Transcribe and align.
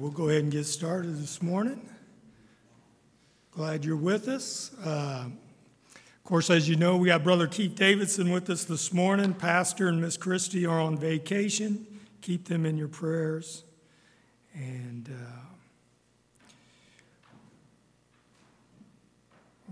we'll 0.00 0.10
go 0.10 0.30
ahead 0.30 0.42
and 0.42 0.50
get 0.50 0.64
started 0.64 1.18
this 1.18 1.42
morning. 1.42 1.86
Glad 3.50 3.84
you're 3.84 3.96
with 3.96 4.28
us. 4.28 4.70
Uh, 4.82 5.26
of 5.94 6.24
course, 6.24 6.48
as 6.48 6.68
you 6.68 6.76
know, 6.76 6.96
we 6.96 7.08
got 7.08 7.22
Brother 7.22 7.46
Keith 7.46 7.74
Davidson 7.74 8.30
with 8.30 8.48
us 8.48 8.64
this 8.64 8.94
morning. 8.94 9.34
Pastor 9.34 9.88
and 9.88 10.00
Miss 10.00 10.16
Christie 10.16 10.64
are 10.64 10.80
on 10.80 10.96
vacation. 10.96 11.86
Keep 12.22 12.46
them 12.46 12.64
in 12.64 12.78
your 12.78 12.88
prayers. 12.88 13.64
And 14.54 15.10
uh, 15.10 15.40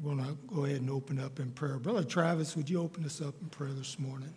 we're 0.02 0.14
going 0.14 0.26
to 0.26 0.36
go 0.54 0.66
ahead 0.66 0.82
and 0.82 0.90
open 0.90 1.18
up 1.18 1.40
in 1.40 1.52
prayer. 1.52 1.78
Brother 1.78 2.04
Travis, 2.04 2.54
would 2.54 2.68
you 2.68 2.82
open 2.82 3.06
us 3.06 3.22
up 3.22 3.34
in 3.40 3.48
prayer 3.48 3.72
this 3.72 3.98
morning? 3.98 4.34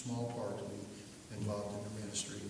small 0.00 0.32
part 0.34 0.56
to 0.56 0.64
be 0.64 0.80
involved 1.36 1.76
in 1.76 1.84
the 1.84 2.00
ministry. 2.00 2.40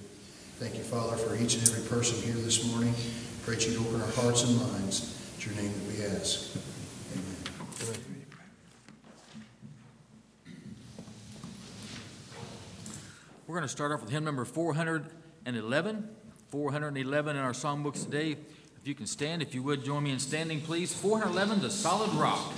Thank 0.58 0.76
you, 0.76 0.82
Father, 0.82 1.16
for 1.16 1.34
each 1.34 1.56
and 1.56 1.68
every 1.68 1.82
person 1.88 2.22
here 2.22 2.40
this 2.44 2.70
morning. 2.70 2.94
Pray 3.42 3.56
that 3.56 3.66
you'd 3.66 3.80
open 3.80 4.00
our 4.00 4.06
hearts 4.08 4.44
and 4.44 4.56
minds. 4.56 5.18
It's 5.34 5.46
your 5.46 5.56
name 5.56 5.72
that 5.72 5.88
we 5.88 6.04
ask. 6.16 6.56
Amen. 7.12 7.96
We're 13.48 13.49
going 13.60 13.68
to 13.68 13.72
start 13.72 13.92
off 13.92 14.00
with 14.00 14.08
hymn 14.08 14.24
number 14.24 14.46
411. 14.46 16.08
411 16.48 17.36
in 17.36 17.42
our 17.42 17.52
songbooks 17.52 18.04
today. 18.04 18.30
If 18.32 18.88
you 18.88 18.94
can 18.94 19.04
stand, 19.04 19.42
if 19.42 19.54
you 19.54 19.62
would 19.62 19.84
join 19.84 20.02
me 20.02 20.12
in 20.12 20.18
standing, 20.18 20.62
please. 20.62 20.94
411, 20.94 21.60
The 21.60 21.70
Solid 21.70 22.10
Rock. 22.14 22.54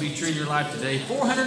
be 0.00 0.14
true 0.14 0.28
in 0.28 0.34
your 0.34 0.46
life 0.46 0.72
today. 0.72 0.98
400 1.00 1.39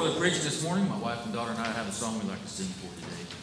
before 0.00 0.14
the 0.14 0.18
preaching 0.18 0.42
this 0.44 0.64
morning, 0.64 0.88
my 0.88 0.96
wife 0.96 1.26
and 1.26 1.34
daughter 1.34 1.50
and 1.50 1.60
I 1.60 1.66
have 1.72 1.86
a 1.86 1.92
song 1.92 2.18
we'd 2.18 2.26
like 2.26 2.40
to 2.40 2.48
sing 2.48 2.68
for 2.68 2.88
today. 3.04 3.39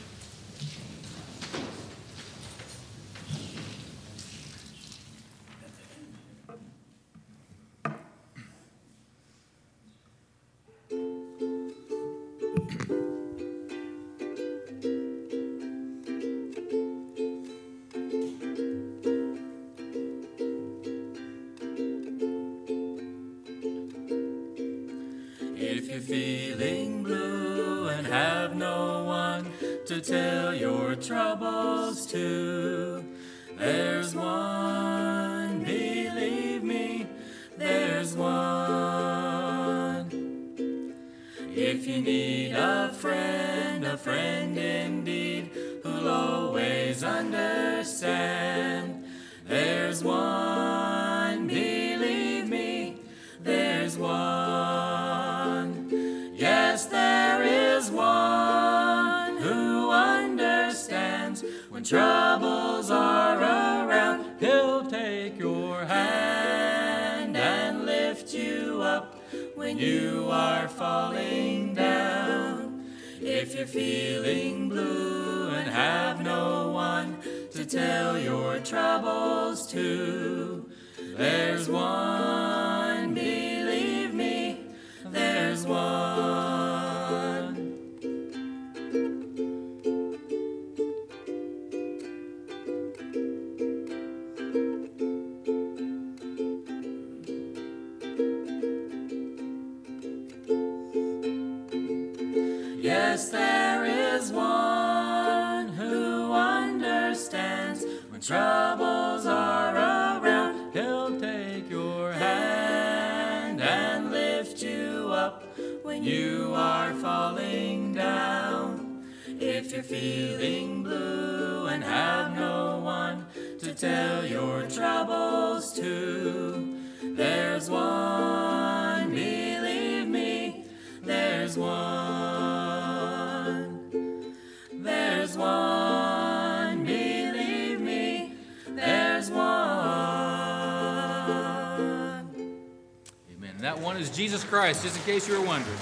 Jesus 144.18 144.44
Christ, 144.44 144.82
just 144.82 144.98
in 144.98 145.04
case 145.04 145.28
you 145.28 145.40
were 145.40 145.46
wondering. 145.46 145.78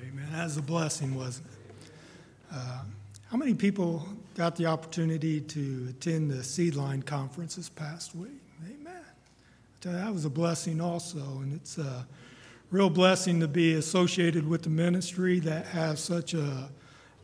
Amen. 0.00 0.28
That 0.32 0.44
was 0.44 0.56
a 0.56 0.62
blessing, 0.62 1.14
wasn't 1.14 1.48
it? 1.48 1.90
Uh, 2.54 2.80
how 3.30 3.36
many 3.36 3.52
people 3.52 4.08
got 4.34 4.56
the 4.56 4.64
opportunity 4.64 5.42
to 5.42 5.88
attend 5.90 6.30
the 6.30 6.36
Seedline 6.36 7.04
conference 7.04 7.56
this 7.56 7.68
past 7.68 8.14
week? 8.14 8.30
Amen. 8.64 9.04
That 9.82 10.10
was 10.10 10.24
a 10.24 10.30
blessing 10.30 10.80
also, 10.80 11.18
and 11.18 11.52
it's 11.52 11.76
a 11.76 12.06
real 12.70 12.88
blessing 12.88 13.40
to 13.40 13.48
be 13.48 13.74
associated 13.74 14.48
with 14.48 14.62
the 14.62 14.70
ministry 14.70 15.38
that 15.40 15.66
has 15.66 16.00
such 16.00 16.32
a 16.32 16.70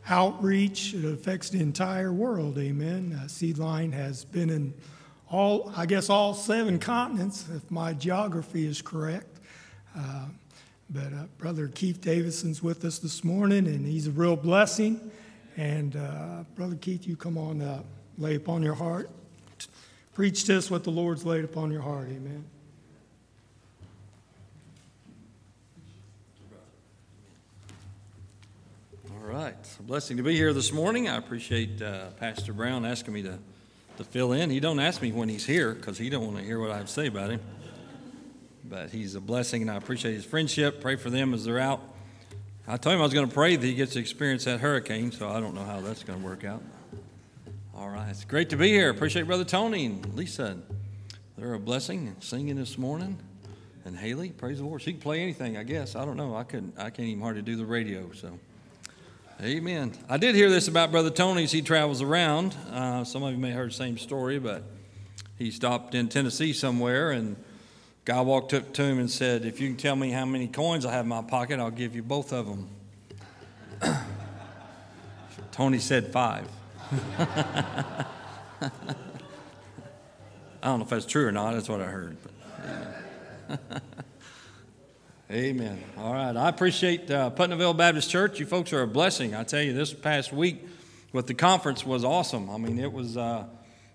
outreach. 0.07 0.93
It 0.93 1.05
affects 1.05 1.49
the 1.49 1.59
entire 1.59 2.11
world. 2.11 2.57
Amen. 2.57 3.17
Uh, 3.19 3.25
Seedline 3.25 3.93
has 3.93 4.25
been 4.25 4.49
in 4.49 4.73
all, 5.29 5.71
I 5.75 5.85
guess, 5.85 6.09
all 6.09 6.33
seven 6.33 6.79
continents, 6.79 7.47
if 7.53 7.69
my 7.71 7.93
geography 7.93 8.65
is 8.65 8.81
correct. 8.81 9.39
Uh, 9.97 10.25
but 10.89 11.13
uh, 11.13 11.25
Brother 11.37 11.69
Keith 11.69 12.01
Davidson's 12.01 12.61
with 12.61 12.85
us 12.85 12.99
this 12.99 13.23
morning, 13.23 13.65
and 13.67 13.85
he's 13.85 14.07
a 14.07 14.11
real 14.11 14.35
blessing. 14.35 15.11
And 15.57 15.95
uh, 15.95 16.43
Brother 16.55 16.75
Keith, 16.75 17.07
you 17.07 17.15
come 17.15 17.37
on 17.37 17.61
up, 17.61 17.85
lay 18.17 18.35
upon 18.35 18.61
your 18.61 18.75
heart. 18.75 19.09
Preach 20.13 20.43
to 20.45 20.57
us 20.57 20.69
what 20.69 20.83
the 20.83 20.91
Lord's 20.91 21.25
laid 21.25 21.43
upon 21.43 21.71
your 21.71 21.81
heart. 21.81 22.09
Amen. 22.09 22.45
Right. 29.33 29.55
It's 29.59 29.79
a 29.79 29.83
blessing 29.83 30.17
to 30.17 30.23
be 30.23 30.35
here 30.35 30.53
this 30.53 30.71
morning. 30.71 31.09
I 31.09 31.17
appreciate 31.17 31.81
uh, 31.81 32.09
Pastor 32.19 32.53
Brown 32.53 32.85
asking 32.85 33.15
me 33.15 33.23
to, 33.23 33.39
to 33.97 34.03
fill 34.03 34.31
in. 34.31 34.51
He 34.51 34.59
don't 34.59 34.79
ask 34.79 35.01
me 35.01 35.11
when 35.11 35.27
he's 35.27 35.45
here 35.45 35.73
because 35.73 35.97
he 35.97 36.09
don't 36.11 36.25
want 36.25 36.37
to 36.37 36.43
hear 36.43 36.59
what 36.59 36.69
I 36.69 36.77
have 36.77 36.85
to 36.85 36.91
say 36.91 37.07
about 37.07 37.31
him. 37.31 37.39
But 38.63 38.91
he's 38.91 39.15
a 39.15 39.21
blessing, 39.21 39.63
and 39.63 39.71
I 39.71 39.75
appreciate 39.75 40.13
his 40.13 40.23
friendship. 40.23 40.81
Pray 40.81 40.97
for 40.97 41.09
them 41.09 41.33
as 41.33 41.45
they're 41.45 41.59
out. 41.59 41.81
I 42.67 42.77
told 42.77 42.93
him 42.93 43.01
I 43.01 43.05
was 43.05 43.13
going 43.13 43.27
to 43.27 43.33
pray 43.33 43.55
that 43.55 43.65
he 43.65 43.73
gets 43.73 43.93
to 43.93 43.99
experience 43.99 44.45
that 44.45 44.59
hurricane, 44.59 45.11
so 45.11 45.27
I 45.27 45.39
don't 45.39 45.55
know 45.55 45.65
how 45.65 45.81
that's 45.81 46.03
going 46.03 46.19
to 46.19 46.25
work 46.25 46.43
out. 46.43 46.61
All 47.75 47.89
right. 47.89 48.09
It's 48.09 48.25
great 48.25 48.51
to 48.51 48.55
be 48.55 48.67
here. 48.67 48.91
Appreciate 48.91 49.25
Brother 49.25 49.45
Tony 49.45 49.87
and 49.87 50.13
Lisa. 50.13 50.59
They're 51.39 51.55
a 51.55 51.59
blessing 51.59 52.15
singing 52.19 52.57
this 52.57 52.77
morning. 52.77 53.17
And 53.83 53.97
Haley, 53.97 54.29
praise 54.29 54.59
the 54.59 54.65
Lord. 54.65 54.83
She 54.83 54.91
can 54.91 55.01
play 55.01 55.21
anything, 55.21 55.57
I 55.57 55.63
guess. 55.63 55.95
I 55.95 56.05
don't 56.05 56.17
know. 56.17 56.35
I 56.35 56.43
couldn't. 56.43 56.75
I 56.77 56.91
can't 56.91 57.07
even 57.07 57.23
hardly 57.23 57.41
do 57.41 57.55
the 57.55 57.65
radio, 57.65 58.11
so. 58.13 58.37
Amen. 59.41 59.91
I 60.07 60.17
did 60.17 60.35
hear 60.35 60.49
this 60.49 60.67
about 60.67 60.91
Brother 60.91 61.09
Tony 61.09 61.43
as 61.43 61.51
he 61.51 61.61
travels 61.61 62.01
around. 62.01 62.55
Uh, 62.71 63.03
some 63.03 63.23
of 63.23 63.31
you 63.31 63.37
may 63.37 63.49
have 63.49 63.57
heard 63.57 63.71
the 63.71 63.75
same 63.75 63.97
story, 63.97 64.39
but 64.39 64.63
he 65.37 65.51
stopped 65.51 65.95
in 65.95 66.07
Tennessee 66.07 66.53
somewhere, 66.53 67.11
and 67.11 67.35
guy 68.05 68.21
walked 68.21 68.53
up 68.53 68.73
to 68.73 68.83
him 68.83 68.99
and 68.99 69.09
said, 69.09 69.43
"If 69.43 69.59
you 69.59 69.67
can 69.69 69.77
tell 69.77 69.95
me 69.95 70.11
how 70.11 70.25
many 70.25 70.47
coins 70.47 70.85
I 70.85 70.91
have 70.91 71.05
in 71.05 71.09
my 71.09 71.23
pocket, 71.23 71.59
I'll 71.59 71.71
give 71.71 71.95
you 71.95 72.03
both 72.03 72.31
of 72.31 72.45
them." 72.45 72.69
Tony 75.51 75.79
said 75.79 76.07
five. 76.13 76.47
I 77.19 78.05
don't 80.61 80.79
know 80.79 80.85
if 80.85 80.89
that's 80.89 81.05
true 81.05 81.27
or 81.27 81.31
not. 81.31 81.53
That's 81.53 81.67
what 81.67 81.81
I 81.81 81.85
heard. 81.85 82.17
But, 83.49 83.61
Amen. 85.31 85.81
All 85.97 86.13
right. 86.13 86.35
I 86.35 86.49
appreciate 86.49 87.09
uh, 87.09 87.29
Putnamville 87.29 87.73
Baptist 87.73 88.09
Church. 88.09 88.41
You 88.41 88.45
folks 88.45 88.73
are 88.73 88.81
a 88.81 88.87
blessing. 88.87 89.33
I 89.33 89.43
tell 89.43 89.61
you, 89.61 89.71
this 89.71 89.93
past 89.93 90.33
week 90.33 90.67
with 91.13 91.27
the 91.27 91.33
conference 91.33 91.85
was 91.85 92.03
awesome. 92.03 92.49
I 92.49 92.57
mean, 92.57 92.77
it 92.77 92.91
was, 92.91 93.15
uh, 93.15 93.45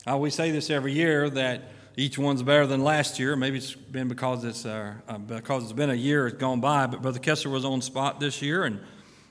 I 0.06 0.12
always 0.12 0.34
say 0.34 0.50
this 0.52 0.70
every 0.70 0.94
year 0.94 1.28
that 1.28 1.64
each 1.96 2.18
one's 2.18 2.42
better 2.42 2.66
than 2.66 2.82
last 2.82 3.18
year. 3.18 3.36
Maybe 3.36 3.58
it's 3.58 3.74
been 3.74 4.08
because 4.08 4.42
it's, 4.42 4.64
uh, 4.64 4.94
uh, 5.06 5.18
because 5.18 5.64
it's 5.64 5.74
been 5.74 5.90
a 5.90 5.94
year 5.94 6.28
it's 6.28 6.38
gone 6.38 6.62
by, 6.62 6.86
but 6.86 7.02
Brother 7.02 7.18
Kessler 7.18 7.50
was 7.50 7.64
on 7.64 7.82
spot 7.82 8.20
this 8.20 8.40
year 8.40 8.64
and 8.64 8.80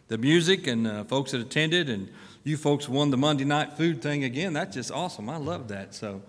the 0.08 0.20
music 0.20 0.68
and 0.68 0.86
uh, 0.86 1.04
folks 1.06 1.32
that 1.32 1.42
attended 1.42 1.90
and 1.90 2.10
you 2.44 2.58
folks 2.58 2.88
won 2.88 3.10
the 3.10 3.18
Monday 3.18 3.44
night 3.44 3.74
food 3.74 4.04
thing 4.04 4.24
again. 4.24 4.54
That's 4.54 4.76
just 4.76 4.92
awesome. 4.92 5.32
I 5.32 5.38
love 5.38 5.70
that. 5.70 5.96
So, 5.96 6.22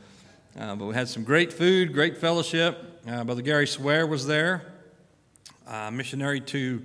uh, 0.59 0.75
but 0.77 0.87
we 0.87 0.95
had 0.95 1.09
some 1.09 1.25
great 1.25 1.53
food, 1.53 1.93
great 1.93 2.17
fellowship. 2.17 3.03
Uh, 3.07 3.23
Brother 3.23 3.43
Gary 3.43 3.67
Swear 3.67 4.07
was 4.07 4.27
there 4.27 4.78
uh, 5.69 5.91
missionary 5.91 6.41
to 6.41 6.83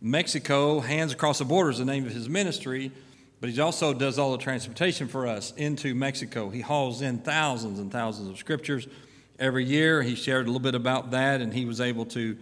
Mexico, 0.00 0.80
Hands 0.80 1.12
Across 1.12 1.38
the 1.38 1.44
Border 1.44 1.70
is 1.70 1.78
the 1.78 1.84
name 1.84 2.04
of 2.04 2.12
his 2.12 2.28
ministry, 2.28 2.90
but 3.40 3.48
he 3.48 3.60
also 3.60 3.94
does 3.94 4.18
all 4.18 4.32
the 4.32 4.38
transportation 4.38 5.06
for 5.06 5.26
us 5.28 5.52
into 5.56 5.94
Mexico. 5.94 6.50
He 6.50 6.60
hauls 6.60 7.02
in 7.02 7.18
thousands 7.18 7.78
and 7.78 7.92
thousands 7.92 8.28
of 8.28 8.36
scriptures 8.38 8.88
every 9.38 9.64
year. 9.64 10.02
He 10.02 10.16
shared 10.16 10.46
a 10.46 10.48
little 10.48 10.60
bit 10.60 10.74
about 10.74 11.12
that, 11.12 11.40
and 11.40 11.54
he 11.54 11.64
was 11.64 11.80
able 11.80 12.04
to 12.06 12.36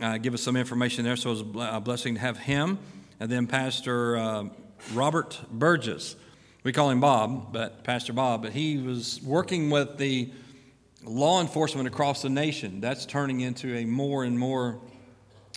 uh, 0.00 0.18
give 0.18 0.34
us 0.34 0.42
some 0.42 0.56
information 0.56 1.04
there, 1.04 1.16
so 1.16 1.30
it 1.30 1.46
was 1.46 1.66
a 1.72 1.80
blessing 1.80 2.14
to 2.14 2.20
have 2.20 2.36
him. 2.36 2.78
And 3.20 3.30
then 3.30 3.46
Pastor 3.46 4.16
uh, 4.16 4.44
Robert 4.92 5.40
Burgess. 5.50 6.16
We 6.64 6.72
call 6.72 6.90
him 6.90 7.00
Bob, 7.00 7.52
but 7.52 7.84
Pastor 7.84 8.12
Bob, 8.12 8.42
but 8.42 8.52
he 8.52 8.78
was 8.78 9.20
working 9.22 9.70
with 9.70 9.96
the 9.96 10.32
law 11.04 11.40
enforcement 11.40 11.86
across 11.86 12.22
the 12.22 12.28
nation. 12.28 12.80
That's 12.80 13.06
turning 13.06 13.40
into 13.40 13.76
a 13.76 13.84
more 13.84 14.24
and 14.24 14.38
more 14.38 14.80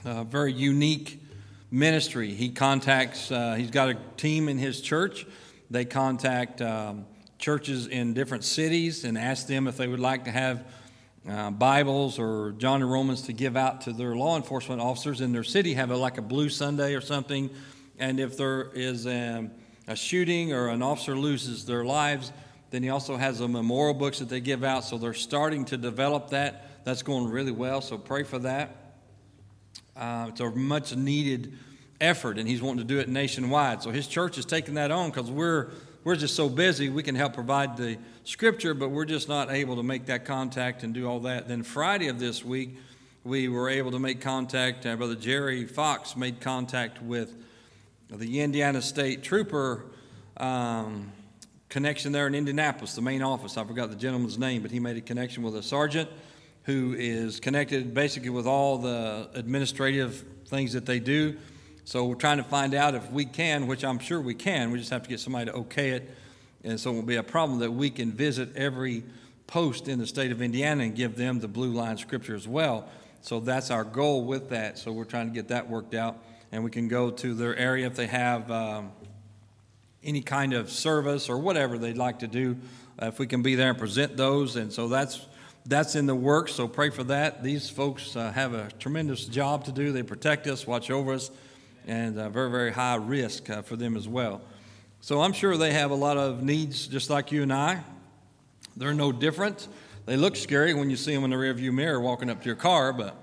uh, 0.06 0.24
very 0.24 0.54
unique 0.54 1.22
ministry. 1.70 2.34
He 2.34 2.50
contacts, 2.50 3.32
uh, 3.32 3.56
he's 3.56 3.72
got 3.72 3.90
a 3.90 3.98
team 4.18 4.50
in 4.50 4.58
his 4.58 4.82
church. 4.82 5.26
They 5.70 5.86
contact 5.86 6.62
um, 6.62 7.06
churches 7.38 7.88
in 7.88 8.14
different 8.14 8.44
cities 8.44 9.04
and 9.04 9.18
ask 9.18 9.48
them 9.48 9.68
if 9.68 9.78
they 9.78 9.88
would 9.88 10.00
like 10.00 10.26
to 10.26 10.32
have 10.32 10.66
uh, 11.30 11.52
Bibles 11.52 12.20
or 12.20 12.54
John 12.58 12.82
and 12.82 12.92
Romans 12.92 13.24
to 13.24 13.34
give 13.34 13.56
out 13.56 13.82
to 13.82 13.94
their 13.94 14.16
law 14.16 14.36
enforcement 14.38 14.82
officers 14.82 15.22
in 15.22 15.32
their 15.32 15.44
city, 15.44 15.76
have 15.76 15.92
a, 15.92 15.98
like 15.98 16.18
a 16.18 16.22
Blue 16.22 16.50
Sunday 16.50 16.96
or 16.96 17.02
something. 17.02 17.50
And 18.00 18.20
if 18.20 18.38
there 18.38 18.72
is 18.74 19.06
a, 19.06 19.50
a 19.88 19.96
shooting 19.96 20.52
or 20.52 20.70
an 20.70 20.82
officer 20.82 21.16
loses 21.16 21.66
their 21.66 21.86
lives, 21.86 22.32
then 22.72 22.82
he 22.84 22.90
also 22.90 23.18
has 23.18 23.40
a 23.40 23.48
memorial 23.48 23.94
books 23.94 24.20
that 24.20 24.30
they 24.30 24.40
give 24.40 24.64
out. 24.64 24.84
So 24.84 24.98
they're 24.98 25.14
starting 25.14 25.66
to 25.66 25.78
develop 25.78 26.32
that. 26.32 26.84
That's 26.86 27.04
going 27.04 27.30
really 27.30 27.52
well. 27.52 27.82
So 27.82 27.98
pray 27.98 28.24
for 28.24 28.40
that. 28.40 28.81
Uh, 29.96 30.28
it's 30.30 30.40
a 30.40 30.50
much 30.52 30.96
needed 30.96 31.54
effort, 32.00 32.38
and 32.38 32.48
he's 32.48 32.62
wanting 32.62 32.88
to 32.88 32.94
do 32.94 33.00
it 33.00 33.08
nationwide. 33.10 33.84
So 33.84 33.92
his 33.92 34.08
church 34.08 34.38
is 34.38 34.46
taking 34.46 34.76
that 34.76 34.92
on 34.92 35.12
because 35.12 35.30
we're 35.30 35.72
we're 36.04 36.16
just 36.16 36.36
so 36.36 36.50
busy. 36.50 36.90
We 36.90 37.04
can 37.04 37.14
help 37.14 37.34
provide 37.34 37.78
the 37.78 37.98
scripture, 38.24 38.74
but 38.74 38.90
we're 38.90 39.06
just 39.06 39.30
not 39.30 39.52
able 39.52 39.76
to 39.76 39.84
make 39.84 40.08
that 40.08 40.26
contact 40.26 40.84
and 40.84 40.94
do 40.94 41.08
all 41.08 41.20
that. 41.22 41.48
Then 41.48 41.62
Friday 41.62 42.08
of 42.08 42.20
this 42.20 42.44
week, 42.44 42.76
we 43.24 43.48
were 43.48 43.70
able 43.70 43.92
to 43.92 44.00
make 44.00 44.20
contact. 44.20 44.86
Uh, 44.86 44.96
Brother 44.96 45.16
Jerry 45.16 45.66
Fox 45.66 46.16
made 46.16 46.42
contact 46.42 47.02
with 47.04 47.36
the 48.10 48.42
Indiana 48.42 48.82
State 48.82 49.22
Trooper. 49.22 49.86
Um, 50.38 51.12
connection 51.70 52.12
there 52.12 52.26
in 52.26 52.34
Indianapolis, 52.34 52.96
the 52.96 53.02
main 53.02 53.22
office. 53.22 53.56
I 53.56 53.64
forgot 53.64 53.92
the 53.92 53.96
gentleman's 53.96 54.40
name, 54.40 54.64
but 54.64 54.72
he 54.72 54.80
made 54.80 54.98
a 54.98 55.02
connection 55.02 55.44
with 55.44 55.56
a 55.56 55.64
sergeant 55.64 56.10
who 56.72 56.96
is 56.98 57.40
connected 57.40 57.94
basically 57.94 58.30
with 58.30 58.48
all 58.48 58.78
the 58.78 59.30
administrative 59.34 60.24
things 60.46 60.74
that 60.74 60.86
they 60.86 61.00
do. 61.00 61.38
So 61.84 62.06
we're 62.06 62.16
trying 62.16 62.38
to 62.38 62.44
find 62.44 62.74
out 62.74 62.96
if 62.96 63.12
we 63.12 63.26
can, 63.26 63.68
which 63.68 63.84
I'm 63.84 64.00
sure 64.00 64.22
we 64.22 64.36
can. 64.36 64.72
We 64.72 64.80
just 64.80 64.92
have 64.92 65.04
to 65.04 65.10
get 65.10 65.20
somebody 65.20 65.46
to 65.48 65.54
okay 65.58 65.90
it. 65.92 66.10
And 66.64 66.80
so 66.80 66.92
it 66.92 66.96
will 66.96 67.02
be 67.02 67.18
a 67.18 67.24
problem 67.24 67.60
that 67.60 67.72
we 67.72 67.90
can 67.90 68.12
visit 68.12 68.56
every 68.56 69.04
post 69.48 69.88
in 69.88 70.00
the 70.00 70.08
state 70.08 70.32
of 70.32 70.42
Indiana 70.42 70.84
and 70.84 70.96
give 70.96 71.16
them 71.16 71.40
the 71.40 71.48
blue 71.48 71.74
line 71.74 71.98
scripture 71.98 72.36
as 72.36 72.48
well. 72.48 72.88
So 73.22 73.40
that's 73.40 73.70
our 73.70 73.84
goal 73.84 74.24
with 74.24 74.50
that. 74.50 74.78
So 74.78 74.92
we're 74.94 75.04
trying 75.04 75.28
to 75.28 75.34
get 75.34 75.50
that 75.50 75.70
worked 75.70 75.94
out. 75.94 76.24
And 76.52 76.64
we 76.64 76.72
can 76.72 76.88
go 76.88 77.12
to 77.12 77.34
their 77.34 77.56
area 77.56 77.88
if 77.88 77.96
they 77.96 78.08
have 78.08 78.50
um, 78.50 78.92
any 80.04 80.22
kind 80.22 80.54
of 80.54 80.70
service 80.70 81.30
or 81.30 81.38
whatever 81.38 81.78
they'd 81.78 81.98
like 81.98 82.20
to 82.20 82.28
do, 82.28 82.58
uh, 83.02 83.08
if 83.08 83.20
we 83.20 83.28
can 83.28 83.42
be 83.42 83.56
there 83.56 83.70
and 83.70 83.78
present 83.78 84.16
those. 84.16 84.56
And 84.56 84.72
so 84.72 84.88
that's 84.88 85.26
that's 85.65 85.95
in 85.95 86.06
the 86.06 86.15
works. 86.15 86.54
So 86.54 86.67
pray 86.67 86.89
for 86.89 87.04
that. 87.06 87.43
These 87.43 87.69
folks 87.69 88.15
uh, 88.15 88.32
have 88.32 88.54
a 88.54 88.69
tremendous 88.80 89.26
job 89.26 89.65
to 89.65 89.71
do. 89.71 89.91
They 89.91 90.04
protect 90.04 90.47
us, 90.47 90.65
watch 90.65 90.89
over 90.89 91.13
us, 91.13 91.32
and 91.88 92.17
uh, 92.17 92.30
very 92.30 92.50
very 92.50 92.71
high 92.71 92.95
risk 92.95 93.50
uh, 93.50 93.62
for 93.62 93.76
them 93.76 93.95
as 93.95 94.08
well. 94.08 94.41
So 95.02 95.21
I'm 95.21 95.34
sure 95.34 95.58
they 95.58 95.74
have 95.74 95.91
a 95.91 95.95
lot 95.95 96.17
of 96.17 96.43
needs, 96.43 96.88
just 96.88 97.10
like 97.10 97.32
you 97.32 97.43
and 97.43 97.52
I. 97.52 97.84
They're 98.78 98.93
no 98.93 99.12
different. 99.12 99.67
They 100.06 100.15
look 100.17 100.36
scary 100.36 100.74
when 100.74 100.89
you 100.89 100.95
see 100.95 101.13
them 101.13 101.24
in 101.24 101.30
the 101.32 101.36
rearview 101.36 101.74
mirror 101.74 102.00
walking 102.00 102.30
up 102.30 102.41
to 102.41 102.45
your 102.45 102.56
car, 102.56 102.93
but 102.93 103.15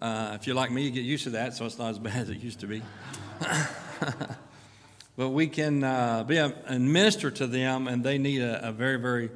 uh, 0.00 0.32
if 0.34 0.46
you're 0.46 0.56
like 0.56 0.70
me, 0.70 0.82
you 0.82 0.90
get 0.90 1.04
used 1.04 1.24
to 1.24 1.30
that, 1.30 1.54
so 1.54 1.66
it's 1.66 1.78
not 1.78 1.90
as 1.90 1.98
bad 1.98 2.16
as 2.16 2.30
it 2.30 2.38
used 2.38 2.60
to 2.60 2.66
be. 2.66 2.82
but 5.16 5.28
we 5.28 5.46
can 5.46 5.84
uh, 5.84 6.24
be 6.24 6.38
a, 6.38 6.54
and 6.66 6.90
minister 6.90 7.30
to 7.30 7.46
them, 7.46 7.86
and 7.86 8.02
they 8.02 8.16
need 8.16 8.40
a, 8.40 8.68
a 8.68 8.72
very, 8.72 8.96
very 8.96 9.30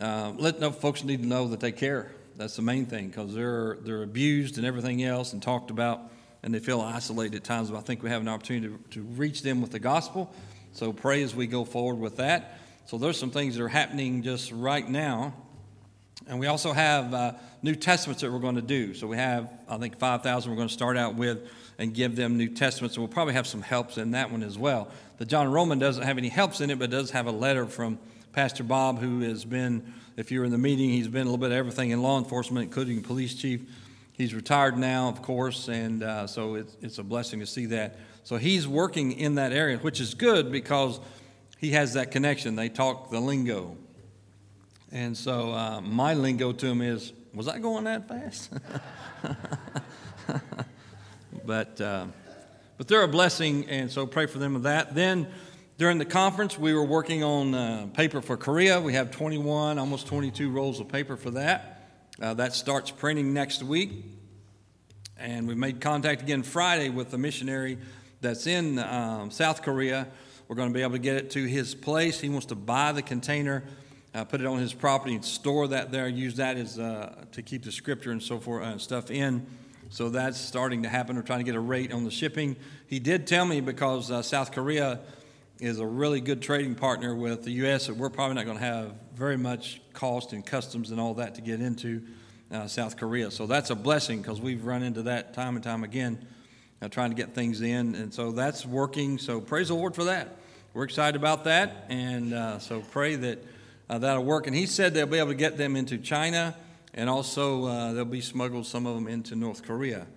uh, 0.00 0.32
let 0.36 0.60
folks 0.80 1.04
need 1.04 1.22
to 1.22 1.26
know 1.26 1.48
that 1.48 1.60
they 1.60 1.72
care. 1.72 2.12
That's 2.36 2.56
the 2.56 2.62
main 2.62 2.86
thing 2.86 3.08
because 3.08 3.34
they're 3.34 3.76
they're 3.82 4.02
abused 4.02 4.56
and 4.56 4.66
everything 4.66 5.02
else 5.02 5.32
and 5.32 5.42
talked 5.42 5.70
about, 5.70 6.00
and 6.42 6.54
they 6.54 6.58
feel 6.58 6.80
isolated 6.80 7.36
at 7.36 7.44
times. 7.44 7.70
But 7.70 7.78
I 7.78 7.82
think 7.82 8.02
we 8.02 8.10
have 8.10 8.22
an 8.22 8.28
opportunity 8.28 8.68
to, 8.68 8.78
to 9.00 9.02
reach 9.02 9.42
them 9.42 9.60
with 9.60 9.70
the 9.70 9.78
gospel. 9.78 10.32
So 10.72 10.92
pray 10.92 11.22
as 11.22 11.34
we 11.34 11.46
go 11.46 11.64
forward 11.64 12.00
with 12.00 12.16
that. 12.16 12.58
So 12.86 12.98
there's 12.98 13.18
some 13.18 13.30
things 13.30 13.56
that 13.56 13.62
are 13.62 13.68
happening 13.68 14.22
just 14.22 14.50
right 14.50 14.88
now. 14.88 15.34
And 16.26 16.38
we 16.38 16.46
also 16.46 16.72
have 16.72 17.12
uh, 17.12 17.32
New 17.62 17.74
Testaments 17.74 18.22
that 18.22 18.32
we're 18.32 18.38
going 18.38 18.56
to 18.56 18.62
do. 18.62 18.94
So 18.94 19.06
we 19.06 19.16
have, 19.16 19.52
I 19.68 19.76
think, 19.78 19.98
5,000 19.98 20.50
we're 20.50 20.56
going 20.56 20.68
to 20.68 20.74
start 20.74 20.96
out 20.96 21.14
with 21.14 21.48
and 21.78 21.92
give 21.92 22.16
them 22.16 22.36
New 22.36 22.48
Testaments. 22.48 22.96
And 22.96 23.04
we'll 23.04 23.12
probably 23.12 23.34
have 23.34 23.46
some 23.46 23.62
helps 23.62 23.98
in 23.98 24.12
that 24.12 24.30
one 24.30 24.42
as 24.42 24.56
well. 24.56 24.88
The 25.18 25.24
John 25.26 25.50
Roman 25.50 25.78
doesn't 25.78 26.02
have 26.02 26.18
any 26.18 26.28
helps 26.28 26.60
in 26.60 26.70
it, 26.70 26.78
but 26.78 26.90
does 26.90 27.10
have 27.10 27.26
a 27.26 27.32
letter 27.32 27.66
from 27.66 27.98
Pastor 28.32 28.64
Bob, 28.64 28.98
who 28.98 29.20
has 29.20 29.44
been, 29.44 29.92
if 30.16 30.30
you 30.30 30.38
were 30.40 30.46
in 30.46 30.52
the 30.52 30.58
meeting, 30.58 30.88
he's 30.88 31.06
been 31.06 31.20
a 31.20 31.24
little 31.24 31.36
bit 31.36 31.50
of 31.50 31.58
everything 31.58 31.90
in 31.90 32.00
law 32.00 32.16
enforcement, 32.16 32.64
including 32.64 33.02
police 33.02 33.34
chief. 33.34 33.60
He's 34.12 34.34
retired 34.34 34.78
now, 34.78 35.08
of 35.08 35.20
course, 35.20 35.68
and 35.68 36.02
uh, 36.02 36.26
so 36.26 36.54
it's, 36.54 36.74
it's 36.80 36.96
a 36.96 37.02
blessing 37.02 37.40
to 37.40 37.46
see 37.46 37.66
that. 37.66 37.98
So 38.24 38.38
he's 38.38 38.66
working 38.66 39.12
in 39.12 39.34
that 39.34 39.52
area, 39.52 39.76
which 39.76 40.00
is 40.00 40.14
good 40.14 40.50
because 40.50 40.98
he 41.58 41.72
has 41.72 41.92
that 41.92 42.10
connection. 42.10 42.56
They 42.56 42.70
talk 42.70 43.10
the 43.10 43.20
lingo. 43.20 43.76
And 44.90 45.14
so 45.14 45.52
uh, 45.52 45.82
my 45.82 46.14
lingo 46.14 46.52
to 46.52 46.66
him 46.66 46.80
is, 46.80 47.12
was 47.34 47.48
I 47.48 47.58
going 47.58 47.84
that 47.84 48.08
fast? 48.08 48.50
but, 51.44 51.78
uh, 51.82 52.06
but 52.78 52.88
they're 52.88 53.02
a 53.02 53.08
blessing, 53.08 53.68
and 53.68 53.90
so 53.90 54.06
pray 54.06 54.24
for 54.24 54.38
them 54.38 54.56
of 54.56 54.62
that. 54.62 54.94
Then 54.94 55.28
during 55.78 55.98
the 55.98 56.04
conference, 56.04 56.58
we 56.58 56.72
were 56.72 56.84
working 56.84 57.24
on 57.24 57.54
uh, 57.54 57.86
paper 57.94 58.20
for 58.20 58.36
Korea. 58.36 58.80
We 58.80 58.94
have 58.94 59.10
21, 59.10 59.78
almost 59.78 60.06
22 60.06 60.50
rolls 60.50 60.80
of 60.80 60.88
paper 60.88 61.16
for 61.16 61.30
that. 61.32 61.88
Uh, 62.20 62.34
that 62.34 62.52
starts 62.54 62.90
printing 62.90 63.32
next 63.32 63.62
week. 63.62 63.90
And 65.16 65.48
we 65.48 65.54
made 65.54 65.80
contact 65.80 66.22
again 66.22 66.42
Friday 66.42 66.88
with 66.88 67.12
a 67.14 67.18
missionary 67.18 67.78
that's 68.20 68.46
in 68.46 68.78
um, 68.78 69.30
South 69.30 69.62
Korea. 69.62 70.08
We're 70.48 70.56
going 70.56 70.68
to 70.68 70.74
be 70.74 70.82
able 70.82 70.92
to 70.92 70.98
get 70.98 71.16
it 71.16 71.30
to 71.32 71.44
his 71.44 71.74
place. 71.74 72.20
He 72.20 72.28
wants 72.28 72.46
to 72.46 72.54
buy 72.54 72.92
the 72.92 73.02
container 73.02 73.64
uh, 74.14 74.24
put 74.24 74.40
it 74.40 74.46
on 74.46 74.58
his 74.58 74.74
property 74.74 75.14
and 75.14 75.24
store 75.24 75.68
that 75.68 75.90
there, 75.90 76.08
use 76.08 76.36
that 76.36 76.56
as 76.56 76.78
uh, 76.78 77.24
to 77.32 77.42
keep 77.42 77.62
the 77.64 77.72
scripture 77.72 78.10
and 78.10 78.22
so 78.22 78.38
forth 78.38 78.64
uh, 78.64 78.78
stuff 78.78 79.10
in. 79.10 79.46
So 79.90 80.10
that's 80.10 80.38
starting 80.38 80.82
to 80.84 80.88
happen. 80.88 81.16
We're 81.16 81.22
trying 81.22 81.40
to 81.40 81.44
get 81.44 81.54
a 81.54 81.60
rate 81.60 81.92
on 81.92 82.04
the 82.04 82.10
shipping. 82.10 82.56
He 82.86 82.98
did 82.98 83.26
tell 83.26 83.44
me 83.44 83.60
because 83.60 84.10
uh, 84.10 84.22
South 84.22 84.52
Korea 84.52 85.00
is 85.62 85.78
a 85.78 85.86
really 85.86 86.20
good 86.20 86.42
trading 86.42 86.74
partner 86.74 87.14
with 87.14 87.44
the 87.44 87.52
U.S. 87.52 87.88
we're 87.88 88.10
probably 88.10 88.34
not 88.34 88.46
going 88.46 88.58
to 88.58 88.64
have 88.64 88.94
very 89.14 89.36
much 89.36 89.80
cost 89.92 90.32
and 90.32 90.44
customs 90.44 90.90
and 90.90 91.00
all 91.00 91.14
that 91.14 91.36
to 91.36 91.40
get 91.40 91.60
into 91.60 92.02
uh, 92.50 92.66
South 92.66 92.96
Korea. 92.96 93.30
So 93.30 93.46
that's 93.46 93.70
a 93.70 93.76
blessing 93.76 94.20
because 94.20 94.40
we've 94.40 94.64
run 94.64 94.82
into 94.82 95.02
that 95.02 95.34
time 95.34 95.54
and 95.54 95.62
time 95.62 95.84
again, 95.84 96.26
uh, 96.82 96.88
trying 96.88 97.10
to 97.10 97.16
get 97.16 97.32
things 97.32 97.60
in, 97.60 97.94
and 97.94 98.12
so 98.12 98.32
that's 98.32 98.66
working. 98.66 99.18
So 99.18 99.40
praise 99.40 99.68
the 99.68 99.74
Lord 99.74 99.94
for 99.94 100.04
that. 100.04 100.36
We're 100.74 100.82
excited 100.82 101.14
about 101.14 101.44
that, 101.44 101.86
and 101.88 102.60
so 102.60 102.80
pray 102.90 103.14
that 103.14 103.38
uh, 103.88 103.98
that'll 103.98 104.24
work. 104.24 104.48
And 104.48 104.56
he 104.56 104.66
said 104.66 104.94
they'll 104.94 105.06
be 105.06 105.18
able 105.18 105.28
to 105.28 105.34
get 105.36 105.56
them 105.56 105.76
into 105.76 105.96
China, 105.96 106.56
and 106.92 107.08
also 107.08 107.66
uh, 107.66 107.92
they'll 107.92 108.04
be 108.04 108.20
smuggled 108.20 108.66
some 108.66 108.86
of 108.86 108.96
them 108.96 109.06
into 109.06 109.36
North 109.36 109.62
Korea. 109.62 110.08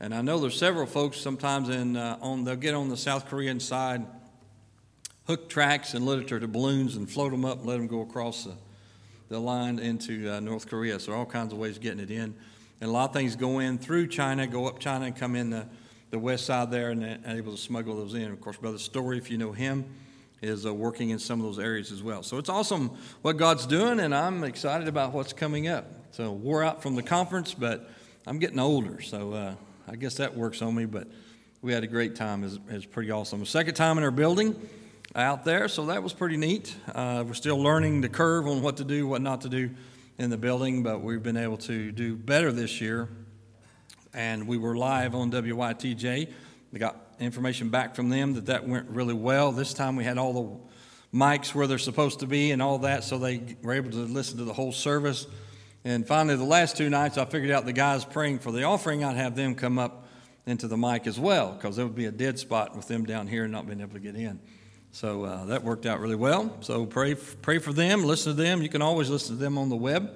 And 0.00 0.14
I 0.14 0.22
know 0.22 0.38
there's 0.38 0.58
several 0.58 0.86
folks 0.86 1.18
sometimes 1.18 1.68
in 1.68 1.96
uh, 1.96 2.18
on 2.22 2.44
they'll 2.44 2.56
get 2.56 2.74
on 2.74 2.88
the 2.88 2.96
South 2.96 3.26
Korean 3.26 3.60
side, 3.60 4.06
hook 5.26 5.48
tracks 5.48 5.94
and 5.94 6.06
literature 6.06 6.38
to 6.38 6.48
balloons 6.48 6.96
and 6.96 7.10
float 7.10 7.32
them 7.32 7.44
up 7.44 7.58
and 7.58 7.66
let 7.66 7.76
them 7.76 7.86
go 7.86 8.00
across 8.00 8.44
the, 8.44 8.54
the 9.28 9.38
line 9.38 9.78
into 9.78 10.32
uh, 10.32 10.40
North 10.40 10.68
Korea. 10.68 11.00
So 11.00 11.12
all 11.12 11.26
kinds 11.26 11.52
of 11.52 11.58
ways 11.58 11.76
of 11.76 11.82
getting 11.82 12.00
it 12.00 12.10
in. 12.10 12.34
And 12.80 12.90
a 12.90 12.92
lot 12.92 13.10
of 13.10 13.14
things 13.14 13.36
go 13.36 13.58
in 13.58 13.78
through 13.78 14.08
China, 14.08 14.46
go 14.46 14.66
up 14.66 14.78
China 14.78 15.06
and 15.06 15.16
come 15.16 15.34
in 15.34 15.50
the, 15.50 15.66
the 16.10 16.18
west 16.18 16.46
side 16.46 16.70
there 16.70 16.90
and, 16.90 17.02
able 17.26 17.52
to 17.52 17.58
smuggle 17.58 17.96
those 17.96 18.14
in. 18.14 18.30
Of 18.30 18.40
course, 18.40 18.56
Brother 18.56 18.78
Story, 18.78 19.18
if 19.18 19.30
you 19.30 19.38
know 19.38 19.52
him, 19.52 19.84
is 20.42 20.66
uh, 20.66 20.72
working 20.72 21.10
in 21.10 21.18
some 21.18 21.40
of 21.40 21.46
those 21.46 21.58
areas 21.58 21.90
as 21.90 22.02
well. 22.02 22.22
So 22.22 22.36
it's 22.36 22.50
awesome 22.50 22.90
what 23.22 23.36
God's 23.36 23.66
doing, 23.66 24.00
and 24.00 24.14
I'm 24.14 24.44
excited 24.44 24.86
about 24.86 25.12
what's 25.12 25.32
coming 25.32 25.66
up. 25.66 25.86
So 26.12 26.30
wore 26.30 26.62
out 26.62 26.82
from 26.82 26.94
the 26.94 27.02
conference, 27.02 27.54
but 27.54 27.90
I'm 28.26 28.38
getting 28.38 28.60
older, 28.60 29.00
so 29.00 29.32
uh, 29.32 29.54
I 29.88 29.96
guess 29.96 30.16
that 30.16 30.36
works 30.36 30.62
on 30.62 30.74
me. 30.74 30.84
But 30.84 31.08
we 31.62 31.72
had 31.72 31.82
a 31.82 31.88
great 31.88 32.14
time. 32.14 32.44
It's, 32.44 32.58
it's 32.68 32.86
pretty 32.86 33.10
awesome. 33.10 33.44
Second 33.46 33.74
time 33.74 33.98
in 33.98 34.04
our 34.04 34.10
building 34.10 34.54
out 35.16 35.44
there, 35.44 35.66
so 35.66 35.86
that 35.86 36.02
was 36.02 36.12
pretty 36.12 36.36
neat. 36.36 36.76
Uh, 36.94 37.24
we're 37.26 37.32
still 37.32 37.58
learning 37.58 38.02
the 38.02 38.08
curve 38.08 38.46
on 38.46 38.60
what 38.60 38.76
to 38.76 38.84
do, 38.84 39.06
what 39.06 39.22
not 39.22 39.40
to 39.40 39.48
do 39.48 39.70
in 40.18 40.28
the 40.28 40.36
building, 40.36 40.82
but 40.82 41.00
we've 41.00 41.22
been 41.22 41.38
able 41.38 41.56
to 41.56 41.90
do 41.90 42.14
better 42.14 42.52
this 42.52 42.82
year. 42.82 43.08
And 44.12 44.46
we 44.46 44.58
were 44.58 44.76
live 44.76 45.14
on 45.14 45.30
WYTJ. 45.30 46.30
We 46.70 46.78
got 46.78 47.00
information 47.18 47.70
back 47.70 47.94
from 47.94 48.10
them 48.10 48.34
that 48.34 48.46
that 48.46 48.68
went 48.68 48.90
really 48.90 49.14
well. 49.14 49.52
This 49.52 49.72
time 49.72 49.96
we 49.96 50.04
had 50.04 50.18
all 50.18 50.32
the 50.32 51.16
mics 51.16 51.54
where 51.54 51.66
they're 51.66 51.78
supposed 51.78 52.20
to 52.20 52.26
be 52.26 52.50
and 52.50 52.60
all 52.60 52.78
that, 52.80 53.02
so 53.02 53.16
they 53.16 53.56
were 53.62 53.72
able 53.72 53.90
to 53.92 53.98
listen 53.98 54.36
to 54.36 54.44
the 54.44 54.52
whole 54.52 54.72
service. 54.72 55.26
And 55.82 56.06
finally, 56.06 56.36
the 56.36 56.44
last 56.44 56.76
two 56.76 56.90
nights, 56.90 57.16
I 57.16 57.24
figured 57.24 57.52
out 57.52 57.64
the 57.64 57.72
guys 57.72 58.04
praying 58.04 58.40
for 58.40 58.52
the 58.52 58.64
offering, 58.64 59.02
I'd 59.02 59.16
have 59.16 59.34
them 59.34 59.54
come 59.54 59.78
up 59.78 60.06
into 60.44 60.68
the 60.68 60.76
mic 60.76 61.06
as 61.06 61.18
well, 61.18 61.52
because 61.52 61.76
there 61.76 61.86
would 61.86 61.96
be 61.96 62.04
a 62.04 62.12
dead 62.12 62.38
spot 62.38 62.76
with 62.76 62.86
them 62.86 63.06
down 63.06 63.28
here 63.28 63.44
and 63.44 63.52
not 63.52 63.66
being 63.66 63.80
able 63.80 63.94
to 63.94 64.00
get 64.00 64.14
in. 64.14 64.40
So 64.96 65.24
uh, 65.24 65.44
that 65.44 65.62
worked 65.62 65.84
out 65.84 66.00
really 66.00 66.16
well. 66.16 66.56
So 66.62 66.86
pray, 66.86 67.16
pray 67.16 67.58
for 67.58 67.70
them, 67.70 68.02
listen 68.04 68.34
to 68.34 68.42
them. 68.42 68.62
You 68.62 68.70
can 68.70 68.80
always 68.80 69.10
listen 69.10 69.36
to 69.36 69.42
them 69.42 69.58
on 69.58 69.68
the 69.68 69.76
web. 69.76 70.10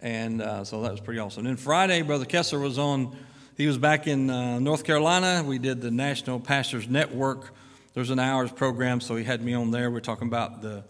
And 0.00 0.40
uh, 0.40 0.64
so 0.64 0.80
that 0.80 0.90
was 0.90 1.00
pretty 1.00 1.20
awesome. 1.20 1.40
And 1.40 1.48
then 1.48 1.56
Friday, 1.58 2.00
Brother 2.00 2.24
Kessler 2.24 2.58
was 2.58 2.78
on 2.78 3.14
he 3.58 3.66
was 3.66 3.76
back 3.76 4.06
in 4.06 4.30
uh, 4.30 4.58
North 4.58 4.84
Carolina. 4.84 5.44
We 5.46 5.58
did 5.58 5.82
the 5.82 5.90
National 5.90 6.40
Pastors 6.40 6.88
Network. 6.88 7.52
There's 7.92 8.08
an 8.08 8.18
hours 8.18 8.50
program, 8.50 9.02
so 9.02 9.16
he 9.16 9.24
had 9.24 9.42
me 9.42 9.52
on 9.52 9.70
there. 9.70 9.90
We're 9.90 10.00
talking 10.00 10.28
about 10.28 10.62
the 10.62 10.82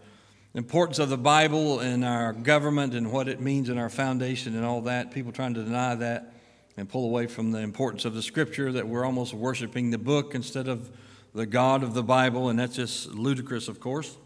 importance 0.53 0.97
of 0.97 1.09
the 1.09 1.17
Bible 1.17 1.81
in 1.81 2.05
our 2.05 2.31
government 2.31 2.93
and 2.95 3.11
what 3.11 3.27
it 3.27 3.41
means 3.41 3.67
in 3.67 3.77
our 3.77 3.89
foundation 3.89 4.55
and 4.55 4.63
all 4.63 4.83
that. 4.83 5.11
People 5.11 5.33
trying 5.33 5.53
to 5.55 5.63
deny 5.65 5.95
that 5.95 6.33
and 6.77 6.87
pull 6.87 7.03
away 7.03 7.27
from 7.27 7.51
the 7.51 7.59
importance 7.59 8.05
of 8.05 8.13
the 8.13 8.21
Scripture, 8.21 8.71
that 8.71 8.87
we're 8.87 9.03
almost 9.03 9.33
worshiping 9.33 9.91
the 9.91 9.97
book 9.97 10.33
instead 10.33 10.69
of 10.69 10.89
the 11.37 11.45
God 11.45 11.83
of 11.83 11.93
the 11.93 12.01
Bible, 12.01 12.49
and 12.49 12.57
that's 12.57 12.75
just 12.75 13.11
ludicrous, 13.11 13.67
of 13.67 13.79
course. 13.79 14.17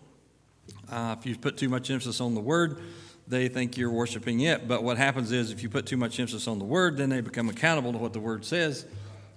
Uh, 0.89 1.13
if 1.19 1.25
you 1.25 1.37
put 1.37 1.57
too 1.57 1.67
much 1.67 1.91
emphasis 1.91 2.21
on 2.21 2.35
the 2.35 2.39
Word, 2.39 2.79
they 3.27 3.49
think 3.49 3.75
you're 3.75 3.91
worshiping 3.91 4.39
it. 4.39 4.65
But 4.65 4.81
what 4.81 4.97
happens 4.97 5.33
is 5.33 5.51
if 5.51 5.61
you 5.61 5.67
put 5.67 5.85
too 5.85 5.97
much 5.97 6.21
emphasis 6.21 6.47
on 6.47 6.57
the 6.57 6.65
word, 6.65 6.95
then 6.95 7.09
they 7.09 7.19
become 7.19 7.49
accountable 7.49 7.91
to 7.91 7.97
what 7.97 8.13
the 8.13 8.19
word 8.19 8.45
says, 8.45 8.85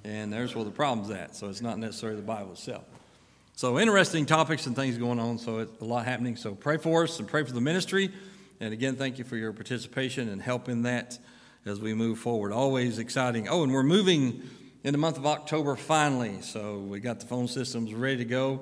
and 0.04 0.32
there's 0.32 0.54
where 0.54 0.64
the 0.64 0.70
problem's 0.70 1.10
at. 1.10 1.34
So 1.34 1.48
it's 1.48 1.60
not 1.60 1.78
necessarily 1.78 2.20
the 2.20 2.26
Bible 2.26 2.52
itself. 2.52 2.84
So 3.56 3.78
interesting 3.78 4.24
topics 4.24 4.66
and 4.66 4.76
things 4.76 4.96
going 4.96 5.18
on. 5.18 5.38
So 5.38 5.58
it's 5.58 5.80
a 5.80 5.84
lot 5.84 6.06
happening. 6.06 6.37
So 6.37 6.54
pray 6.54 6.76
for 6.76 7.04
us 7.04 7.18
and 7.18 7.28
pray 7.28 7.44
for 7.44 7.52
the 7.52 7.60
ministry. 7.60 8.10
And 8.60 8.72
again, 8.72 8.94
thank 8.94 9.18
you 9.18 9.24
for 9.24 9.37
your 9.37 9.52
participation 9.52 10.28
and 10.28 10.40
help 10.40 10.68
in 10.68 10.82
that 10.82 11.18
as 11.66 11.80
we 11.80 11.92
move 11.92 12.18
forward. 12.18 12.52
Always 12.52 12.98
exciting. 12.98 13.48
Oh, 13.48 13.64
and 13.64 13.72
we're 13.72 13.82
moving 13.82 14.42
in 14.84 14.92
the 14.92 14.98
month 14.98 15.16
of 15.16 15.26
October 15.26 15.74
finally. 15.74 16.42
So 16.42 16.78
we 16.78 17.00
got 17.00 17.18
the 17.18 17.26
phone 17.26 17.48
systems 17.48 17.92
ready 17.94 18.18
to 18.18 18.24
go. 18.24 18.60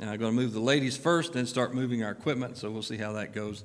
And 0.00 0.10
I'm 0.10 0.18
going 0.18 0.34
to 0.34 0.36
move 0.36 0.52
the 0.52 0.60
ladies 0.60 0.96
first, 0.96 1.34
then 1.34 1.46
start 1.46 1.74
moving 1.74 2.02
our 2.02 2.10
equipment. 2.10 2.56
So 2.56 2.70
we'll 2.70 2.82
see 2.82 2.96
how 2.96 3.12
that 3.12 3.32
goes. 3.32 3.64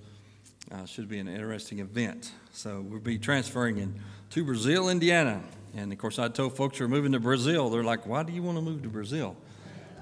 Uh, 0.72 0.86
should 0.86 1.08
be 1.08 1.20
an 1.20 1.28
interesting 1.28 1.80
event. 1.80 2.32
So 2.52 2.82
we'll 2.82 3.00
be 3.00 3.18
transferring 3.18 3.78
in 3.78 3.96
to 4.32 4.44
Brazil, 4.44 4.90
Indiana. 4.90 5.42
And 5.76 5.92
of 5.92 5.98
course, 5.98 6.20
I 6.20 6.28
told 6.28 6.56
folks 6.56 6.78
who 6.78 6.86
are 6.86 6.90
moving 6.90 7.12
to 7.14 7.20
Brazil, 7.20 7.70
they're 7.70 7.84
like, 7.84 8.06
why 8.06 8.24
do 8.24 8.32
you 8.32 8.44
want 8.44 8.58
to 8.58 8.62
move 8.62 8.84
to 8.84 8.90
Brazil? 8.90 9.36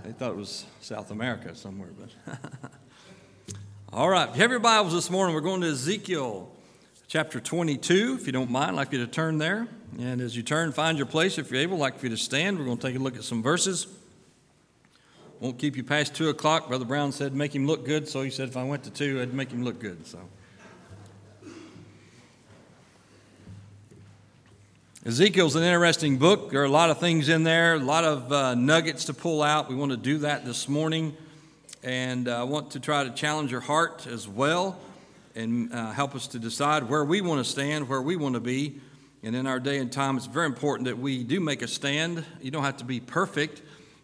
They 0.04 0.12
thought 0.12 0.32
it 0.32 0.38
was 0.38 0.66
South 0.82 1.12
America 1.12 1.56
somewhere, 1.56 1.90
but. 1.98 2.38
All 3.94 4.10
right, 4.10 4.28
if 4.28 4.36
you 4.36 4.42
have 4.42 4.52
your 4.52 4.60
Bibles 4.60 4.94
this 4.94 5.10
morning, 5.10 5.36
we're 5.36 5.42
going 5.42 5.62
to 5.62 5.68
Ezekiel 5.68 6.52
chapter 7.08 7.40
22. 7.40 8.18
If 8.20 8.26
you 8.26 8.34
don't 8.34 8.50
mind, 8.50 8.72
I'd 8.72 8.76
like 8.76 8.92
you 8.92 9.06
to 9.06 9.12
turn 9.12 9.38
there. 9.38 9.68
And 10.00 10.22
as 10.22 10.36
you 10.36 10.42
turn, 10.42 10.72
find 10.72 10.98
your 10.98 11.06
place. 11.06 11.38
If 11.38 11.52
you're 11.52 11.62
able, 11.62 11.78
I'd 11.78 11.82
like 11.82 12.00
for 12.00 12.08
you 12.08 12.10
to 12.12 12.18
stand. 12.18 12.58
We're 12.58 12.66
going 12.66 12.78
to 12.78 12.88
take 12.88 12.96
a 12.96 13.00
look 13.00 13.16
at 13.16 13.24
some 13.24 13.44
verses. 13.44 13.88
Won't 15.40 15.60
keep 15.60 15.76
you 15.76 15.84
past 15.84 16.16
2 16.16 16.30
o'clock. 16.30 16.68
Brother 16.68 16.86
Brown 16.86 17.12
said 17.12 17.34
make 17.36 17.54
him 17.54 17.68
look 17.68 17.86
good, 17.86 18.08
so 18.08 18.24
he 18.24 18.30
said 18.30 18.50
if 18.50 18.58
I 18.58 18.64
went 18.64 18.84
to 18.86 18.90
2, 18.90 19.22
I'd 19.22 19.34
make 19.34 19.52
him 19.52 19.64
look 19.64 19.80
good. 19.80 20.08
So. 20.08 20.20
Ezekiel's 25.06 25.56
an 25.56 25.64
interesting 25.64 26.18
book. 26.18 26.50
There 26.50 26.62
are 26.62 26.66
a 26.66 26.70
lot 26.70 26.90
of 26.90 27.00
things 27.00 27.28
in 27.28 27.44
there, 27.44 27.76
a 27.76 27.80
lot 27.80 28.06
of 28.06 28.32
uh, 28.32 28.56
nuggets 28.56 29.06
to 29.06 29.14
pull 29.14 29.44
out. 29.44 29.70
We 29.70 29.76
want 29.76 29.92
to 29.92 29.98
do 29.98 30.20
that 30.20 30.46
this 30.46 30.70
morning. 30.70 31.16
And 31.84 32.30
uh, 32.30 32.40
I 32.40 32.44
want 32.44 32.72
to 32.72 32.80
try 32.80 33.04
to 33.04 33.12
challenge 33.12 33.52
your 33.52 33.60
heart 33.60 34.08
as 34.08 34.28
well 34.28 34.80
and 35.36 35.74
uh, 35.74 35.92
help 35.92 36.16
us 36.16 36.28
to 36.28 36.40
decide 36.40 36.84
where 36.84 37.04
we 37.04 37.20
want 37.20 37.46
to 37.46 37.52
stand, 37.52 37.90
where 37.90 38.02
we 38.02 38.16
want 38.16 38.36
to 38.36 38.40
be. 38.40 38.80
And 39.24 39.38
in 39.38 39.48
our 39.48 39.60
day 39.60 39.78
and 39.78 39.90
time, 39.90 40.18
it's 40.18 40.26
very 40.26 40.46
important 40.46 40.86
that 40.88 41.00
we 41.00 41.24
do 41.24 41.40
make 41.40 41.62
a 41.62 41.68
stand. 41.68 42.26
You 42.42 42.52
don't 42.52 42.64
have 42.64 42.78
to 42.78 42.84
be 42.84 43.00
perfect, 43.00 43.62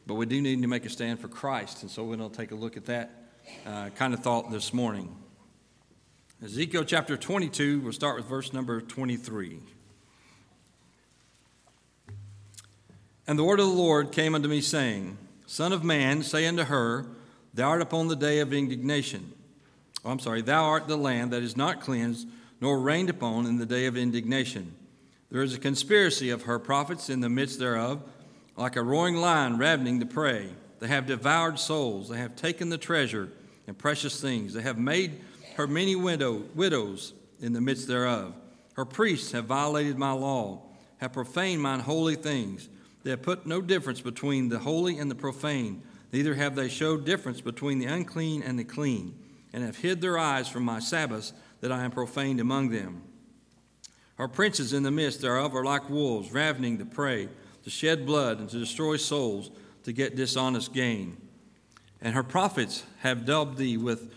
but 0.08 0.13
we 0.13 0.25
do 0.25 0.41
need 0.41 0.62
to 0.62 0.67
make 0.67 0.86
a 0.86 0.89
stand 0.89 1.19
for 1.19 1.27
Christ. 1.27 1.82
And 1.82 1.91
so 1.91 2.05
we're 2.05 2.15
going 2.15 2.29
to 2.29 2.38
take 2.38 2.51
a 2.51 2.55
look 2.55 2.77
at 2.77 2.86
that 2.86 3.12
uh, 3.67 3.89
kind 3.89 4.13
of 4.13 4.21
thought 4.21 4.49
this 4.49 4.73
morning. 4.73 5.13
Ezekiel 6.41 6.86
chapter 6.86 7.17
22, 7.17 7.82
we'll 7.82 7.91
start 7.91 8.15
with 8.15 8.27
verse 8.27 8.53
number 8.53 8.79
23. 8.79 9.60
And 13.27 13.38
the 13.38 13.43
word 13.43 13.60
of 13.60 13.67
the 13.67 13.73
Lord 13.73 14.13
came 14.13 14.34
unto 14.36 14.47
me, 14.47 14.62
saying, 14.62 15.17
Son 15.45 15.73
of 15.73 15.84
man, 15.84 16.23
say 16.23 16.47
unto 16.47 16.63
her, 16.63 17.05
Thou 17.53 17.67
art 17.67 17.82
upon 17.82 18.08
the 18.08 18.15
day 18.15 18.39
of 18.39 18.53
indignation. 18.53 19.34
Oh, 20.05 20.12
I'm 20.12 20.19
sorry, 20.19 20.41
thou 20.41 20.63
art 20.63 20.88
the 20.88 20.95
land 20.95 21.32
that 21.32 21.43
is 21.43 21.58
not 21.58 21.82
cleansed, 21.82 22.25
nor 22.62 22.79
rained 22.79 23.10
upon 23.10 23.45
in 23.45 23.58
the 23.58 23.65
day 23.65 23.86
of 23.86 23.97
indignation. 23.97 24.75
There 25.32 25.44
is 25.44 25.54
a 25.54 25.60
conspiracy 25.60 26.32
of 26.32 26.44
her 26.44 26.58
prophets 26.58 27.10
in 27.10 27.22
the 27.22 27.30
midst 27.30 27.60
thereof, 27.60 28.02
like 28.58 28.76
a 28.76 28.82
roaring 28.82 29.15
lion 29.15 29.58
ravening 29.58 30.00
the 30.00 30.06
prey. 30.06 30.50
They 30.80 30.88
have 30.88 31.06
devoured 31.06 31.60
souls, 31.60 32.10
they 32.10 32.18
have 32.18 32.36
taken 32.36 32.70
the 32.70 32.78
treasure 32.78 33.30
and 33.68 33.78
precious 33.78 34.20
things. 34.20 34.54
They 34.54 34.63
have 34.63 34.80
made 34.80 35.22
her 35.56 35.68
many 35.68 35.96
widow, 35.96 36.44
widows 36.56 37.13
in 37.39 37.54
the 37.54 37.62
midst 37.62 37.88
thereof. 37.88 38.34
Her 38.74 38.86
priests 38.86 39.32
have 39.34 39.46
violated 39.46 39.98
my 39.98 40.13
law, 40.13 40.63
have 40.98 41.13
profaned 41.13 41.62
mine 41.62 41.82
holy 41.82 42.15
things. 42.15 42.70
They 43.04 43.12
have 43.12 43.22
put 43.22 43.46
no 43.46 43.62
difference 43.62 44.02
between 44.02 44.50
the 44.50 44.60
holy 44.60 44.98
and 44.98 45.12
the 45.12 45.15
profane, 45.15 45.84
neither 46.12 46.34
have 46.36 46.56
they 46.56 46.70
showed 46.70 47.06
difference 47.06 47.42
between 47.42 47.78
the 47.78 47.86
unclean 47.86 48.42
and 48.42 48.58
the 48.58 48.63
clean, 48.63 49.15
and 49.54 49.63
have 49.63 49.78
hid 49.78 50.02
their 50.02 50.18
eyes 50.18 50.48
from 50.48 50.63
my 50.63 50.80
Sabbaths, 50.80 51.34
that 51.62 51.72
I 51.72 51.84
am 51.84 51.92
profaned 51.92 52.39
among 52.39 52.70
them. 52.70 53.04
Our 54.19 54.27
princes 54.27 54.73
in 54.73 54.84
the 54.84 54.91
midst 54.91 55.21
thereof 55.21 55.55
are 55.55 55.63
like 55.63 55.89
wolves, 55.89 56.34
ravening 56.34 56.77
the 56.77 56.86
prey, 56.86 57.29
to 57.63 57.69
shed 57.69 58.05
blood 58.05 58.39
and 58.39 58.49
to 58.49 58.60
destroy 58.60 58.97
souls, 58.97 59.49
to 59.84 59.93
get 59.93 60.17
dishonest 60.17 60.73
gain. 60.73 61.15
And 62.01 62.13
her 62.13 62.23
prophets 62.23 62.84
have 62.99 63.25
dubbed 63.25 63.58
thee 63.58 63.77
with, 63.77 64.13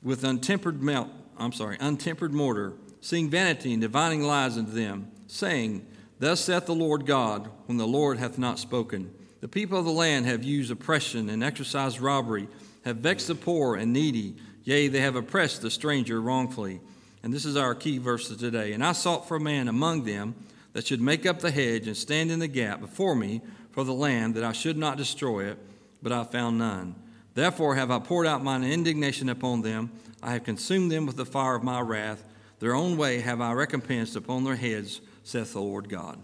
with 0.00 0.22
untempered 0.22 0.80
melt, 0.80 1.08
I'm 1.36 1.52
sorry, 1.52 1.76
untempered 1.80 2.32
mortar, 2.32 2.74
seeing 3.00 3.28
vanity 3.28 3.72
and 3.72 3.82
divining 3.82 4.22
lies 4.22 4.56
unto 4.56 4.70
them, 4.70 5.10
saying, 5.26 5.84
Thus 6.20 6.40
saith 6.40 6.66
the 6.66 6.74
Lord 6.74 7.04
God, 7.04 7.50
when 7.66 7.78
the 7.78 7.86
Lord 7.86 8.18
hath 8.18 8.38
not 8.38 8.60
spoken. 8.60 9.12
The 9.40 9.48
people 9.48 9.76
of 9.76 9.84
the 9.84 9.90
land 9.90 10.26
have 10.26 10.44
used 10.44 10.70
oppression 10.70 11.28
and 11.28 11.42
exercised 11.42 12.00
robbery, 12.00 12.48
have 12.84 12.98
vexed 12.98 13.26
the 13.26 13.34
poor 13.34 13.74
and 13.74 13.92
needy, 13.92 14.36
yea, 14.62 14.86
they 14.86 15.00
have 15.00 15.16
oppressed 15.16 15.62
the 15.62 15.70
stranger 15.70 16.20
wrongfully. 16.20 16.80
And 17.24 17.32
this 17.32 17.46
is 17.46 17.56
our 17.56 17.74
key 17.74 17.96
verse 17.96 18.30
of 18.30 18.38
today. 18.38 18.74
And 18.74 18.84
I 18.84 18.92
sought 18.92 19.26
for 19.26 19.38
a 19.38 19.40
man 19.40 19.66
among 19.66 20.04
them 20.04 20.34
that 20.74 20.86
should 20.86 21.00
make 21.00 21.24
up 21.24 21.40
the 21.40 21.50
hedge 21.50 21.86
and 21.86 21.96
stand 21.96 22.30
in 22.30 22.38
the 22.38 22.46
gap 22.46 22.80
before 22.80 23.14
me 23.14 23.40
for 23.72 23.82
the 23.82 23.94
land, 23.94 24.34
that 24.34 24.44
I 24.44 24.52
should 24.52 24.76
not 24.76 24.98
destroy 24.98 25.46
it, 25.46 25.58
but 26.02 26.12
I 26.12 26.24
found 26.24 26.58
none. 26.58 26.94
Therefore 27.32 27.76
have 27.76 27.90
I 27.90 27.98
poured 27.98 28.26
out 28.26 28.44
mine 28.44 28.62
indignation 28.62 29.30
upon 29.30 29.62
them. 29.62 29.90
I 30.22 30.34
have 30.34 30.44
consumed 30.44 30.92
them 30.92 31.06
with 31.06 31.16
the 31.16 31.24
fire 31.24 31.54
of 31.54 31.62
my 31.62 31.80
wrath. 31.80 32.22
Their 32.58 32.74
own 32.74 32.98
way 32.98 33.20
have 33.20 33.40
I 33.40 33.52
recompensed 33.54 34.16
upon 34.16 34.44
their 34.44 34.56
heads 34.56 35.00
saith 35.22 35.54
the 35.54 35.62
Lord 35.62 35.88
God. 35.88 36.18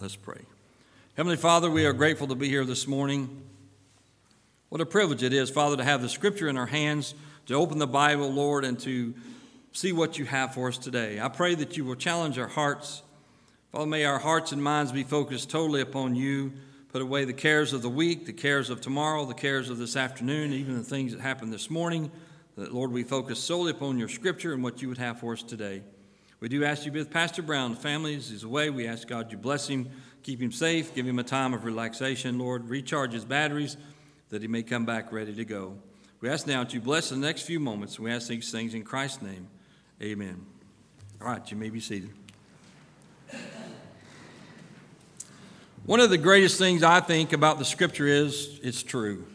Let's 0.00 0.16
pray. 0.16 0.40
Heavenly 1.16 1.36
Father, 1.36 1.70
we 1.70 1.86
are 1.86 1.92
grateful 1.92 2.26
to 2.26 2.34
be 2.34 2.48
here 2.48 2.64
this 2.64 2.88
morning. 2.88 3.40
What 4.68 4.80
a 4.80 4.86
privilege 4.86 5.22
it 5.22 5.32
is, 5.32 5.48
Father, 5.48 5.76
to 5.76 5.84
have 5.84 6.02
the 6.02 6.08
scripture 6.08 6.48
in 6.48 6.56
our 6.56 6.66
hands, 6.66 7.14
to 7.46 7.54
open 7.54 7.78
the 7.78 7.86
Bible, 7.86 8.32
Lord, 8.32 8.64
and 8.64 8.80
to 8.80 9.14
see 9.72 9.92
what 9.92 10.18
you 10.18 10.24
have 10.24 10.54
for 10.54 10.68
us 10.68 10.78
today. 10.78 11.20
I 11.20 11.28
pray 11.28 11.54
that 11.54 11.76
you 11.76 11.84
will 11.84 11.96
challenge 11.96 12.38
our 12.38 12.48
hearts. 12.48 13.02
Father, 13.72 13.86
may 13.86 14.04
our 14.04 14.18
hearts 14.18 14.52
and 14.52 14.62
minds 14.62 14.92
be 14.92 15.04
focused 15.04 15.50
totally 15.50 15.80
upon 15.80 16.16
you. 16.16 16.52
Put 16.92 17.02
away 17.02 17.24
the 17.24 17.32
cares 17.32 17.72
of 17.72 17.82
the 17.82 17.88
week, 17.88 18.26
the 18.26 18.32
cares 18.32 18.68
of 18.68 18.80
tomorrow, 18.80 19.24
the 19.24 19.34
cares 19.34 19.70
of 19.70 19.78
this 19.78 19.94
afternoon, 19.94 20.52
even 20.52 20.76
the 20.76 20.82
things 20.82 21.12
that 21.12 21.20
happened 21.20 21.52
this 21.52 21.70
morning. 21.70 22.10
That, 22.56 22.74
Lord, 22.74 22.90
we 22.90 23.04
focus 23.04 23.38
solely 23.38 23.70
upon 23.70 23.96
your 23.96 24.08
scripture 24.08 24.52
and 24.52 24.62
what 24.62 24.82
you 24.82 24.88
would 24.88 24.98
have 24.98 25.20
for 25.20 25.34
us 25.34 25.42
today. 25.42 25.82
We 26.40 26.48
do 26.48 26.64
ask 26.64 26.84
you 26.84 26.90
with 26.90 27.10
Pastor 27.10 27.42
Brown. 27.42 27.72
The 27.72 27.80
family 27.80 28.14
is 28.14 28.42
away. 28.42 28.70
We 28.70 28.88
ask 28.88 29.06
God 29.06 29.30
you 29.30 29.38
bless 29.38 29.68
him, 29.68 29.88
keep 30.24 30.40
him 30.40 30.50
safe, 30.50 30.94
give 30.94 31.06
him 31.06 31.20
a 31.20 31.22
time 31.24 31.54
of 31.54 31.64
relaxation, 31.64 32.38
Lord. 32.38 32.68
Recharge 32.68 33.12
his 33.12 33.24
batteries 33.24 33.76
that 34.30 34.42
he 34.42 34.48
may 34.48 34.64
come 34.64 34.84
back 34.84 35.12
ready 35.12 35.34
to 35.34 35.44
go. 35.44 35.76
We 36.20 36.28
ask 36.28 36.46
now 36.46 36.64
that 36.64 36.74
you 36.74 36.80
bless 36.80 37.10
the 37.10 37.16
next 37.16 37.42
few 37.42 37.60
moments. 37.60 38.00
We 38.00 38.10
ask 38.10 38.28
these 38.28 38.50
things 38.50 38.74
in 38.74 38.82
Christ's 38.82 39.22
name. 39.22 39.48
Amen. 40.02 40.44
All 41.20 41.28
right, 41.28 41.50
you 41.50 41.56
may 41.56 41.70
be 41.70 41.80
seated. 41.80 42.10
One 45.84 46.00
of 46.00 46.10
the 46.10 46.18
greatest 46.18 46.58
things 46.58 46.82
I 46.82 47.00
think 47.00 47.32
about 47.32 47.58
the 47.58 47.64
scripture 47.64 48.06
is 48.06 48.60
it's 48.62 48.82
true. 48.82 49.26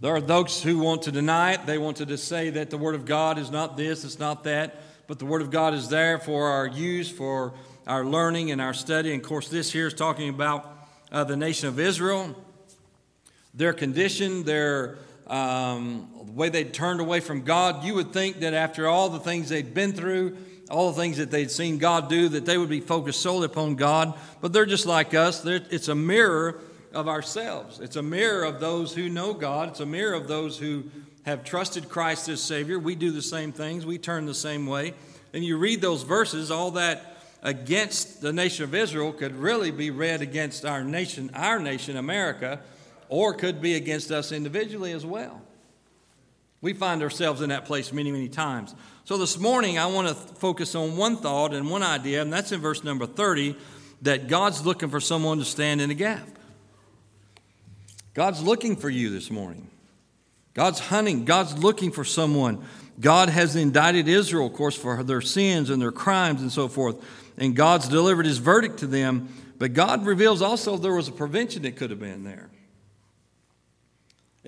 There 0.00 0.14
are 0.14 0.20
those 0.20 0.62
who 0.62 0.78
want 0.78 1.02
to 1.02 1.12
deny 1.12 1.54
it. 1.54 1.66
They 1.66 1.78
want 1.78 1.96
to 1.98 2.06
just 2.06 2.28
say 2.28 2.50
that 2.50 2.70
the 2.70 2.78
Word 2.78 2.94
of 2.94 3.04
God 3.04 3.38
is 3.38 3.50
not 3.50 3.76
this, 3.76 4.04
it's 4.04 4.18
not 4.18 4.44
that 4.44 4.82
but 5.08 5.18
the 5.18 5.24
Word 5.24 5.40
of 5.40 5.50
God 5.50 5.72
is 5.72 5.88
there 5.88 6.18
for 6.18 6.48
our 6.48 6.66
use, 6.66 7.10
for 7.10 7.54
our 7.86 8.04
learning 8.04 8.50
and 8.50 8.60
our 8.60 8.74
study. 8.74 9.12
And 9.12 9.22
of 9.22 9.26
course, 9.26 9.48
this 9.48 9.72
here 9.72 9.86
is 9.86 9.94
talking 9.94 10.28
about 10.28 10.70
uh, 11.10 11.24
the 11.24 11.34
nation 11.34 11.66
of 11.66 11.80
Israel, 11.80 12.36
their 13.54 13.72
condition, 13.72 14.44
their 14.44 14.98
um, 15.28 16.08
the 16.24 16.32
way 16.32 16.48
they'd 16.48 16.72
turned 16.72 17.00
away 17.00 17.20
from 17.20 17.42
God. 17.42 17.84
You 17.84 17.94
would 17.94 18.12
think 18.12 18.40
that 18.40 18.54
after 18.54 18.86
all 18.86 19.08
the 19.08 19.20
things 19.20 19.48
they'd 19.48 19.74
been 19.74 19.92
through, 19.92 20.36
all 20.70 20.92
the 20.92 21.00
things 21.00 21.18
that 21.18 21.30
they'd 21.30 21.50
seen 21.50 21.78
God 21.78 22.08
do, 22.08 22.28
that 22.30 22.46
they 22.46 22.58
would 22.58 22.68
be 22.68 22.80
focused 22.80 23.20
solely 23.20 23.46
upon 23.46 23.76
God. 23.76 24.14
But 24.40 24.52
they're 24.52 24.66
just 24.66 24.86
like 24.86 25.14
us. 25.14 25.40
They're, 25.40 25.60
it's 25.70 25.88
a 25.88 25.94
mirror 25.94 26.60
of 26.92 27.08
ourselves. 27.08 27.80
It's 27.80 27.96
a 27.96 28.02
mirror 28.02 28.44
of 28.44 28.60
those 28.60 28.94
who 28.94 29.08
know 29.08 29.34
God. 29.34 29.68
It's 29.68 29.80
a 29.80 29.86
mirror 29.86 30.14
of 30.14 30.28
those 30.28 30.58
who 30.58 30.84
have 31.24 31.44
trusted 31.44 31.88
Christ 31.88 32.28
as 32.28 32.42
Savior. 32.42 32.78
We 32.78 32.94
do 32.94 33.10
the 33.10 33.22
same 33.22 33.52
things, 33.52 33.84
we 33.84 33.98
turn 33.98 34.26
the 34.26 34.34
same 34.34 34.66
way. 34.66 34.94
And 35.34 35.44
you 35.44 35.58
read 35.58 35.82
those 35.82 36.02
verses, 36.02 36.50
all 36.50 36.70
that 36.72 37.18
against 37.42 38.20
the 38.20 38.32
nation 38.32 38.64
of 38.64 38.74
Israel 38.74 39.12
could 39.12 39.36
really 39.36 39.70
be 39.70 39.90
read 39.90 40.22
against 40.22 40.64
our 40.64 40.82
nation, 40.82 41.30
our 41.34 41.58
nation, 41.58 41.96
America, 41.96 42.60
or 43.08 43.34
could 43.34 43.60
be 43.60 43.74
against 43.74 44.10
us 44.10 44.32
individually 44.32 44.92
as 44.92 45.04
well. 45.04 45.40
We 46.60 46.72
find 46.72 47.02
ourselves 47.02 47.40
in 47.40 47.50
that 47.50 47.64
place 47.64 47.92
many, 47.92 48.10
many 48.10 48.28
times. 48.28 48.74
So 49.04 49.16
this 49.16 49.38
morning, 49.38 49.78
I 49.78 49.86
want 49.86 50.08
to 50.08 50.14
focus 50.14 50.74
on 50.74 50.96
one 50.96 51.16
thought 51.16 51.54
and 51.54 51.70
one 51.70 51.82
idea, 51.82 52.20
and 52.20 52.32
that's 52.32 52.52
in 52.52 52.60
verse 52.60 52.82
number 52.82 53.06
30 53.06 53.56
that 54.02 54.28
God's 54.28 54.66
looking 54.66 54.90
for 54.90 55.00
someone 55.00 55.38
to 55.38 55.44
stand 55.44 55.80
in 55.80 55.90
a 55.90 55.94
gap. 55.94 56.28
God's 58.14 58.42
looking 58.42 58.76
for 58.76 58.90
you 58.90 59.10
this 59.10 59.30
morning. 59.30 59.70
God's 60.54 60.80
hunting, 60.80 61.24
God's 61.24 61.56
looking 61.56 61.92
for 61.92 62.04
someone. 62.04 62.64
God 62.98 63.28
has 63.28 63.54
indicted 63.54 64.08
Israel, 64.08 64.46
of 64.46 64.54
course, 64.54 64.76
for 64.76 65.04
their 65.04 65.20
sins 65.20 65.70
and 65.70 65.80
their 65.80 65.92
crimes 65.92 66.42
and 66.42 66.50
so 66.50 66.66
forth. 66.66 66.96
And 67.36 67.54
God's 67.54 67.88
delivered 67.88 68.26
his 68.26 68.38
verdict 68.38 68.78
to 68.80 68.88
them. 68.88 69.28
But 69.58 69.72
God 69.72 70.04
reveals 70.04 70.42
also 70.42 70.76
there 70.76 70.94
was 70.94 71.06
a 71.06 71.12
prevention 71.12 71.62
that 71.62 71.76
could 71.76 71.90
have 71.90 72.00
been 72.00 72.24
there. 72.24 72.47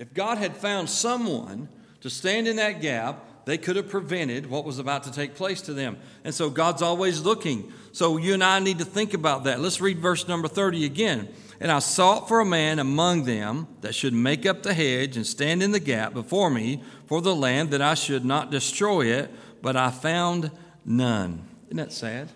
If 0.01 0.15
God 0.15 0.39
had 0.39 0.57
found 0.57 0.89
someone 0.89 1.69
to 1.99 2.09
stand 2.09 2.47
in 2.47 2.55
that 2.55 2.81
gap, 2.81 3.45
they 3.45 3.59
could 3.59 3.75
have 3.75 3.87
prevented 3.87 4.49
what 4.49 4.65
was 4.65 4.79
about 4.79 5.03
to 5.03 5.11
take 5.11 5.35
place 5.35 5.61
to 5.61 5.75
them. 5.75 5.95
And 6.23 6.33
so 6.33 6.49
God's 6.49 6.81
always 6.81 7.21
looking. 7.21 7.71
So 7.91 8.17
you 8.17 8.33
and 8.33 8.43
I 8.43 8.57
need 8.57 8.79
to 8.79 8.85
think 8.85 9.13
about 9.13 9.43
that. 9.43 9.59
Let's 9.59 9.79
read 9.79 9.99
verse 9.99 10.27
number 10.27 10.47
30 10.47 10.85
again. 10.85 11.29
And 11.59 11.71
I 11.71 11.77
sought 11.77 12.27
for 12.27 12.39
a 12.39 12.45
man 12.45 12.79
among 12.79 13.25
them 13.25 13.67
that 13.81 13.93
should 13.93 14.15
make 14.15 14.43
up 14.47 14.63
the 14.63 14.73
hedge 14.73 15.17
and 15.17 15.27
stand 15.27 15.61
in 15.61 15.71
the 15.71 15.79
gap 15.79 16.15
before 16.15 16.49
me 16.49 16.81
for 17.05 17.21
the 17.21 17.35
land 17.35 17.69
that 17.69 17.83
I 17.83 17.93
should 17.93 18.25
not 18.25 18.49
destroy 18.49 19.05
it, 19.05 19.29
but 19.61 19.75
I 19.75 19.91
found 19.91 20.49
none. 20.83 21.47
Isn't 21.67 21.77
that 21.77 21.93
sad? 21.93 22.31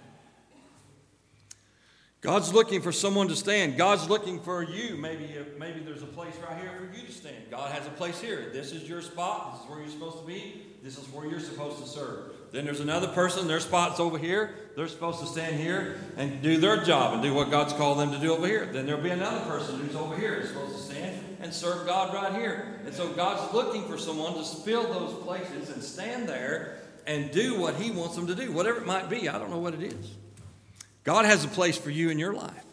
God's 2.26 2.52
looking 2.52 2.82
for 2.82 2.92
someone 2.92 3.28
to 3.28 3.36
stand. 3.36 3.78
God's 3.78 4.10
looking 4.10 4.40
for 4.40 4.64
you. 4.64 4.98
Maybe, 4.98 5.26
uh, 5.38 5.44
maybe 5.60 5.82
there's 5.82 6.02
a 6.02 6.08
place 6.08 6.34
right 6.48 6.60
here 6.60 6.72
for 6.78 6.98
you 6.98 7.06
to 7.06 7.12
stand. 7.12 7.36
God 7.52 7.72
has 7.72 7.86
a 7.86 7.92
place 7.92 8.20
here. 8.20 8.50
This 8.52 8.72
is 8.72 8.90
your 8.90 9.04
spot. 9.04 9.54
This 9.54 9.64
is 9.64 9.70
where 9.70 9.80
you're 9.80 9.90
supposed 9.90 10.20
to 10.20 10.26
be. 10.26 10.64
This 10.82 10.98
is 10.98 11.08
where 11.10 11.28
you're 11.28 11.40
supposed 11.40 11.84
to 11.84 11.88
serve. 11.88 12.32
Then 12.52 12.66
there's 12.66 12.80
another 12.80 13.08
person. 13.10 13.48
Their 13.48 13.60
spot's 13.60 14.00
over 14.00 14.18
here. 14.18 14.56
They're 14.76 14.88
supposed 14.88 15.20
to 15.20 15.28
stand 15.28 15.58
here 15.58 16.00
and 16.18 16.42
do 16.42 16.58
their 16.58 16.84
job 16.84 17.14
and 17.14 17.22
do 17.22 17.34
what 17.34 17.52
God's 17.52 17.74
called 17.74 18.00
them 18.00 18.12
to 18.12 18.18
do 18.18 18.34
over 18.34 18.48
here. 18.48 18.66
Then 18.66 18.88
there'll 18.88 19.04
be 19.04 19.12
another 19.12 19.46
person 19.46 19.80
who's 19.80 19.96
over 19.96 20.18
here 20.18 20.34
is 20.36 20.50
supposed 20.50 20.76
to 20.78 20.82
stand 20.82 21.38
and 21.42 21.54
serve 21.54 21.86
God 21.86 22.12
right 22.12 22.34
here. 22.34 22.80
And 22.86 22.94
so 22.94 23.10
God's 23.10 23.54
looking 23.54 23.88
for 23.88 24.00
someone 24.00 24.34
to 24.34 24.44
fill 24.44 24.92
those 24.92 25.14
places 25.24 25.70
and 25.70 25.84
stand 25.84 26.28
there 26.28 26.80
and 27.06 27.30
do 27.30 27.60
what 27.60 27.76
He 27.76 27.92
wants 27.92 28.16
them 28.16 28.26
to 28.28 28.36
do, 28.36 28.52
whatever 28.52 28.80
it 28.80 28.88
might 28.88 29.10
be. 29.10 29.30
I 29.30 29.38
don't 29.38 29.52
know 29.52 29.60
what 29.60 29.76
it 29.76 29.84
is. 29.84 30.12
God 31.06 31.26
has 31.26 31.46
a 31.46 31.48
place 31.48 31.78
for 31.78 31.92
you 31.92 32.10
in 32.10 32.20
your 32.20 32.34
life. 32.34 32.66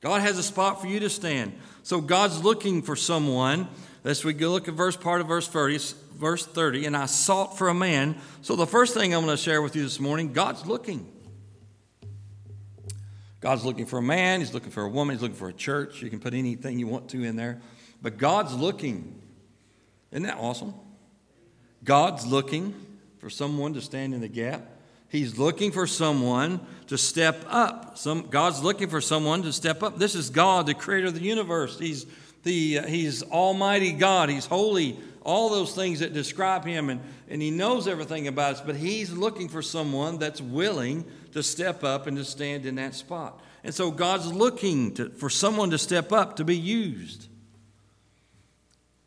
God 0.00 0.20
has 0.20 0.38
a 0.38 0.42
spot 0.42 0.80
for 0.80 0.86
you 0.86 1.00
to 1.00 1.10
stand. 1.10 1.58
So 1.82 2.00
God's 2.00 2.42
looking 2.42 2.82
for 2.82 2.94
someone. 2.94 3.66
As 4.04 4.24
we 4.24 4.32
go 4.32 4.50
look 4.50 4.68
at 4.68 4.74
verse 4.74 4.96
part 4.96 5.20
of 5.20 5.26
verse 5.26 5.48
30, 5.48 5.78
verse 6.14 6.46
30, 6.46 6.86
and 6.86 6.96
I 6.96 7.06
sought 7.06 7.58
for 7.58 7.68
a 7.68 7.74
man. 7.74 8.16
So 8.40 8.56
the 8.56 8.66
first 8.66 8.94
thing 8.94 9.14
I'm 9.14 9.24
going 9.24 9.36
to 9.36 9.42
share 9.42 9.60
with 9.60 9.76
you 9.76 9.82
this 9.82 10.00
morning, 10.00 10.32
God's 10.32 10.64
looking. 10.64 11.10
God's 13.40 13.64
looking 13.64 13.86
for 13.86 13.98
a 13.98 14.02
man, 14.02 14.40
he's 14.40 14.52
looking 14.52 14.70
for 14.70 14.82
a 14.82 14.88
woman, 14.88 15.16
he's 15.16 15.22
looking 15.22 15.36
for 15.36 15.48
a 15.48 15.52
church. 15.52 16.02
You 16.02 16.10
can 16.10 16.20
put 16.20 16.34
anything 16.34 16.78
you 16.78 16.86
want 16.86 17.08
to 17.10 17.24
in 17.24 17.36
there. 17.36 17.60
But 18.02 18.18
God's 18.18 18.54
looking. 18.54 19.20
Isn't 20.10 20.24
that 20.24 20.36
awesome? 20.38 20.74
God's 21.84 22.26
looking 22.26 22.74
for 23.18 23.30
someone 23.30 23.74
to 23.74 23.80
stand 23.80 24.14
in 24.14 24.20
the 24.20 24.28
gap. 24.28 24.62
He's 25.10 25.38
looking 25.38 25.72
for 25.72 25.88
someone 25.88 26.60
to 26.86 26.96
step 26.96 27.44
up. 27.48 27.98
Some, 27.98 28.28
God's 28.30 28.62
looking 28.62 28.88
for 28.88 29.00
someone 29.00 29.42
to 29.42 29.52
step 29.52 29.82
up. 29.82 29.98
This 29.98 30.14
is 30.14 30.30
God, 30.30 30.66
the 30.66 30.74
creator 30.74 31.08
of 31.08 31.14
the 31.14 31.20
universe. 31.20 31.76
He's, 31.80 32.06
the, 32.44 32.78
uh, 32.78 32.86
he's 32.86 33.24
Almighty 33.24 33.90
God. 33.90 34.28
He's 34.28 34.46
holy. 34.46 34.96
All 35.22 35.48
those 35.50 35.74
things 35.74 35.98
that 35.98 36.14
describe 36.14 36.64
Him. 36.64 36.90
And, 36.90 37.00
and 37.28 37.42
He 37.42 37.50
knows 37.50 37.88
everything 37.88 38.28
about 38.28 38.54
us. 38.54 38.60
But 38.60 38.76
He's 38.76 39.10
looking 39.10 39.48
for 39.48 39.62
someone 39.62 40.18
that's 40.18 40.40
willing 40.40 41.04
to 41.32 41.42
step 41.42 41.82
up 41.82 42.06
and 42.06 42.16
to 42.16 42.24
stand 42.24 42.64
in 42.64 42.76
that 42.76 42.94
spot. 42.94 43.42
And 43.64 43.74
so 43.74 43.90
God's 43.90 44.32
looking 44.32 44.94
to, 44.94 45.10
for 45.10 45.28
someone 45.28 45.70
to 45.70 45.78
step 45.78 46.12
up 46.12 46.36
to 46.36 46.44
be 46.44 46.56
used. 46.56 47.26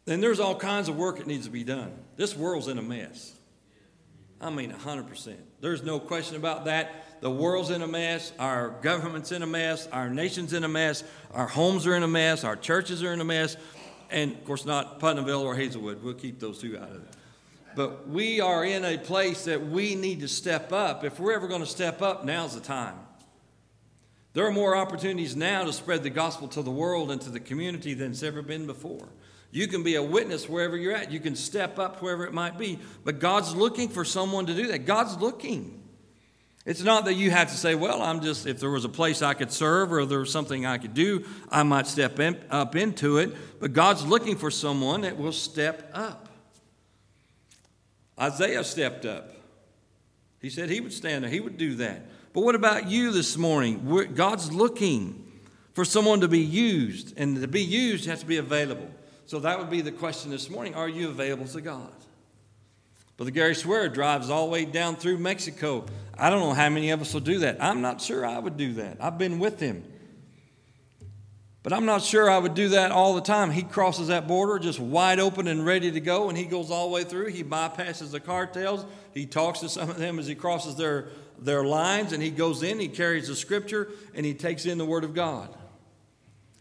And 0.06 0.22
there's 0.22 0.42
all 0.42 0.56
kinds 0.56 0.90
of 0.90 0.98
work 0.98 1.20
that 1.20 1.28
needs 1.28 1.46
to 1.46 1.52
be 1.52 1.64
done. 1.64 1.94
This 2.18 2.36
world's 2.36 2.68
in 2.68 2.78
a 2.78 2.82
mess. 2.82 3.34
I 4.42 4.50
mean, 4.50 4.74
100%. 4.74 5.38
There's 5.64 5.82
no 5.82 5.98
question 5.98 6.36
about 6.36 6.66
that. 6.66 7.22
The 7.22 7.32
world's 7.32 7.70
in 7.70 7.82
a 7.84 7.88
mess. 7.88 8.34
Our 8.38 8.72
government's 8.82 9.32
in 9.32 9.44
a 9.44 9.48
mess. 9.48 9.88
Our 9.94 10.10
nation's 10.10 10.52
in 10.52 10.66
a 10.66 10.68
mess. 10.68 11.06
Our 11.32 11.48
homes 11.48 11.88
are 11.88 11.96
in 11.96 12.04
a 12.04 12.08
mess. 12.08 12.44
Our 12.44 12.58
churches 12.58 13.02
are 13.02 13.14
in 13.14 13.22
a 13.22 13.24
mess. 13.24 13.56
And 14.10 14.34
of 14.34 14.44
course, 14.44 14.66
not 14.66 15.00
Putnamville 15.00 15.42
or 15.42 15.56
Hazelwood. 15.56 16.04
We'll 16.04 16.16
keep 16.16 16.42
those 16.42 16.60
two 16.60 16.78
out 16.78 16.90
of 16.90 16.96
it. 16.98 17.16
But 17.78 18.10
we 18.10 18.42
are 18.42 18.66
in 18.66 18.84
a 18.84 18.98
place 18.98 19.46
that 19.46 19.66
we 19.66 19.96
need 19.96 20.20
to 20.20 20.28
step 20.28 20.74
up. 20.74 21.06
If 21.06 21.18
we're 21.18 21.32
ever 21.32 21.48
going 21.48 21.62
to 21.62 21.66
step 21.66 22.02
up, 22.02 22.26
now's 22.26 22.54
the 22.54 22.60
time. 22.60 22.98
There 24.34 24.46
are 24.46 24.52
more 24.52 24.76
opportunities 24.76 25.34
now 25.34 25.64
to 25.64 25.72
spread 25.72 26.04
the 26.04 26.10
gospel 26.10 26.50
to 26.50 26.62
the 26.62 26.72
world 26.72 27.10
and 27.10 27.22
to 27.22 27.30
the 27.30 27.40
community 27.40 27.94
than 27.94 28.12
it's 28.12 28.22
ever 28.22 28.42
been 28.42 28.68
before. 28.68 29.08
You 29.54 29.68
can 29.68 29.84
be 29.84 29.96
a 29.96 30.02
witness 30.02 30.50
wherever 30.50 30.76
you're 30.76 30.96
at. 30.96 31.12
You 31.12 31.20
can 31.20 31.36
step 31.36 31.78
up 31.78 32.02
wherever 32.02 32.26
it 32.26 32.34
might 32.34 32.58
be. 32.58 32.80
But 33.04 33.20
God's 33.20 33.56
looking 33.56 33.88
for 33.88 34.04
someone 34.04 34.48
to 34.48 34.56
do 34.56 34.68
that. 34.68 34.80
God's 34.80 35.16
looking. 35.18 35.80
It's 36.66 36.82
not 36.82 37.06
that 37.06 37.14
you 37.14 37.30
have 37.30 37.52
to 37.52 37.56
say, 37.56 37.76
well, 37.76 38.02
I'm 38.02 38.22
just, 38.22 38.48
if 38.48 38.60
there 38.60 38.72
was 38.72 38.84
a 38.84 38.90
place 38.90 39.22
I 39.22 39.36
could 39.36 39.52
serve 39.52 39.94
or 39.94 40.08
there 40.08 40.20
was 40.20 40.32
something 40.32 40.66
I 40.66 40.80
could 40.80 40.96
do, 40.96 41.24
I 41.52 41.62
might 41.62 41.86
step 41.86 42.20
in, 42.20 42.42
up 42.50 42.76
into 42.76 43.20
it. 43.20 43.36
But 43.60 43.74
God's 43.74 44.04
looking 44.04 44.38
for 44.38 44.50
someone 44.50 45.02
that 45.02 45.18
will 45.18 45.32
step 45.32 45.92
up. 45.94 46.30
Isaiah 48.20 48.64
stepped 48.64 49.06
up. 49.06 49.36
He 50.42 50.50
said 50.50 50.72
he 50.72 50.82
would 50.82 50.94
stand 50.94 51.24
there, 51.24 51.32
he 51.32 51.40
would 51.40 51.60
do 51.60 51.76
that. 51.76 52.08
But 52.34 52.42
what 52.42 52.56
about 52.56 52.90
you 52.90 53.12
this 53.12 53.38
morning? 53.38 54.10
God's 54.16 54.52
looking 54.52 55.32
for 55.74 55.86
someone 55.86 56.22
to 56.22 56.28
be 56.28 56.40
used, 56.40 57.14
and 57.18 57.40
to 57.40 57.48
be 57.48 57.64
used 57.64 58.06
has 58.06 58.22
to 58.22 58.26
be 58.26 58.38
available. 58.38 58.90
So 59.26 59.40
that 59.40 59.58
would 59.58 59.70
be 59.70 59.82
the 59.82 59.92
question 59.92 60.32
this 60.32 60.50
morning 60.50 60.76
Are 60.76 60.90
you 60.90 61.10
available 61.10 61.48
to 61.48 61.62
God? 61.62 61.92
But 63.16 63.26
the 63.26 63.32
Gary 63.32 63.56
Swear 63.56 63.90
drives 63.90 64.30
all 64.30 64.48
the 64.48 64.52
way 64.52 64.66
down 64.66 64.96
through 64.96 65.20
Mexico. 65.20 65.86
I 66.18 66.30
don't 66.30 66.40
know 66.40 66.54
how 66.54 66.70
many 66.70 66.90
of 66.90 67.02
us 67.02 67.14
will 67.14 67.22
do 67.22 67.40
that. 67.40 67.58
I'm 67.62 67.82
not 67.82 68.02
sure 68.02 68.26
I 68.26 68.40
would 68.40 68.58
do 68.58 68.74
that. 68.74 68.98
I've 69.00 69.18
been 69.18 69.40
with 69.40 69.60
him. 69.60 69.84
But 71.62 71.72
I'm 71.72 71.86
not 71.86 72.02
sure 72.02 72.30
I 72.30 72.38
would 72.38 72.56
do 72.56 72.70
that 72.70 72.92
all 72.92 73.16
the 73.16 73.22
time. 73.22 73.50
He 73.50 73.64
crosses 73.64 74.10
that 74.10 74.28
border 74.28 74.60
just 74.60 74.80
wide 74.80 75.20
open 75.20 75.48
and 75.48 75.66
ready 75.66 75.92
to 75.92 76.00
go, 76.02 76.28
and 76.28 76.38
he 76.38 76.44
goes 76.44 76.70
all 76.70 76.90
the 76.90 76.94
way 76.94 77.04
through. 77.06 77.28
He 77.28 77.44
bypasses 77.44 78.12
the 78.12 78.20
cartels. 78.20 78.86
He 79.14 79.26
talks 79.26 79.60
to 79.60 79.70
some 79.70 79.90
of 79.90 79.98
them 79.98 80.20
as 80.20 80.28
he 80.28 80.36
crosses 80.36 80.76
their, 80.76 81.08
their 81.40 81.64
lines, 81.64 82.12
and 82.12 82.22
he 82.22 82.32
goes 82.32 82.64
in, 82.64 82.80
he 82.80 82.90
carries 82.90 83.30
the 83.30 83.36
scripture, 83.36 83.90
and 84.14 84.26
he 84.26 84.34
takes 84.34 84.66
in 84.66 84.78
the 84.78 84.86
Word 84.86 85.06
of 85.06 85.14
God. 85.14 85.56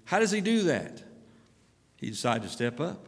How 0.04 0.20
does 0.20 0.30
he 0.30 0.40
do 0.40 0.62
that? 0.64 1.02
He 2.02 2.10
decided 2.10 2.42
to 2.42 2.48
step 2.48 2.80
up. 2.80 3.06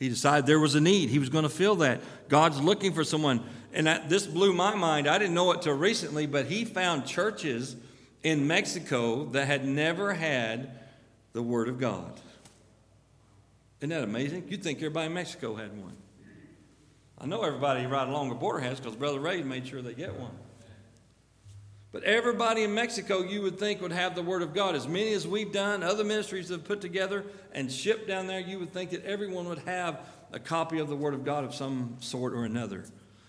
He 0.00 0.08
decided 0.08 0.46
there 0.46 0.58
was 0.58 0.74
a 0.74 0.80
need. 0.80 1.10
He 1.10 1.20
was 1.20 1.28
going 1.28 1.44
to 1.44 1.48
fill 1.48 1.76
that. 1.76 2.00
God's 2.28 2.60
looking 2.60 2.92
for 2.92 3.04
someone. 3.04 3.40
And 3.72 3.86
that, 3.86 4.08
this 4.08 4.26
blew 4.26 4.52
my 4.52 4.74
mind. 4.74 5.06
I 5.06 5.16
didn't 5.16 5.34
know 5.34 5.52
it 5.52 5.62
till 5.62 5.76
recently, 5.76 6.26
but 6.26 6.46
he 6.46 6.64
found 6.64 7.06
churches 7.06 7.76
in 8.24 8.48
Mexico 8.48 9.26
that 9.26 9.46
had 9.46 9.64
never 9.64 10.12
had 10.12 10.72
the 11.34 11.42
Word 11.42 11.68
of 11.68 11.78
God. 11.78 12.20
Isn't 13.78 13.90
that 13.90 14.02
amazing? 14.02 14.46
You'd 14.48 14.64
think 14.64 14.78
everybody 14.78 15.06
in 15.06 15.14
Mexico 15.14 15.54
had 15.54 15.80
one. 15.80 15.96
I 17.16 17.26
know 17.26 17.42
everybody 17.42 17.86
right 17.86 18.08
along 18.08 18.28
the 18.28 18.34
border 18.34 18.58
has 18.58 18.80
because 18.80 18.96
Brother 18.96 19.20
Ray 19.20 19.44
made 19.44 19.68
sure 19.68 19.82
they 19.82 19.94
get 19.94 20.18
one. 20.18 20.32
But 21.94 22.02
everybody 22.02 22.64
in 22.64 22.74
Mexico, 22.74 23.22
you 23.22 23.40
would 23.42 23.56
think, 23.56 23.80
would 23.80 23.92
have 23.92 24.16
the 24.16 24.22
Word 24.22 24.42
of 24.42 24.52
God. 24.52 24.74
As 24.74 24.88
many 24.88 25.12
as 25.12 25.28
we've 25.28 25.52
done, 25.52 25.84
other 25.84 26.02
ministries 26.02 26.48
have 26.48 26.64
put 26.64 26.80
together 26.80 27.24
and 27.52 27.70
shipped 27.70 28.08
down 28.08 28.26
there, 28.26 28.40
you 28.40 28.58
would 28.58 28.72
think 28.72 28.90
that 28.90 29.04
everyone 29.04 29.48
would 29.48 29.60
have 29.60 30.00
a 30.32 30.40
copy 30.40 30.80
of 30.80 30.88
the 30.88 30.96
Word 30.96 31.14
of 31.14 31.24
God 31.24 31.44
of 31.44 31.54
some 31.54 31.96
sort 32.00 32.32
or 32.32 32.44
another. 32.44 32.84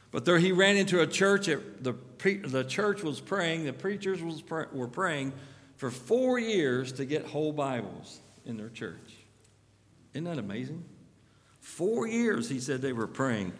But 0.10 0.26
there 0.26 0.40
he 0.40 0.52
ran 0.52 0.78
into 0.78 1.02
a 1.02 1.06
church. 1.06 1.46
the, 1.46 1.96
the 2.18 2.64
church 2.64 3.04
was 3.04 3.22
praying, 3.22 3.66
the 3.66 3.74
preachers 3.74 4.24
was, 4.24 4.42
were 4.50 4.88
praying 4.88 5.34
for 5.78 5.92
four 5.92 6.40
years 6.40 6.92
to 6.94 7.06
get 7.06 7.24
whole 7.24 7.54
Bibles 7.54 8.20
in 8.48 8.58
their 8.58 8.70
church. 8.70 9.14
Isn't 10.16 10.24
that 10.24 10.40
amazing? 10.40 10.84
Four 11.60 12.08
years, 12.08 12.50
he 12.50 12.60
said 12.60 12.82
they 12.82 12.94
were 12.94 13.06
praying. 13.06 13.54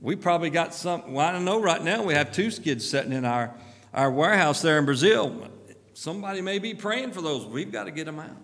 We 0.00 0.16
probably 0.16 0.50
got 0.50 0.74
some, 0.74 1.12
well, 1.12 1.24
I 1.24 1.30
don't 1.30 1.44
know, 1.44 1.62
right 1.62 1.80
now 1.80 2.02
we 2.02 2.14
have 2.14 2.32
two 2.32 2.50
skids 2.50 2.84
sitting 2.90 3.12
in 3.12 3.24
our 3.24 3.54
our 3.92 4.10
warehouse 4.10 4.62
there 4.62 4.78
in 4.78 4.84
Brazil. 4.84 5.48
Somebody 5.94 6.40
may 6.40 6.58
be 6.58 6.74
praying 6.74 7.12
for 7.12 7.20
those. 7.20 7.44
We've 7.46 7.70
got 7.70 7.84
to 7.84 7.90
get 7.90 8.06
them 8.06 8.18
out. 8.18 8.36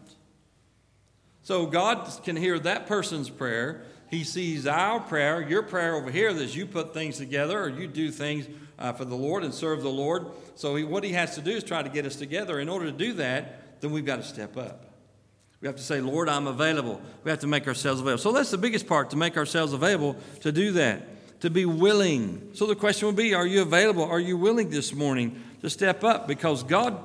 So 1.43 1.67
God 1.67 2.11
can 2.25 2.37
hear 2.37 2.59
that 2.59 2.87
person's 2.87 3.31
prayer. 3.31 3.83
He 4.11 4.25
sees 4.25 4.67
our 4.67 5.01
prayer, 5.01 5.41
your 5.41 5.63
prayer 5.63 5.95
over 5.95 6.11
here, 6.11 6.33
that 6.33 6.55
you 6.55 6.67
put 6.67 6.93
things 6.93 7.17
together 7.17 7.61
or 7.63 7.69
you 7.69 7.87
do 7.87 8.11
things 8.11 8.47
uh, 8.79 8.93
for 8.93 9.05
the 9.05 9.15
Lord 9.15 9.45
and 9.45 9.53
serve 9.53 9.83
the 9.83 9.89
Lord. 9.89 10.27
So 10.55 10.77
he, 10.77 10.85
what 10.85 11.05
he 11.05 11.13
has 11.13 11.35
to 11.37 11.41
do 11.41 11.53
is 11.53 11.65
try 11.65 11.83
to 11.83 11.89
get 11.89 12.05
us 12.05 12.17
together. 12.17 12.61
In 12.61 12.69
order 12.69 12.87
to 12.87 12.93
do 12.93 13.15
that, 13.15 13.81
then 13.81 13.91
we've 13.91 14.05
got 14.05 14.17
to 14.17 14.23
step 14.23 14.57
up. 14.57 14.85
We 15.61 15.67
have 15.67 15.77
to 15.77 15.83
say, 15.83 16.01
Lord, 16.01 16.29
I'm 16.29 16.47
available. 16.47 17.01
We 17.25 17.31
have 17.31 17.41
to 17.41 17.47
make 17.47 17.67
ourselves 17.67 18.01
available. 18.01 18.23
So 18.23 18.33
that's 18.33 18.51
the 18.51 18.59
biggest 18.59 18.87
part, 18.87 19.11
to 19.11 19.17
make 19.17 19.37
ourselves 19.37 19.73
available 19.73 20.17
to 20.43 20.53
do 20.53 20.73
that 20.73 21.03
to 21.40 21.51
be 21.51 21.64
willing. 21.64 22.51
So 22.55 22.66
the 22.66 22.74
question 22.74 23.07
would 23.07 23.16
be 23.16 23.35
Are 23.35 23.46
you 23.46 23.62
available? 23.62 24.05
Are 24.05 24.20
you 24.20 24.37
willing 24.37 24.70
this 24.70 24.92
morning 24.92 25.42
to 25.62 25.70
step 25.70 26.05
up? 26.05 26.27
Because 26.27 26.62
God, 26.62 26.98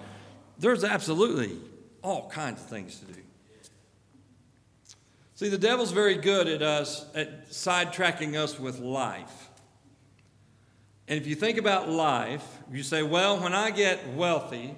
there's 0.59 0.83
absolutely 0.83 1.57
all 2.01 2.29
kinds 2.29 2.61
of 2.61 2.67
things 2.67 2.99
to 2.99 3.05
do. 3.05 3.19
See, 5.35 5.49
the 5.49 5.57
devil's 5.57 5.91
very 5.91 6.15
good 6.15 6.47
at 6.47 6.61
us, 6.61 7.05
at 7.15 7.49
sidetracking 7.49 8.35
us 8.35 8.59
with 8.59 8.79
life. 8.79 9.49
And 11.07 11.19
if 11.19 11.27
you 11.27 11.35
think 11.35 11.57
about 11.57 11.89
life, 11.89 12.45
you 12.71 12.83
say, 12.83 13.03
well, 13.03 13.39
when 13.41 13.53
I 13.53 13.71
get 13.71 14.13
wealthy, 14.13 14.75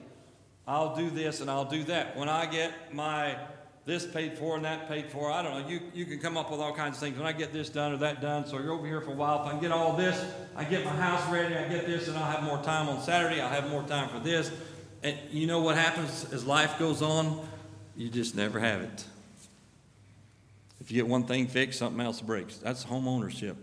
I'll 0.67 0.95
do 0.95 1.09
this 1.09 1.41
and 1.41 1.51
I'll 1.51 1.69
do 1.69 1.83
that. 1.83 2.17
When 2.17 2.29
I 2.29 2.45
get 2.45 2.93
my 2.93 3.37
this 3.85 4.05
paid 4.05 4.37
for 4.37 4.55
and 4.55 4.65
that 4.65 4.87
paid 4.87 5.11
for. 5.11 5.31
I 5.31 5.43
don't 5.43 5.61
know. 5.61 5.67
You, 5.69 5.79
you 5.93 6.05
can 6.05 6.19
come 6.19 6.37
up 6.37 6.49
with 6.49 6.59
all 6.59 6.73
kinds 6.73 6.97
of 6.97 7.01
things. 7.01 7.17
When 7.17 7.27
I 7.27 7.31
get 7.31 7.53
this 7.53 7.69
done 7.69 7.93
or 7.93 7.97
that 7.97 8.19
done, 8.21 8.47
so 8.47 8.59
you're 8.59 8.73
over 8.73 8.87
here 8.87 9.01
for 9.01 9.11
a 9.11 9.15
while. 9.15 9.41
If 9.41 9.47
I 9.47 9.51
can 9.51 9.61
get 9.61 9.71
all 9.71 9.95
this, 9.95 10.23
I 10.55 10.63
get 10.63 10.83
my 10.83 10.91
house 10.91 11.29
ready, 11.31 11.55
I 11.55 11.67
get 11.67 11.85
this, 11.85 12.07
and 12.07 12.17
I'll 12.17 12.31
have 12.31 12.43
more 12.43 12.61
time 12.63 12.89
on 12.89 13.01
Saturday. 13.01 13.39
I'll 13.39 13.49
have 13.49 13.69
more 13.69 13.83
time 13.83 14.09
for 14.09 14.19
this. 14.19 14.51
And 15.03 15.15
you 15.29 15.45
know 15.45 15.61
what 15.61 15.75
happens 15.75 16.25
as 16.33 16.45
life 16.45 16.79
goes 16.79 17.03
on? 17.03 17.47
You 17.95 18.09
just 18.09 18.35
never 18.35 18.59
have 18.59 18.81
it. 18.81 19.05
If 20.81 20.91
you 20.91 20.97
get 20.97 21.07
one 21.07 21.25
thing 21.25 21.47
fixed, 21.47 21.79
something 21.79 22.01
else 22.01 22.21
breaks. 22.21 22.57
That's 22.57 22.83
home 22.83 23.07
ownership. 23.07 23.55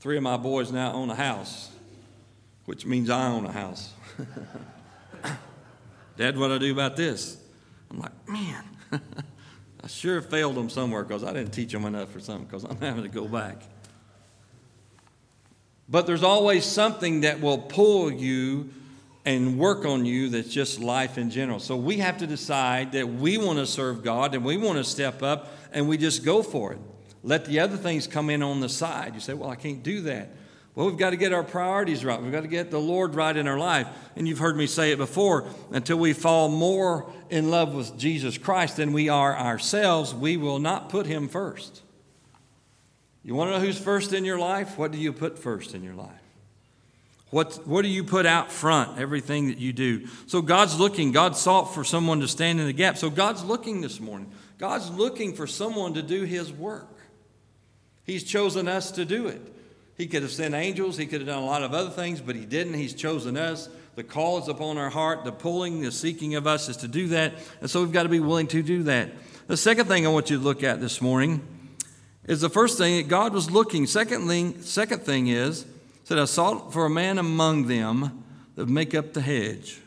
Three 0.00 0.16
of 0.16 0.22
my 0.22 0.36
boys 0.36 0.70
now 0.72 0.92
own 0.92 1.10
a 1.10 1.14
house, 1.14 1.70
which 2.66 2.84
means 2.84 3.10
I 3.10 3.28
own 3.28 3.46
a 3.46 3.52
house. 3.52 3.92
Dad, 6.16 6.38
what 6.38 6.48
do 6.48 6.54
I 6.54 6.58
do 6.58 6.72
about 6.72 6.96
this? 6.96 7.36
I'm 7.90 7.98
like, 7.98 8.28
man, 8.28 8.64
I 9.86 9.88
sure 9.88 10.20
failed 10.20 10.56
them 10.56 10.68
somewhere 10.68 11.04
because 11.04 11.22
I 11.22 11.32
didn't 11.32 11.52
teach 11.52 11.70
them 11.70 11.84
enough 11.84 12.16
or 12.16 12.18
something 12.18 12.46
because 12.46 12.64
I'm 12.64 12.76
having 12.80 13.04
to 13.04 13.08
go 13.08 13.28
back. 13.28 13.62
But 15.88 16.08
there's 16.08 16.24
always 16.24 16.64
something 16.64 17.20
that 17.20 17.40
will 17.40 17.58
pull 17.58 18.10
you 18.10 18.70
and 19.24 19.56
work 19.56 19.84
on 19.84 20.04
you 20.04 20.28
that's 20.30 20.48
just 20.48 20.80
life 20.80 21.18
in 21.18 21.30
general. 21.30 21.60
So 21.60 21.76
we 21.76 21.98
have 21.98 22.18
to 22.18 22.26
decide 22.26 22.90
that 22.92 23.08
we 23.08 23.38
want 23.38 23.60
to 23.60 23.66
serve 23.66 24.02
God 24.02 24.34
and 24.34 24.44
we 24.44 24.56
want 24.56 24.76
to 24.78 24.82
step 24.82 25.22
up 25.22 25.52
and 25.72 25.88
we 25.88 25.98
just 25.98 26.24
go 26.24 26.42
for 26.42 26.72
it. 26.72 26.80
Let 27.22 27.44
the 27.44 27.60
other 27.60 27.76
things 27.76 28.08
come 28.08 28.28
in 28.28 28.42
on 28.42 28.58
the 28.58 28.68
side. 28.68 29.14
You 29.14 29.20
say, 29.20 29.34
well, 29.34 29.50
I 29.50 29.54
can't 29.54 29.84
do 29.84 30.00
that. 30.00 30.30
Well, 30.76 30.86
we've 30.86 30.98
got 30.98 31.10
to 31.10 31.16
get 31.16 31.32
our 31.32 31.42
priorities 31.42 32.04
right. 32.04 32.20
We've 32.20 32.30
got 32.30 32.42
to 32.42 32.48
get 32.48 32.70
the 32.70 32.78
Lord 32.78 33.14
right 33.14 33.34
in 33.34 33.48
our 33.48 33.58
life. 33.58 33.88
And 34.14 34.28
you've 34.28 34.38
heard 34.38 34.58
me 34.58 34.66
say 34.66 34.92
it 34.92 34.98
before 34.98 35.46
until 35.72 35.96
we 35.96 36.12
fall 36.12 36.50
more 36.50 37.10
in 37.30 37.50
love 37.50 37.74
with 37.74 37.98
Jesus 37.98 38.36
Christ 38.36 38.76
than 38.76 38.92
we 38.92 39.08
are 39.08 39.34
ourselves, 39.34 40.14
we 40.14 40.36
will 40.36 40.58
not 40.58 40.90
put 40.90 41.06
Him 41.06 41.28
first. 41.28 41.80
You 43.24 43.34
want 43.34 43.48
to 43.48 43.58
know 43.58 43.64
who's 43.64 43.78
first 43.78 44.12
in 44.12 44.26
your 44.26 44.38
life? 44.38 44.76
What 44.76 44.92
do 44.92 44.98
you 44.98 45.14
put 45.14 45.38
first 45.38 45.74
in 45.74 45.82
your 45.82 45.94
life? 45.94 46.10
What, 47.30 47.66
what 47.66 47.80
do 47.82 47.88
you 47.88 48.04
put 48.04 48.26
out 48.26 48.52
front, 48.52 49.00
everything 49.00 49.48
that 49.48 49.58
you 49.58 49.72
do? 49.72 50.06
So 50.26 50.42
God's 50.42 50.78
looking. 50.78 51.10
God 51.10 51.38
sought 51.38 51.74
for 51.74 51.84
someone 51.84 52.20
to 52.20 52.28
stand 52.28 52.60
in 52.60 52.66
the 52.66 52.74
gap. 52.74 52.98
So 52.98 53.08
God's 53.08 53.42
looking 53.42 53.80
this 53.80 53.98
morning. 53.98 54.30
God's 54.58 54.90
looking 54.90 55.34
for 55.34 55.46
someone 55.46 55.94
to 55.94 56.02
do 56.02 56.24
His 56.24 56.52
work. 56.52 56.98
He's 58.04 58.24
chosen 58.24 58.68
us 58.68 58.90
to 58.92 59.06
do 59.06 59.26
it. 59.26 59.55
He 59.96 60.06
could 60.06 60.22
have 60.22 60.32
sent 60.32 60.54
angels, 60.54 60.96
He 60.96 61.06
could 61.06 61.20
have 61.20 61.28
done 61.28 61.42
a 61.42 61.46
lot 61.46 61.62
of 61.62 61.72
other 61.72 61.90
things, 61.90 62.20
but 62.20 62.36
He 62.36 62.44
didn't. 62.44 62.74
He's 62.74 62.94
chosen 62.94 63.36
us. 63.36 63.68
The 63.94 64.04
call 64.04 64.38
is 64.38 64.48
upon 64.48 64.76
our 64.76 64.90
heart. 64.90 65.24
The 65.24 65.32
pulling, 65.32 65.80
the 65.80 65.90
seeking 65.90 66.34
of 66.34 66.46
us 66.46 66.68
is 66.68 66.76
to 66.78 66.88
do 66.88 67.08
that. 67.08 67.34
And 67.60 67.70
so 67.70 67.82
we've 67.82 67.92
got 67.92 68.02
to 68.02 68.10
be 68.10 68.20
willing 68.20 68.46
to 68.48 68.62
do 68.62 68.82
that. 68.84 69.10
The 69.46 69.56
second 69.56 69.86
thing 69.86 70.06
I 70.06 70.10
want 70.10 70.28
you 70.28 70.36
to 70.36 70.42
look 70.42 70.62
at 70.62 70.80
this 70.80 71.00
morning 71.00 71.40
is 72.24 72.40
the 72.40 72.50
first 72.50 72.76
thing 72.76 72.96
that 72.98 73.08
God 73.08 73.32
was 73.32 73.50
looking. 73.50 73.86
Second 73.86 74.26
thing, 74.28 74.60
second 74.60 75.02
thing 75.02 75.28
is, 75.28 75.64
said, 76.04 76.18
I 76.18 76.24
sought 76.26 76.72
for 76.72 76.84
a 76.84 76.90
man 76.90 77.18
among 77.18 77.66
them 77.66 78.24
that 78.54 78.68
make 78.68 78.94
up 78.94 79.12
the 79.12 79.20
hedge. 79.20 79.80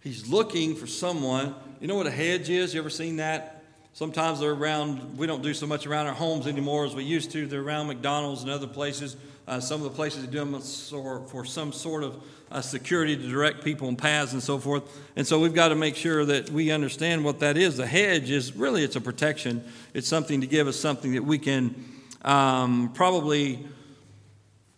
He's 0.00 0.28
looking 0.28 0.76
for 0.76 0.86
someone. 0.86 1.54
You 1.80 1.88
know 1.88 1.96
what 1.96 2.06
a 2.06 2.10
hedge 2.10 2.48
is? 2.48 2.74
You 2.74 2.80
ever 2.80 2.90
seen 2.90 3.16
that? 3.16 3.53
Sometimes 3.94 4.40
they're 4.40 4.50
around, 4.50 5.16
we 5.16 5.28
don't 5.28 5.40
do 5.40 5.54
so 5.54 5.68
much 5.68 5.86
around 5.86 6.08
our 6.08 6.14
homes 6.14 6.48
anymore 6.48 6.84
as 6.84 6.96
we 6.96 7.04
used 7.04 7.30
to. 7.30 7.46
They're 7.46 7.62
around 7.62 7.86
McDonald's 7.86 8.42
and 8.42 8.50
other 8.50 8.66
places. 8.66 9.16
Uh, 9.46 9.60
some 9.60 9.80
of 9.80 9.84
the 9.84 9.94
places 9.94 10.26
they 10.26 10.32
do 10.32 10.38
them 10.38 10.60
for, 10.60 11.44
some 11.44 11.72
sort 11.72 12.02
of 12.02 12.20
uh, 12.50 12.60
security 12.60 13.16
to 13.16 13.28
direct 13.28 13.62
people 13.62 13.86
on 13.86 13.94
paths 13.94 14.32
and 14.32 14.42
so 14.42 14.58
forth. 14.58 14.82
And 15.14 15.24
so 15.24 15.38
we've 15.38 15.54
got 15.54 15.68
to 15.68 15.76
make 15.76 15.94
sure 15.94 16.24
that 16.24 16.50
we 16.50 16.72
understand 16.72 17.24
what 17.24 17.38
that 17.38 17.56
is. 17.56 17.76
The 17.76 17.86
hedge 17.86 18.30
is 18.30 18.56
really 18.56 18.82
it's 18.82 18.96
a 18.96 19.00
protection. 19.00 19.62
It's 19.92 20.08
something 20.08 20.40
to 20.40 20.48
give 20.48 20.66
us 20.66 20.76
something 20.76 21.14
that 21.14 21.24
we 21.24 21.38
can 21.38 21.84
um, 22.22 22.90
probably, 22.94 23.64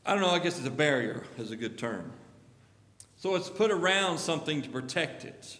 I 0.05 0.13
don't 0.13 0.21
know, 0.21 0.29
I 0.29 0.41
guess 0.41 0.59
it's 0.59 0.69
a 0.69 0.71
barrier 0.71 1.25
is 1.39 1.53
a 1.53 1.57
good 1.57 1.79
term. 1.79 2.13
So 3.17 3.35
it's 3.35 3.49
put 3.49 3.71
around 3.71 4.19
something 4.19 4.61
to 4.61 4.69
protect 4.69 5.25
it. 5.25 5.59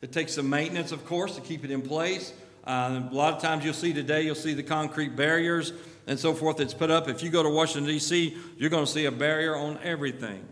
It 0.00 0.10
takes 0.10 0.34
some 0.34 0.50
maintenance, 0.50 0.90
of 0.90 1.06
course, 1.06 1.36
to 1.36 1.40
keep 1.40 1.64
it 1.64 1.70
in 1.70 1.82
place. 1.82 2.32
Uh, 2.68 3.02
a 3.10 3.14
lot 3.14 3.32
of 3.32 3.40
times 3.40 3.64
you'll 3.64 3.72
see 3.72 3.94
today, 3.94 4.20
you'll 4.20 4.34
see 4.34 4.52
the 4.52 4.62
concrete 4.62 5.16
barriers 5.16 5.72
and 6.06 6.20
so 6.20 6.34
forth 6.34 6.58
that's 6.58 6.74
put 6.74 6.90
up. 6.90 7.08
If 7.08 7.22
you 7.22 7.30
go 7.30 7.42
to 7.42 7.48
Washington, 7.48 7.90
D.C., 7.90 8.36
you're 8.58 8.68
going 8.68 8.84
to 8.84 8.90
see 8.90 9.06
a 9.06 9.10
barrier 9.10 9.56
on 9.56 9.78
everything. 9.82 10.46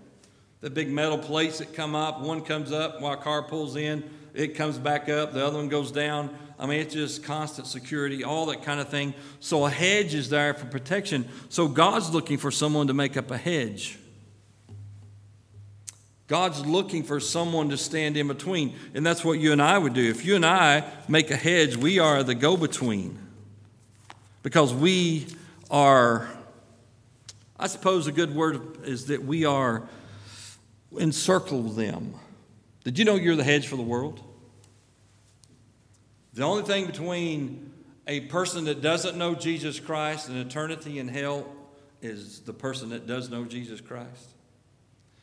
The 0.62 0.70
big 0.70 0.88
metal 0.90 1.18
plates 1.18 1.58
that 1.58 1.74
come 1.74 1.94
up, 1.94 2.22
one 2.22 2.40
comes 2.40 2.72
up 2.72 3.02
while 3.02 3.12
a 3.12 3.18
car 3.18 3.42
pulls 3.42 3.76
in, 3.76 4.02
it 4.32 4.54
comes 4.54 4.78
back 4.78 5.10
up, 5.10 5.34
the 5.34 5.44
other 5.44 5.58
one 5.58 5.68
goes 5.68 5.92
down. 5.92 6.34
I 6.58 6.64
mean, 6.64 6.80
it's 6.80 6.94
just 6.94 7.22
constant 7.22 7.66
security, 7.66 8.24
all 8.24 8.46
that 8.46 8.62
kind 8.62 8.80
of 8.80 8.88
thing. 8.88 9.12
So 9.40 9.66
a 9.66 9.70
hedge 9.70 10.14
is 10.14 10.30
there 10.30 10.54
for 10.54 10.64
protection. 10.64 11.28
So 11.50 11.68
God's 11.68 12.14
looking 12.14 12.38
for 12.38 12.50
someone 12.50 12.86
to 12.86 12.94
make 12.94 13.18
up 13.18 13.30
a 13.30 13.36
hedge. 13.36 13.98
God's 16.26 16.66
looking 16.66 17.04
for 17.04 17.20
someone 17.20 17.68
to 17.68 17.76
stand 17.76 18.16
in 18.16 18.26
between. 18.26 18.74
And 18.94 19.06
that's 19.06 19.24
what 19.24 19.38
you 19.38 19.52
and 19.52 19.62
I 19.62 19.78
would 19.78 19.94
do. 19.94 20.08
If 20.10 20.24
you 20.24 20.34
and 20.34 20.44
I 20.44 20.84
make 21.08 21.30
a 21.30 21.36
hedge, 21.36 21.76
we 21.76 21.98
are 21.98 22.22
the 22.22 22.34
go 22.34 22.56
between. 22.56 23.18
Because 24.42 24.74
we 24.74 25.26
are, 25.70 26.28
I 27.58 27.68
suppose 27.68 28.06
a 28.06 28.12
good 28.12 28.34
word 28.34 28.84
is 28.84 29.06
that 29.06 29.24
we 29.24 29.44
are 29.44 29.88
encircle 30.98 31.62
them. 31.62 32.14
Did 32.82 32.98
you 32.98 33.04
know 33.04 33.14
you're 33.14 33.36
the 33.36 33.44
hedge 33.44 33.68
for 33.68 33.76
the 33.76 33.82
world? 33.82 34.20
The 36.34 36.42
only 36.42 36.64
thing 36.64 36.86
between 36.86 37.72
a 38.06 38.20
person 38.20 38.64
that 38.64 38.82
doesn't 38.82 39.16
know 39.16 39.34
Jesus 39.34 39.80
Christ 39.80 40.28
and 40.28 40.38
eternity 40.38 40.98
in 40.98 41.08
hell 41.08 41.46
is 42.02 42.40
the 42.40 42.52
person 42.52 42.90
that 42.90 43.06
does 43.06 43.30
know 43.30 43.44
Jesus 43.44 43.80
Christ 43.80 44.35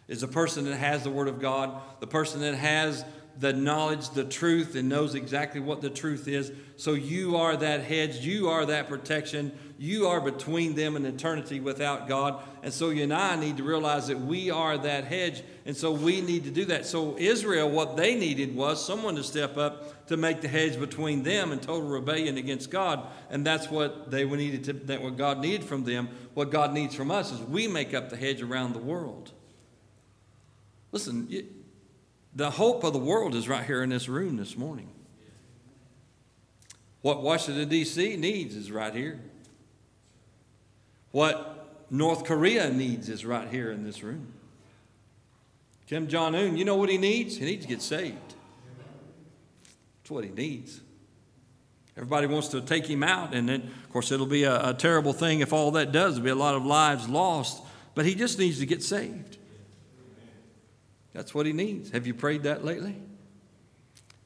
is 0.07 0.21
the 0.21 0.27
person 0.27 0.65
that 0.65 0.77
has 0.77 1.03
the 1.03 1.09
Word 1.09 1.27
of 1.27 1.39
God, 1.39 1.81
the 1.99 2.07
person 2.07 2.41
that 2.41 2.55
has 2.55 3.05
the 3.39 3.53
knowledge, 3.53 4.11
the 4.11 4.23
truth, 4.23 4.75
and 4.75 4.87
knows 4.87 5.15
exactly 5.15 5.59
what 5.59 5.81
the 5.81 5.89
truth 5.89 6.27
is. 6.27 6.51
So 6.75 6.93
you 6.93 7.37
are 7.37 7.57
that 7.57 7.81
hedge, 7.81 8.17
you 8.17 8.49
are 8.49 8.65
that 8.67 8.87
protection, 8.87 9.57
you 9.79 10.07
are 10.07 10.21
between 10.21 10.75
them 10.75 10.95
and 10.95 11.05
eternity 11.05 11.59
without 11.59 12.07
God. 12.07 12.43
And 12.61 12.71
so 12.71 12.91
you 12.91 13.03
and 13.03 13.13
I 13.13 13.35
need 13.35 13.57
to 13.57 13.63
realize 13.63 14.07
that 14.07 14.19
we 14.19 14.51
are 14.51 14.77
that 14.77 15.05
hedge, 15.05 15.41
and 15.65 15.75
so 15.75 15.91
we 15.91 16.21
need 16.21 16.43
to 16.43 16.51
do 16.51 16.65
that. 16.65 16.85
So 16.85 17.17
Israel, 17.17 17.69
what 17.71 17.97
they 17.97 18.13
needed 18.15 18.55
was 18.55 18.85
someone 18.85 19.15
to 19.15 19.23
step 19.23 19.57
up 19.57 20.05
to 20.07 20.17
make 20.17 20.41
the 20.41 20.47
hedge 20.47 20.79
between 20.79 21.23
them 21.23 21.51
and 21.51 21.61
total 21.61 21.89
rebellion 21.89 22.37
against 22.37 22.69
God, 22.69 23.07
and 23.31 23.45
that's 23.45 23.69
what 23.69 24.11
they 24.11 24.25
needed 24.25 24.63
to. 24.65 24.73
That 24.73 25.01
what 25.01 25.17
God 25.17 25.39
needed 25.39 25.63
from 25.63 25.85
them. 25.85 26.09
What 26.35 26.51
God 26.51 26.71
needs 26.73 26.93
from 26.93 27.09
us 27.09 27.31
is 27.31 27.39
we 27.41 27.67
make 27.67 27.93
up 27.93 28.09
the 28.09 28.17
hedge 28.17 28.41
around 28.41 28.73
the 28.73 28.79
world. 28.79 29.31
Listen, 30.93 31.27
the 32.35 32.51
hope 32.51 32.83
of 32.83 32.93
the 32.93 32.99
world 32.99 33.33
is 33.33 33.49
right 33.49 33.65
here 33.65 33.81
in 33.81 33.89
this 33.89 34.07
room 34.07 34.37
this 34.37 34.55
morning. 34.55 34.87
What 37.01 37.23
Washington, 37.23 37.67
D.C. 37.67 38.15
needs 38.15 38.55
is 38.55 38.71
right 38.71 38.93
here. 38.93 39.19
What 41.09 41.87
North 41.89 42.23
Korea 42.25 42.69
needs 42.69 43.09
is 43.09 43.25
right 43.25 43.49
here 43.49 43.71
in 43.71 43.83
this 43.83 44.03
room. 44.03 44.33
Kim 45.87 46.07
Jong 46.07 46.35
un, 46.35 46.55
you 46.55 46.63
know 46.63 46.75
what 46.75 46.89
he 46.89 46.99
needs? 46.99 47.37
He 47.37 47.45
needs 47.45 47.63
to 47.63 47.69
get 47.69 47.81
saved. 47.81 48.35
That's 50.01 50.11
what 50.11 50.23
he 50.23 50.29
needs. 50.29 50.79
Everybody 51.97 52.27
wants 52.27 52.49
to 52.49 52.61
take 52.61 52.85
him 52.85 53.01
out, 53.01 53.33
and 53.33 53.49
then, 53.49 53.61
of 53.83 53.89
course, 53.91 54.11
it'll 54.11 54.27
be 54.27 54.43
a, 54.43 54.69
a 54.69 54.73
terrible 54.75 55.13
thing 55.13 55.39
if 55.39 55.53
all 55.53 55.71
that 55.71 55.91
does. 55.91 56.15
There'll 56.15 56.25
be 56.25 56.29
a 56.29 56.35
lot 56.35 56.53
of 56.53 56.63
lives 56.63 57.09
lost, 57.09 57.63
but 57.95 58.05
he 58.05 58.13
just 58.13 58.37
needs 58.37 58.59
to 58.59 58.67
get 58.67 58.83
saved. 58.83 59.37
That's 61.13 61.33
what 61.33 61.45
he 61.45 61.53
needs. 61.53 61.91
Have 61.91 62.07
you 62.07 62.13
prayed 62.13 62.43
that 62.43 62.65
lately? 62.65 62.95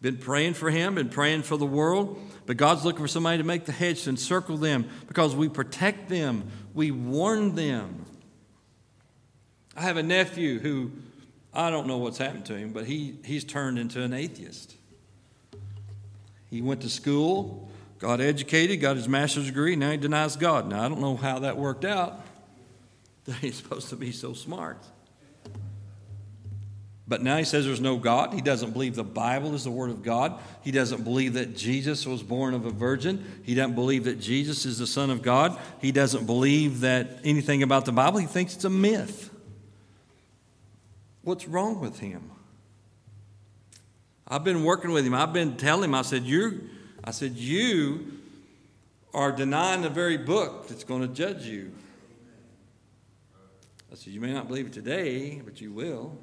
Been 0.02 0.18
praying 0.18 0.54
for 0.54 0.70
him, 0.70 0.96
been 0.96 1.10
praying 1.10 1.42
for 1.42 1.58
the 1.58 1.66
world, 1.66 2.20
but 2.46 2.56
God's 2.56 2.86
looking 2.86 3.02
for 3.02 3.08
somebody 3.08 3.40
to 3.40 3.44
make 3.44 3.66
the 3.66 3.72
hedge 3.72 4.04
to 4.04 4.12
encircle 4.12 4.58
them 4.58 4.88
because 5.08 5.36
we 5.36 5.50
protect 5.50 6.08
them, 6.08 6.50
we 6.74 6.92
warn 6.92 7.56
them. 7.56 8.06
I 9.76 9.82
have 9.82 9.98
a 9.98 10.04
nephew 10.04 10.60
who 10.60 10.92
I 11.54 11.72
don't 11.72 11.88
know 11.88 11.98
what's 11.98 12.20
happened 12.20 12.46
to 12.46 12.56
him, 12.56 12.72
but 12.72 12.86
he, 12.86 13.16
he's 13.26 13.44
turned 13.44 13.80
into 13.80 14.02
an 14.04 14.14
atheist. 14.14 14.76
He 16.52 16.62
went 16.62 16.82
to 16.82 16.90
school, 16.90 17.68
got 17.98 18.22
educated, 18.22 18.80
got 18.80 18.96
his 18.96 19.08
master's 19.08 19.48
degree, 19.48 19.76
now 19.76 19.92
he 19.92 19.98
denies 19.98 20.36
God. 20.36 20.70
Now, 20.70 20.86
I 20.86 20.90
don't 20.90 21.02
know 21.02 21.16
how 21.16 21.40
that 21.40 21.58
worked 21.58 21.84
out. 21.84 22.22
He's 23.42 23.56
supposed 23.56 23.90
to 23.90 23.98
be 23.98 24.14
so 24.14 24.32
smart. 24.34 24.78
But 27.08 27.22
now 27.22 27.38
he 27.38 27.46
says 27.46 27.66
there's 27.66 27.80
no 27.80 27.98
God. 27.98 28.34
He 28.34 28.42
doesn't 28.42 28.72
believe 28.72 28.96
the 28.96 29.04
Bible 29.04 29.56
is 29.56 29.64
the 29.64 29.72
Word 29.72 29.92
of 29.92 30.04
God. 30.04 30.40
He 30.62 30.72
doesn't 30.72 31.04
believe 31.04 31.34
that 31.34 31.56
Jesus 31.56 32.06
was 32.06 32.22
born 32.22 32.54
of 32.54 32.66
a 32.66 32.70
virgin. 32.70 33.42
He 33.44 33.56
doesn't 33.56 33.76
believe 33.76 34.04
that 34.04 34.20
Jesus 34.20 34.66
is 34.66 34.78
the 34.78 34.88
Son 34.88 35.10
of 35.10 35.22
God. 35.22 35.58
He 35.80 35.94
doesn't 35.94 36.26
believe 36.26 36.82
that 36.82 37.20
anything 37.24 37.64
about 37.64 37.86
the 37.86 37.94
Bible. 37.94 38.20
He 38.20 38.28
thinks 38.28 38.56
it's 38.56 38.66
a 38.66 38.70
myth. 38.70 39.30
What's 41.22 41.48
wrong 41.48 41.80
with 41.80 42.00
him? 42.00 42.32
I've 44.28 44.44
been 44.44 44.66
working 44.66 44.92
with 44.92 45.06
him. 45.06 45.14
I've 45.14 45.32
been 45.32 45.56
telling 45.56 45.86
him, 45.86 45.96
I 45.96 46.02
said, 46.02 46.24
you 46.24 46.70
I 47.08 47.12
said, 47.12 47.38
you 47.38 48.20
are 49.14 49.32
denying 49.32 49.82
the 49.82 49.90
very 49.90 50.18
book 50.18 50.68
that's 50.68 50.84
going 50.84 51.02
to 51.02 51.08
judge 51.08 51.46
you. 51.46 51.72
I 53.90 53.96
said, 53.96 54.12
you 54.12 54.20
may 54.20 54.34
not 54.34 54.50
believe 54.50 54.68
it 54.68 54.74
today, 54.74 55.42
but 55.44 55.62
you 55.62 55.72
will. 55.72 56.18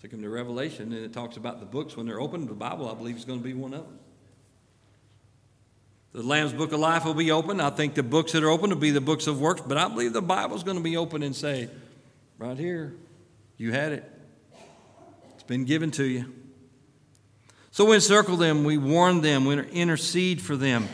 Took 0.00 0.12
him 0.12 0.22
to 0.22 0.28
Revelation, 0.28 0.92
and 0.92 1.04
it 1.04 1.12
talks 1.12 1.36
about 1.36 1.58
the 1.60 1.66
books 1.66 1.96
when 1.96 2.06
they're 2.06 2.20
opened. 2.20 2.48
The 2.48 2.54
Bible, 2.54 2.88
I 2.88 2.94
believe, 2.94 3.16
is 3.16 3.24
going 3.24 3.40
to 3.40 3.44
be 3.44 3.54
one 3.54 3.74
of 3.74 3.84
them. 3.84 3.98
The 6.12 6.22
Lamb's 6.22 6.52
Book 6.52 6.72
of 6.72 6.80
Life 6.80 7.04
will 7.04 7.14
be 7.14 7.30
open. 7.30 7.60
I 7.60 7.70
think 7.70 7.94
the 7.94 8.02
books 8.02 8.32
that 8.32 8.42
are 8.42 8.48
open 8.48 8.70
will 8.70 8.76
be 8.76 8.90
the 8.90 9.00
books 9.00 9.26
of 9.26 9.40
works, 9.40 9.60
but 9.60 9.76
I 9.76 9.88
believe 9.88 10.12
the 10.12 10.22
Bible's 10.22 10.62
going 10.62 10.76
to 10.76 10.82
be 10.82 10.96
open 10.96 11.22
and 11.22 11.34
say, 11.34 11.68
right 12.38 12.56
here, 12.56 12.94
you 13.56 13.72
had 13.72 13.92
it. 13.92 14.10
It's 15.34 15.42
been 15.42 15.64
given 15.64 15.90
to 15.92 16.04
you. 16.04 16.32
So 17.72 17.84
we 17.84 17.96
encircle 17.96 18.36
them, 18.36 18.64
we 18.64 18.78
warn 18.78 19.20
them, 19.20 19.44
we 19.44 19.58
intercede 19.68 20.40
for 20.40 20.56
them. 20.56 20.88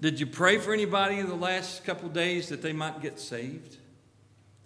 Did 0.00 0.18
you 0.18 0.26
pray 0.26 0.58
for 0.58 0.72
anybody 0.72 1.18
in 1.18 1.28
the 1.28 1.34
last 1.34 1.84
couple 1.84 2.08
days 2.08 2.48
that 2.48 2.62
they 2.62 2.72
might 2.72 3.00
get 3.02 3.20
saved? 3.20 3.76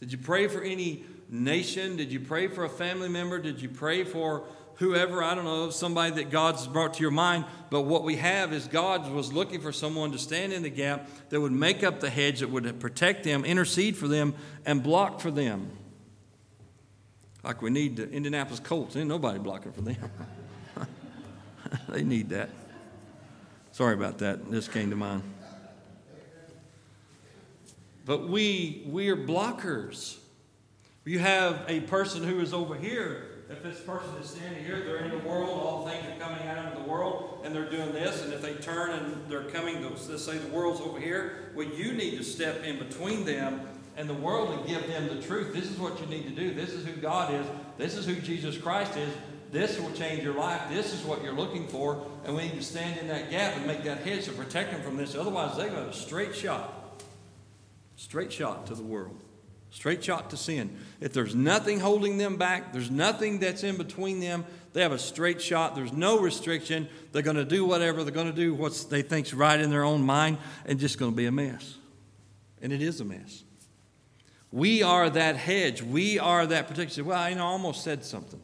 Did 0.00 0.12
you 0.12 0.18
pray 0.18 0.48
for 0.48 0.62
any 0.62 1.04
nation? 1.28 1.96
Did 1.96 2.12
you 2.12 2.20
pray 2.20 2.48
for 2.48 2.64
a 2.64 2.68
family 2.68 3.08
member? 3.08 3.38
Did 3.38 3.60
you 3.60 3.68
pray 3.68 4.04
for 4.04 4.44
whoever, 4.76 5.22
I 5.22 5.34
don't 5.34 5.44
know, 5.44 5.70
somebody 5.70 6.14
that 6.16 6.30
God's 6.30 6.66
brought 6.66 6.94
to 6.94 7.00
your 7.02 7.10
mind? 7.10 7.44
But 7.70 7.82
what 7.82 8.04
we 8.04 8.16
have 8.16 8.52
is 8.52 8.66
God 8.66 9.10
was 9.10 9.32
looking 9.32 9.60
for 9.60 9.72
someone 9.72 10.12
to 10.12 10.18
stand 10.18 10.52
in 10.52 10.62
the 10.62 10.70
gap 10.70 11.08
that 11.30 11.40
would 11.40 11.52
make 11.52 11.82
up 11.82 12.00
the 12.00 12.10
hedge, 12.10 12.40
that 12.40 12.50
would 12.50 12.80
protect 12.80 13.24
them, 13.24 13.44
intercede 13.44 13.96
for 13.96 14.08
them, 14.08 14.34
and 14.66 14.82
block 14.82 15.20
for 15.20 15.30
them. 15.30 15.70
Like 17.42 17.60
we 17.60 17.70
need 17.70 17.96
the 17.96 18.10
Indianapolis 18.10 18.60
Colts. 18.60 18.96
Ain't 18.96 19.08
nobody 19.08 19.38
blocking 19.38 19.72
for 19.72 19.82
them. 19.82 19.96
they 21.88 22.02
need 22.02 22.30
that. 22.30 22.48
Sorry 23.72 23.94
about 23.94 24.18
that. 24.18 24.50
This 24.50 24.66
came 24.66 24.90
to 24.90 24.96
mind. 24.96 25.22
But 28.06 28.28
we, 28.28 28.82
we 28.86 29.08
are 29.08 29.16
blockers. 29.16 30.18
You 31.04 31.18
have 31.18 31.64
a 31.68 31.80
person 31.80 32.24
who 32.24 32.40
is 32.40 32.54
over 32.54 32.74
here. 32.74 33.26
If 33.50 33.62
this 33.62 33.78
person 33.80 34.08
is 34.22 34.30
standing 34.30 34.64
here, 34.64 34.82
they're 34.82 35.04
in 35.04 35.10
the 35.10 35.18
world, 35.18 35.50
all 35.50 35.86
things 35.86 36.02
are 36.06 36.18
coming 36.18 36.46
out 36.48 36.72
of 36.72 36.82
the 36.82 36.90
world, 36.90 37.42
and 37.44 37.54
they're 37.54 37.68
doing 37.68 37.92
this, 37.92 38.22
and 38.22 38.32
if 38.32 38.40
they 38.40 38.54
turn 38.54 38.90
and 38.92 39.28
they're 39.28 39.44
coming, 39.44 39.82
let's 39.82 40.24
say 40.24 40.38
the 40.38 40.48
world's 40.48 40.80
over 40.80 40.98
here, 40.98 41.52
well, 41.54 41.68
you 41.68 41.92
need 41.92 42.16
to 42.16 42.24
step 42.24 42.64
in 42.64 42.78
between 42.78 43.26
them 43.26 43.60
and 43.96 44.08
the 44.08 44.14
world 44.14 44.58
and 44.58 44.66
give 44.66 44.86
them 44.86 45.08
the 45.08 45.20
truth. 45.20 45.52
This 45.52 45.70
is 45.70 45.78
what 45.78 46.00
you 46.00 46.06
need 46.06 46.24
to 46.24 46.30
do. 46.30 46.54
This 46.54 46.70
is 46.70 46.86
who 46.86 46.92
God 46.92 47.34
is. 47.34 47.46
This 47.76 47.96
is 47.96 48.06
who 48.06 48.14
Jesus 48.14 48.56
Christ 48.56 48.96
is. 48.96 49.12
This 49.52 49.78
will 49.78 49.92
change 49.92 50.24
your 50.24 50.34
life. 50.34 50.62
This 50.70 50.94
is 50.94 51.04
what 51.04 51.22
you're 51.22 51.34
looking 51.34 51.68
for. 51.68 52.04
And 52.24 52.34
we 52.34 52.44
need 52.44 52.54
to 52.54 52.62
stand 52.62 52.98
in 52.98 53.08
that 53.08 53.30
gap 53.30 53.56
and 53.56 53.66
make 53.66 53.84
that 53.84 53.98
hedge 53.98 54.24
to 54.24 54.32
protect 54.32 54.72
them 54.72 54.82
from 54.82 54.96
this. 54.96 55.14
Otherwise, 55.14 55.56
they 55.56 55.68
got 55.68 55.88
a 55.88 55.92
straight 55.92 56.34
shot. 56.34 57.04
Straight 57.94 58.32
shot 58.32 58.66
to 58.66 58.74
the 58.74 58.82
world. 58.82 59.20
Straight 59.74 60.04
shot 60.04 60.30
to 60.30 60.36
sin. 60.36 60.78
If 61.00 61.12
there's 61.12 61.34
nothing 61.34 61.80
holding 61.80 62.16
them 62.16 62.36
back, 62.36 62.72
there's 62.72 62.92
nothing 62.92 63.40
that's 63.40 63.64
in 63.64 63.76
between 63.76 64.20
them, 64.20 64.44
they 64.72 64.82
have 64.82 64.92
a 64.92 64.98
straight 65.00 65.42
shot. 65.42 65.74
There's 65.74 65.92
no 65.92 66.20
restriction. 66.20 66.88
They're 67.10 67.22
going 67.22 67.36
to 67.36 67.44
do 67.44 67.64
whatever. 67.64 68.04
They're 68.04 68.14
going 68.14 68.30
to 68.30 68.32
do 68.32 68.54
what 68.54 68.86
they 68.88 69.02
think's 69.02 69.34
right 69.34 69.58
in 69.58 69.70
their 69.70 69.82
own 69.82 70.02
mind, 70.02 70.38
and 70.64 70.78
just 70.78 70.96
going 70.96 71.10
to 71.10 71.16
be 71.16 71.26
a 71.26 71.32
mess. 71.32 71.74
And 72.62 72.72
it 72.72 72.82
is 72.82 73.00
a 73.00 73.04
mess. 73.04 73.42
We 74.52 74.84
are 74.84 75.10
that 75.10 75.34
hedge. 75.34 75.82
We 75.82 76.20
are 76.20 76.46
that 76.46 76.68
protection. 76.68 77.04
Well, 77.04 77.18
I 77.18 77.34
almost 77.34 77.82
said 77.82 78.04
something. 78.04 78.40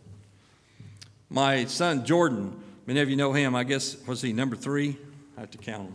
My 1.29 1.65
son 1.67 2.05
Jordan, 2.05 2.61
many 2.87 2.99
of 2.99 3.09
you 3.09 3.15
know 3.15 3.33
him. 3.33 3.55
I 3.55 3.63
guess 3.63 3.97
was 4.05 4.21
he 4.21 4.33
number 4.33 4.57
three? 4.57 4.99
I 5.37 5.41
have 5.41 5.51
to 5.53 5.59
count 5.59 5.93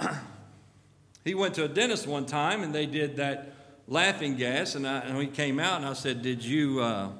him. 0.00 0.08
he 1.24 1.34
went 1.34 1.54
to 1.56 1.64
a 1.64 1.68
dentist 1.68 2.06
one 2.06 2.24
time, 2.24 2.62
and 2.62 2.74
they 2.74 2.86
did 2.86 3.16
that 3.16 3.51
laughing 3.92 4.36
gas, 4.36 4.74
and, 4.74 4.88
I, 4.88 5.00
and 5.00 5.18
he 5.18 5.26
came 5.26 5.60
out, 5.60 5.76
and 5.76 5.86
I 5.86 5.92
said, 5.92 6.22
"Did 6.22 6.42
you 6.42 6.80
uh, 6.80 7.10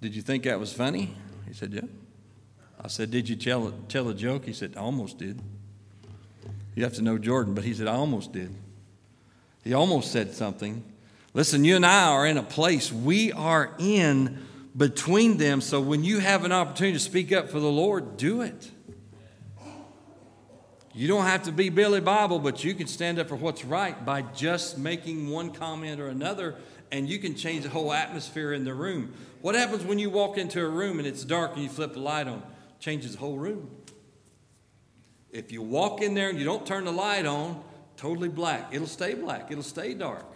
did 0.00 0.14
you 0.14 0.22
think 0.22 0.44
that 0.44 0.58
was 0.58 0.72
funny?" 0.72 1.14
He 1.46 1.52
said, 1.52 1.72
"Yeah." 1.74 1.82
I 2.80 2.88
said, 2.88 3.10
"Did 3.10 3.28
you 3.28 3.36
tell 3.36 3.72
tell 3.88 4.08
a 4.08 4.14
joke?" 4.14 4.44
He 4.44 4.52
said, 4.52 4.74
"I 4.76 4.80
almost 4.80 5.18
did." 5.18 5.42
You 6.76 6.84
have 6.84 6.94
to 6.94 7.02
know 7.02 7.18
Jordan, 7.18 7.54
but 7.54 7.64
he 7.64 7.74
said, 7.74 7.88
"I 7.88 7.94
almost 7.94 8.32
did." 8.32 8.54
He 9.64 9.74
almost 9.74 10.12
said 10.12 10.34
something. 10.34 10.84
Listen, 11.32 11.64
you 11.64 11.74
and 11.74 11.84
I 11.84 12.08
are 12.08 12.26
in 12.26 12.36
a 12.36 12.42
place 12.42 12.92
we 12.92 13.32
are 13.32 13.74
in 13.78 14.38
between 14.76 15.36
them. 15.38 15.60
So 15.60 15.80
when 15.80 16.04
you 16.04 16.20
have 16.20 16.44
an 16.44 16.52
opportunity 16.52 16.92
to 16.92 17.00
speak 17.00 17.32
up 17.32 17.50
for 17.50 17.58
the 17.58 17.70
Lord, 17.70 18.16
do 18.16 18.42
it. 18.42 18.70
You 20.96 21.08
don't 21.08 21.24
have 21.24 21.42
to 21.44 21.52
be 21.52 21.70
Billy 21.70 22.00
Bible, 22.00 22.38
but 22.38 22.62
you 22.62 22.72
can 22.72 22.86
stand 22.86 23.18
up 23.18 23.28
for 23.28 23.34
what's 23.34 23.64
right 23.64 24.04
by 24.04 24.22
just 24.22 24.78
making 24.78 25.28
one 25.28 25.50
comment 25.50 26.00
or 26.00 26.06
another, 26.06 26.54
and 26.92 27.08
you 27.08 27.18
can 27.18 27.34
change 27.34 27.64
the 27.64 27.68
whole 27.70 27.92
atmosphere 27.92 28.52
in 28.52 28.64
the 28.64 28.74
room. 28.74 29.12
What 29.40 29.56
happens 29.56 29.84
when 29.84 29.98
you 29.98 30.08
walk 30.08 30.38
into 30.38 30.64
a 30.64 30.68
room 30.68 31.00
and 31.00 31.08
it's 31.08 31.24
dark 31.24 31.54
and 31.54 31.64
you 31.64 31.68
flip 31.68 31.94
the 31.94 31.98
light 31.98 32.28
on? 32.28 32.44
Changes 32.78 33.12
the 33.12 33.18
whole 33.18 33.36
room. 33.36 33.70
If 35.32 35.50
you 35.50 35.62
walk 35.62 36.00
in 36.00 36.14
there 36.14 36.28
and 36.28 36.38
you 36.38 36.44
don't 36.44 36.64
turn 36.64 36.84
the 36.84 36.92
light 36.92 37.26
on, 37.26 37.60
totally 37.96 38.28
black, 38.28 38.68
it'll 38.72 38.86
stay 38.86 39.14
black, 39.14 39.50
it'll 39.50 39.64
stay 39.64 39.94
dark. 39.94 40.26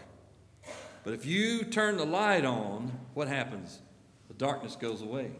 But 1.04 1.14
if 1.14 1.24
you 1.24 1.62
turn 1.62 1.98
the 1.98 2.04
light 2.04 2.44
on, 2.44 2.98
what 3.14 3.28
happens? 3.28 3.78
The 4.26 4.34
darkness 4.34 4.74
goes 4.74 5.02
away. 5.02 5.30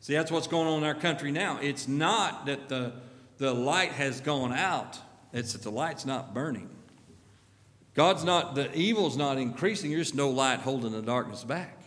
See, 0.00 0.14
that's 0.14 0.32
what's 0.32 0.48
going 0.48 0.66
on 0.66 0.78
in 0.78 0.84
our 0.84 0.96
country 0.96 1.30
now. 1.30 1.60
It's 1.62 1.86
not 1.86 2.46
that 2.46 2.68
the 2.68 2.92
the 3.38 3.54
light 3.54 3.92
has 3.92 4.20
gone 4.20 4.52
out, 4.52 4.98
it's 5.32 5.52
that 5.54 5.62
the 5.62 5.70
light's 5.70 6.04
not 6.04 6.34
burning. 6.34 6.68
God's 7.94 8.22
not, 8.24 8.54
the 8.54 8.72
evil's 8.76 9.16
not 9.16 9.38
increasing, 9.38 9.90
there's 9.90 10.14
no 10.14 10.30
light 10.30 10.60
holding 10.60 10.92
the 10.92 11.02
darkness 11.02 11.42
back. 11.44 11.82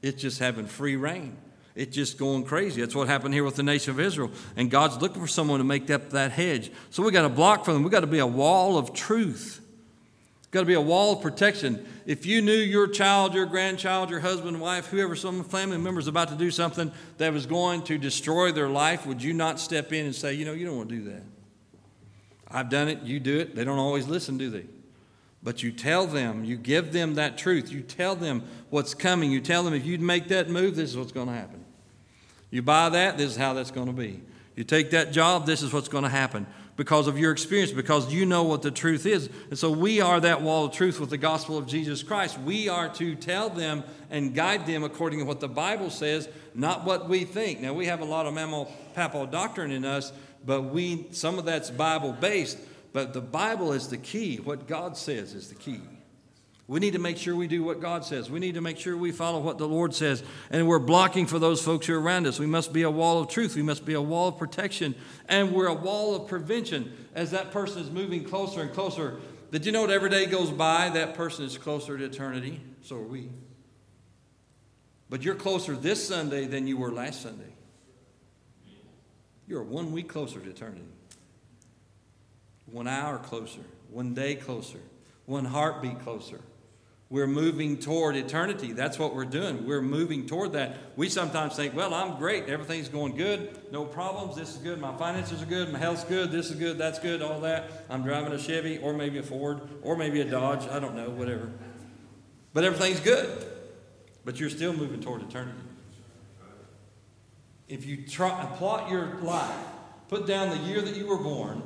It's 0.00 0.20
just 0.20 0.40
having 0.40 0.66
free 0.66 0.96
reign. 0.96 1.36
It's 1.74 1.94
just 1.94 2.18
going 2.18 2.44
crazy. 2.44 2.80
That's 2.80 2.94
what 2.94 3.08
happened 3.08 3.32
here 3.32 3.44
with 3.44 3.56
the 3.56 3.62
nation 3.62 3.92
of 3.92 4.00
Israel. 4.00 4.30
And 4.56 4.70
God's 4.70 5.00
looking 5.00 5.22
for 5.22 5.28
someone 5.28 5.58
to 5.58 5.64
make 5.64 5.90
up 5.90 6.10
that 6.10 6.32
hedge. 6.32 6.70
So 6.90 7.02
we 7.02 7.12
got 7.12 7.22
to 7.22 7.28
block 7.28 7.64
for 7.64 7.72
them. 7.72 7.82
We 7.82 7.88
got 7.88 8.00
to 8.00 8.06
be 8.06 8.18
a 8.18 8.26
wall 8.26 8.76
of 8.76 8.92
truth. 8.92 9.61
Got 10.52 10.60
to 10.60 10.66
be 10.66 10.74
a 10.74 10.80
wall 10.82 11.14
of 11.14 11.22
protection. 11.22 11.84
If 12.04 12.26
you 12.26 12.42
knew 12.42 12.52
your 12.52 12.86
child, 12.86 13.32
your 13.32 13.46
grandchild, 13.46 14.10
your 14.10 14.20
husband, 14.20 14.60
wife, 14.60 14.86
whoever, 14.86 15.16
some 15.16 15.42
family 15.44 15.78
member 15.78 15.98
is 15.98 16.08
about 16.08 16.28
to 16.28 16.34
do 16.34 16.50
something 16.50 16.92
that 17.16 17.32
was 17.32 17.46
going 17.46 17.82
to 17.84 17.96
destroy 17.96 18.52
their 18.52 18.68
life, 18.68 19.06
would 19.06 19.22
you 19.22 19.32
not 19.32 19.58
step 19.58 19.94
in 19.94 20.04
and 20.04 20.14
say, 20.14 20.34
you 20.34 20.44
know, 20.44 20.52
you 20.52 20.66
don't 20.66 20.76
want 20.76 20.90
to 20.90 20.94
do 20.94 21.04
that? 21.04 21.22
I've 22.50 22.68
done 22.68 22.88
it, 22.88 23.00
you 23.00 23.18
do 23.18 23.38
it. 23.38 23.56
They 23.56 23.64
don't 23.64 23.78
always 23.78 24.06
listen, 24.06 24.36
do 24.36 24.50
they? 24.50 24.66
But 25.42 25.62
you 25.62 25.72
tell 25.72 26.06
them, 26.06 26.44
you 26.44 26.58
give 26.58 26.92
them 26.92 27.14
that 27.14 27.38
truth. 27.38 27.72
You 27.72 27.80
tell 27.80 28.14
them 28.14 28.42
what's 28.68 28.92
coming. 28.92 29.32
You 29.32 29.40
tell 29.40 29.62
them 29.62 29.72
if 29.72 29.86
you 29.86 29.96
make 29.98 30.28
that 30.28 30.50
move, 30.50 30.76
this 30.76 30.90
is 30.90 30.98
what's 30.98 31.12
going 31.12 31.28
to 31.28 31.34
happen. 31.34 31.64
You 32.50 32.60
buy 32.60 32.90
that, 32.90 33.16
this 33.16 33.30
is 33.30 33.36
how 33.38 33.54
that's 33.54 33.70
going 33.70 33.86
to 33.86 33.94
be. 33.94 34.20
You 34.54 34.64
take 34.64 34.90
that 34.90 35.12
job, 35.12 35.46
this 35.46 35.62
is 35.62 35.72
what's 35.72 35.88
going 35.88 36.04
to 36.04 36.10
happen 36.10 36.46
because 36.76 37.06
of 37.06 37.18
your 37.18 37.32
experience, 37.32 37.70
because 37.70 38.12
you 38.12 38.24
know 38.24 38.44
what 38.44 38.62
the 38.62 38.70
truth 38.70 39.04
is. 39.04 39.28
And 39.50 39.58
so 39.58 39.70
we 39.70 40.00
are 40.00 40.20
that 40.20 40.40
wall 40.40 40.64
of 40.66 40.72
truth 40.72 41.00
with 41.00 41.10
the 41.10 41.18
gospel 41.18 41.58
of 41.58 41.66
Jesus 41.66 42.02
Christ. 42.02 42.38
We 42.40 42.68
are 42.68 42.88
to 42.94 43.14
tell 43.14 43.50
them 43.50 43.84
and 44.10 44.34
guide 44.34 44.66
them 44.66 44.82
according 44.82 45.18
to 45.18 45.24
what 45.24 45.40
the 45.40 45.48
Bible 45.48 45.90
says, 45.90 46.28
not 46.54 46.84
what 46.84 47.08
we 47.08 47.24
think. 47.24 47.60
Now, 47.60 47.74
we 47.74 47.86
have 47.86 48.00
a 48.00 48.06
lot 48.06 48.26
of 48.26 48.34
mammal 48.34 48.72
papal 48.94 49.26
doctrine 49.26 49.70
in 49.70 49.84
us, 49.84 50.12
but 50.44 50.62
we 50.62 51.06
some 51.12 51.38
of 51.38 51.44
that's 51.44 51.70
Bible 51.70 52.12
based. 52.12 52.58
But 52.92 53.12
the 53.12 53.20
Bible 53.20 53.72
is 53.72 53.88
the 53.88 53.96
key. 53.96 54.36
What 54.36 54.66
God 54.66 54.96
says 54.96 55.34
is 55.34 55.48
the 55.48 55.54
key. 55.54 55.80
We 56.68 56.78
need 56.80 56.92
to 56.92 56.98
make 56.98 57.18
sure 57.18 57.34
we 57.34 57.48
do 57.48 57.64
what 57.64 57.80
God 57.80 58.04
says. 58.04 58.30
We 58.30 58.38
need 58.38 58.54
to 58.54 58.60
make 58.60 58.78
sure 58.78 58.96
we 58.96 59.10
follow 59.10 59.40
what 59.40 59.58
the 59.58 59.66
Lord 59.66 59.94
says. 59.94 60.22
And 60.50 60.68
we're 60.68 60.78
blocking 60.78 61.26
for 61.26 61.38
those 61.38 61.62
folks 61.62 61.86
who 61.86 61.94
are 61.94 62.00
around 62.00 62.26
us. 62.26 62.38
We 62.38 62.46
must 62.46 62.72
be 62.72 62.82
a 62.82 62.90
wall 62.90 63.20
of 63.20 63.28
truth. 63.28 63.56
We 63.56 63.62
must 63.62 63.84
be 63.84 63.94
a 63.94 64.00
wall 64.00 64.28
of 64.28 64.38
protection. 64.38 64.94
And 65.28 65.52
we're 65.52 65.66
a 65.66 65.74
wall 65.74 66.14
of 66.14 66.28
prevention 66.28 66.92
as 67.14 67.32
that 67.32 67.50
person 67.50 67.82
is 67.82 67.90
moving 67.90 68.24
closer 68.24 68.62
and 68.62 68.72
closer. 68.72 69.20
Did 69.50 69.66
you 69.66 69.72
know 69.72 69.86
that 69.86 69.92
every 69.92 70.08
day 70.08 70.26
goes 70.26 70.50
by, 70.50 70.88
that 70.90 71.14
person 71.14 71.44
is 71.44 71.58
closer 71.58 71.98
to 71.98 72.04
eternity? 72.04 72.60
So 72.82 72.96
are 72.96 73.02
we. 73.02 73.28
But 75.10 75.22
you're 75.22 75.34
closer 75.34 75.76
this 75.76 76.06
Sunday 76.08 76.46
than 76.46 76.66
you 76.66 76.78
were 76.78 76.92
last 76.92 77.22
Sunday. 77.22 77.52
You're 79.46 79.62
one 79.62 79.92
week 79.92 80.08
closer 80.08 80.40
to 80.40 80.48
eternity, 80.48 80.86
one 82.64 82.88
hour 82.88 83.18
closer, 83.18 83.60
one 83.90 84.14
day 84.14 84.36
closer, 84.36 84.78
one 85.26 85.44
heartbeat 85.44 86.00
closer. 86.00 86.40
We're 87.12 87.26
moving 87.26 87.76
toward 87.76 88.16
eternity. 88.16 88.72
That's 88.72 88.98
what 88.98 89.14
we're 89.14 89.26
doing. 89.26 89.66
We're 89.66 89.82
moving 89.82 90.24
toward 90.24 90.54
that. 90.54 90.78
We 90.96 91.10
sometimes 91.10 91.54
think, 91.54 91.76
well, 91.76 91.92
I'm 91.92 92.16
great. 92.16 92.48
Everything's 92.48 92.88
going 92.88 93.16
good. 93.16 93.70
No 93.70 93.84
problems. 93.84 94.34
This 94.34 94.48
is 94.48 94.56
good. 94.56 94.80
My 94.80 94.96
finances 94.96 95.42
are 95.42 95.46
good. 95.46 95.70
My 95.70 95.78
health's 95.78 96.04
good. 96.04 96.32
This 96.32 96.48
is 96.48 96.56
good. 96.56 96.78
That's 96.78 96.98
good. 96.98 97.20
All 97.20 97.40
that. 97.40 97.84
I'm 97.90 98.02
driving 98.02 98.32
a 98.32 98.38
Chevy 98.38 98.78
or 98.78 98.94
maybe 98.94 99.18
a 99.18 99.22
Ford 99.22 99.60
or 99.82 99.94
maybe 99.94 100.22
a 100.22 100.24
Dodge. 100.24 100.66
I 100.68 100.78
don't 100.78 100.94
know. 100.94 101.10
Whatever. 101.10 101.50
But 102.54 102.64
everything's 102.64 103.00
good. 103.00 103.44
But 104.24 104.40
you're 104.40 104.48
still 104.48 104.72
moving 104.72 105.02
toward 105.02 105.20
eternity. 105.20 105.58
If 107.68 107.84
you 107.84 108.06
try, 108.06 108.46
plot 108.56 108.90
your 108.90 109.16
life, 109.20 109.54
put 110.08 110.26
down 110.26 110.48
the 110.48 110.64
year 110.64 110.80
that 110.80 110.96
you 110.96 111.08
were 111.08 111.18
born, 111.18 111.62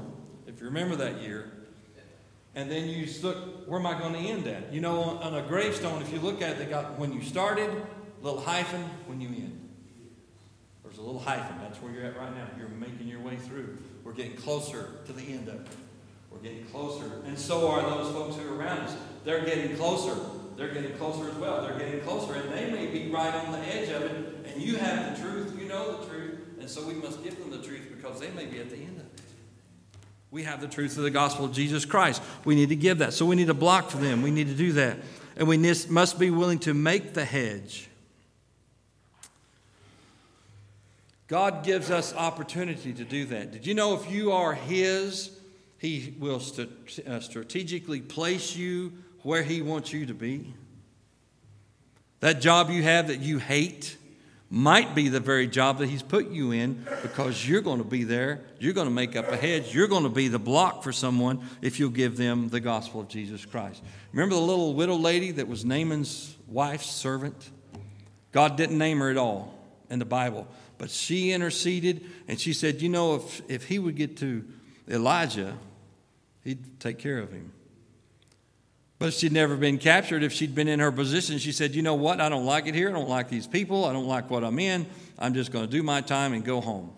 if 0.48 0.58
you 0.58 0.66
remember 0.66 0.96
that 0.96 1.20
year, 1.20 1.52
and 2.56 2.70
then 2.70 2.88
you 2.88 3.06
look, 3.22 3.68
where 3.68 3.78
am 3.78 3.86
I 3.86 3.98
going 3.98 4.14
to 4.14 4.18
end 4.18 4.46
at? 4.46 4.72
You 4.72 4.80
know, 4.80 5.02
on, 5.02 5.18
on, 5.18 5.34
a 5.34 5.46
gravestone, 5.46 6.00
if 6.00 6.10
you 6.10 6.18
look 6.18 6.40
at 6.40 6.52
it, 6.52 6.58
they 6.58 6.64
got 6.64 6.98
when 6.98 7.12
you 7.12 7.22
started, 7.22 7.70
little 8.22 8.40
hyphen, 8.40 8.82
when 9.06 9.20
you 9.20 9.28
end. 9.28 9.68
There's 10.82 10.96
a 10.96 11.02
little 11.02 11.20
hyphen. 11.20 11.58
That's 11.60 11.80
where 11.82 11.92
you're 11.92 12.04
at 12.04 12.16
right 12.16 12.34
now. 12.34 12.46
You're 12.58 12.70
making 12.70 13.08
your 13.08 13.20
way 13.20 13.36
through. 13.36 13.76
We're 14.04 14.14
getting 14.14 14.36
closer 14.36 14.88
to 15.04 15.12
the 15.12 15.22
end 15.22 15.48
of 15.48 15.56
it. 15.56 15.66
We're 16.30 16.38
getting 16.38 16.64
closer. 16.64 17.20
And 17.26 17.38
so 17.38 17.68
are 17.68 17.82
those 17.82 18.10
folks 18.12 18.36
who 18.36 18.50
are 18.50 18.56
around 18.56 18.78
us. 18.78 18.96
They're 19.24 19.44
getting 19.44 19.76
closer. 19.76 20.16
they're 20.56 20.72
getting 20.72 20.96
closer 20.96 21.28
as 21.28 21.34
well. 21.36 21.60
They're 21.60 21.78
getting 21.78 22.00
closer, 22.00 22.34
and 22.34 22.50
they 22.50 22.70
may 22.70 22.86
be 22.86 23.10
right 23.10 23.34
on 23.34 23.52
the 23.52 23.58
edge 23.58 23.90
of 23.90 24.02
it, 24.02 24.46
and 24.46 24.62
you 24.62 24.76
have 24.76 25.14
the 25.14 25.22
truth, 25.22 25.58
you 25.58 25.68
know 25.68 25.98
the 25.98 26.06
truth, 26.06 26.38
and 26.58 26.70
so 26.70 26.86
we 26.86 26.94
must 26.94 27.22
give 27.22 27.38
them 27.38 27.50
the 27.50 27.58
truth 27.58 27.92
because 27.94 28.18
they 28.18 28.30
may 28.30 28.46
be 28.46 28.60
at 28.60 28.70
the 28.70 28.76
end 28.76 28.96
of 28.96 29.04
it. 29.04 29.05
We 30.36 30.42
have 30.42 30.60
the 30.60 30.68
truth 30.68 30.98
of 30.98 31.02
the 31.02 31.10
gospel 31.10 31.46
of 31.46 31.52
Jesus 31.52 31.86
Christ. 31.86 32.22
We 32.44 32.54
need 32.54 32.68
to 32.68 32.76
give 32.76 32.98
that. 32.98 33.14
So 33.14 33.24
we 33.24 33.36
need 33.36 33.46
to 33.46 33.54
block 33.54 33.88
for 33.88 33.96
them. 33.96 34.20
We 34.20 34.30
need 34.30 34.48
to 34.48 34.54
do 34.54 34.72
that. 34.72 34.98
And 35.34 35.48
we 35.48 35.56
must 35.56 36.18
be 36.18 36.28
willing 36.28 36.58
to 36.58 36.74
make 36.74 37.14
the 37.14 37.24
hedge. 37.24 37.88
God 41.26 41.64
gives 41.64 41.90
us 41.90 42.12
opportunity 42.12 42.92
to 42.92 43.02
do 43.02 43.24
that. 43.24 43.50
Did 43.50 43.66
you 43.66 43.72
know 43.72 43.94
if 43.94 44.10
you 44.10 44.30
are 44.32 44.52
His, 44.52 45.30
He 45.78 46.14
will 46.18 46.40
st- 46.40 46.68
uh, 47.08 47.20
strategically 47.20 48.02
place 48.02 48.54
you 48.54 48.92
where 49.22 49.42
He 49.42 49.62
wants 49.62 49.90
you 49.90 50.04
to 50.04 50.12
be? 50.12 50.52
That 52.20 52.42
job 52.42 52.68
you 52.68 52.82
have 52.82 53.08
that 53.08 53.20
you 53.20 53.38
hate 53.38 53.96
might 54.48 54.94
be 54.94 55.08
the 55.08 55.20
very 55.20 55.46
job 55.46 55.78
that 55.78 55.88
He's 55.88 56.02
put 56.02 56.30
you 56.30 56.52
in 56.52 56.86
because 57.02 57.48
you're 57.48 57.62
going 57.62 57.78
to 57.78 57.84
be 57.84 58.04
there. 58.04 58.40
You're 58.58 58.72
going 58.72 58.86
to 58.86 58.92
make 58.92 59.16
up 59.16 59.28
a 59.28 59.36
hedge. 59.36 59.74
You're 59.74 59.88
going 59.88 60.04
to 60.04 60.08
be 60.08 60.28
the 60.28 60.38
block 60.38 60.82
for 60.82 60.92
someone 60.92 61.44
if 61.62 61.80
you'll 61.80 61.90
give 61.90 62.16
them 62.16 62.48
the 62.48 62.60
gospel 62.60 63.00
of 63.00 63.08
Jesus 63.08 63.44
Christ. 63.44 63.82
Remember 64.12 64.36
the 64.36 64.40
little 64.40 64.74
widow 64.74 64.94
lady 64.94 65.32
that 65.32 65.48
was 65.48 65.64
Naaman's 65.64 66.36
wife's 66.46 66.90
servant? 66.90 67.50
God 68.32 68.56
didn't 68.56 68.78
name 68.78 68.98
her 69.00 69.10
at 69.10 69.16
all 69.16 69.58
in 69.90 69.98
the 69.98 70.04
Bible. 70.04 70.46
But 70.78 70.90
she 70.90 71.32
interceded 71.32 72.04
and 72.28 72.38
she 72.38 72.52
said, 72.52 72.82
You 72.82 72.88
know, 72.88 73.16
if, 73.16 73.42
if 73.48 73.64
he 73.64 73.78
would 73.78 73.96
get 73.96 74.16
to 74.18 74.44
Elijah, 74.88 75.56
he'd 76.44 76.78
take 76.78 76.98
care 76.98 77.18
of 77.18 77.32
him. 77.32 77.52
But 78.98 79.12
she'd 79.12 79.32
never 79.32 79.56
been 79.56 79.78
captured. 79.78 80.22
If 80.22 80.32
she'd 80.32 80.54
been 80.54 80.68
in 80.68 80.80
her 80.80 80.90
position, 80.90 81.38
she 81.38 81.52
said, 81.52 81.74
You 81.74 81.82
know 81.82 81.94
what? 81.94 82.20
I 82.20 82.28
don't 82.28 82.46
like 82.46 82.66
it 82.66 82.74
here. 82.74 82.88
I 82.88 82.92
don't 82.92 83.08
like 83.08 83.28
these 83.28 83.46
people. 83.46 83.84
I 83.84 83.92
don't 83.92 84.06
like 84.06 84.30
what 84.30 84.42
I'm 84.42 84.58
in. 84.58 84.86
I'm 85.18 85.34
just 85.34 85.52
going 85.52 85.66
to 85.66 85.70
do 85.70 85.82
my 85.82 86.00
time 86.00 86.32
and 86.32 86.44
go 86.44 86.60
home. 86.60 86.90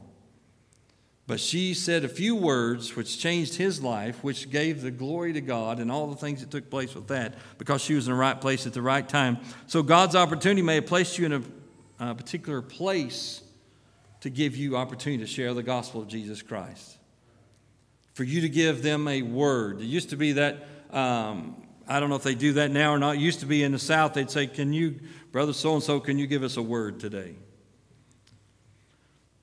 But 1.29 1.41
she 1.41 1.75
said 1.75 2.05
a 2.05 2.09
few 2.09 2.35
words 2.35 2.97
which 2.97 3.19
changed 3.19 3.57
his 3.57 3.83
life, 3.83 4.25
which 4.25 4.49
gave 4.49 4.81
the 4.81 4.91
glory 4.91 5.35
to 5.35 5.43
God 5.43 5.79
and 5.79 5.93
all 5.93 6.07
the 6.07 6.17
things 6.17 6.41
that 6.41 6.51
took 6.51 6.71
place 6.71 6.95
with 6.95 7.09
that 7.09 7.35
because 7.59 7.83
she 7.83 7.93
was 7.93 8.07
in 8.07 8.15
the 8.15 8.19
right 8.19 8.41
place 8.41 8.67
at 8.67 8.73
the 8.73 8.81
right 8.81 9.07
time. 9.07 9.37
So 9.67 9.83
God's 9.83 10.17
opportunity 10.17 10.63
may 10.63 10.77
have 10.77 10.87
placed 10.87 11.19
you 11.19 11.27
in 11.27 11.33
a, 11.35 11.43
a 12.11 12.15
particular 12.15 12.63
place 12.63 13.43
to 14.21 14.31
give 14.31 14.57
you 14.57 14.79
opportunity 14.79 15.23
to 15.23 15.29
share 15.29 15.53
the 15.53 15.63
gospel 15.63 16.01
of 16.01 16.09
Jesus 16.09 16.41
Christ. 16.41 16.97
For 18.15 18.25
you 18.25 18.41
to 18.41 18.49
give 18.49 18.83
them 18.83 19.07
a 19.07 19.21
word. 19.21 19.83
It 19.83 19.85
used 19.85 20.09
to 20.11 20.17
be 20.17 20.33
that, 20.33 20.67
um, 20.91 21.63
I 21.89 22.01
don't 22.01 22.11
know 22.11 22.17
if 22.17 22.23
they 22.23 22.35
do 22.35 22.53
that 22.55 22.71
now 22.71 22.93
or 22.93 22.99
not. 22.99 23.19
Used 23.19 23.41
to 23.41 23.47
be 23.47 23.63
in 23.63 23.73
the 23.73 23.79
South, 23.79 24.15
they'd 24.15 24.31
say, 24.31 24.47
Can 24.47 24.73
you, 24.73 25.01
brother 25.33 25.53
so 25.53 25.75
and 25.75 25.83
so, 25.83 26.01
can 26.01 26.19
you 26.19 26.27
give 26.27 26.43
us 26.43 26.57
a 26.57 26.63
word 26.63 27.01
today? 27.01 27.35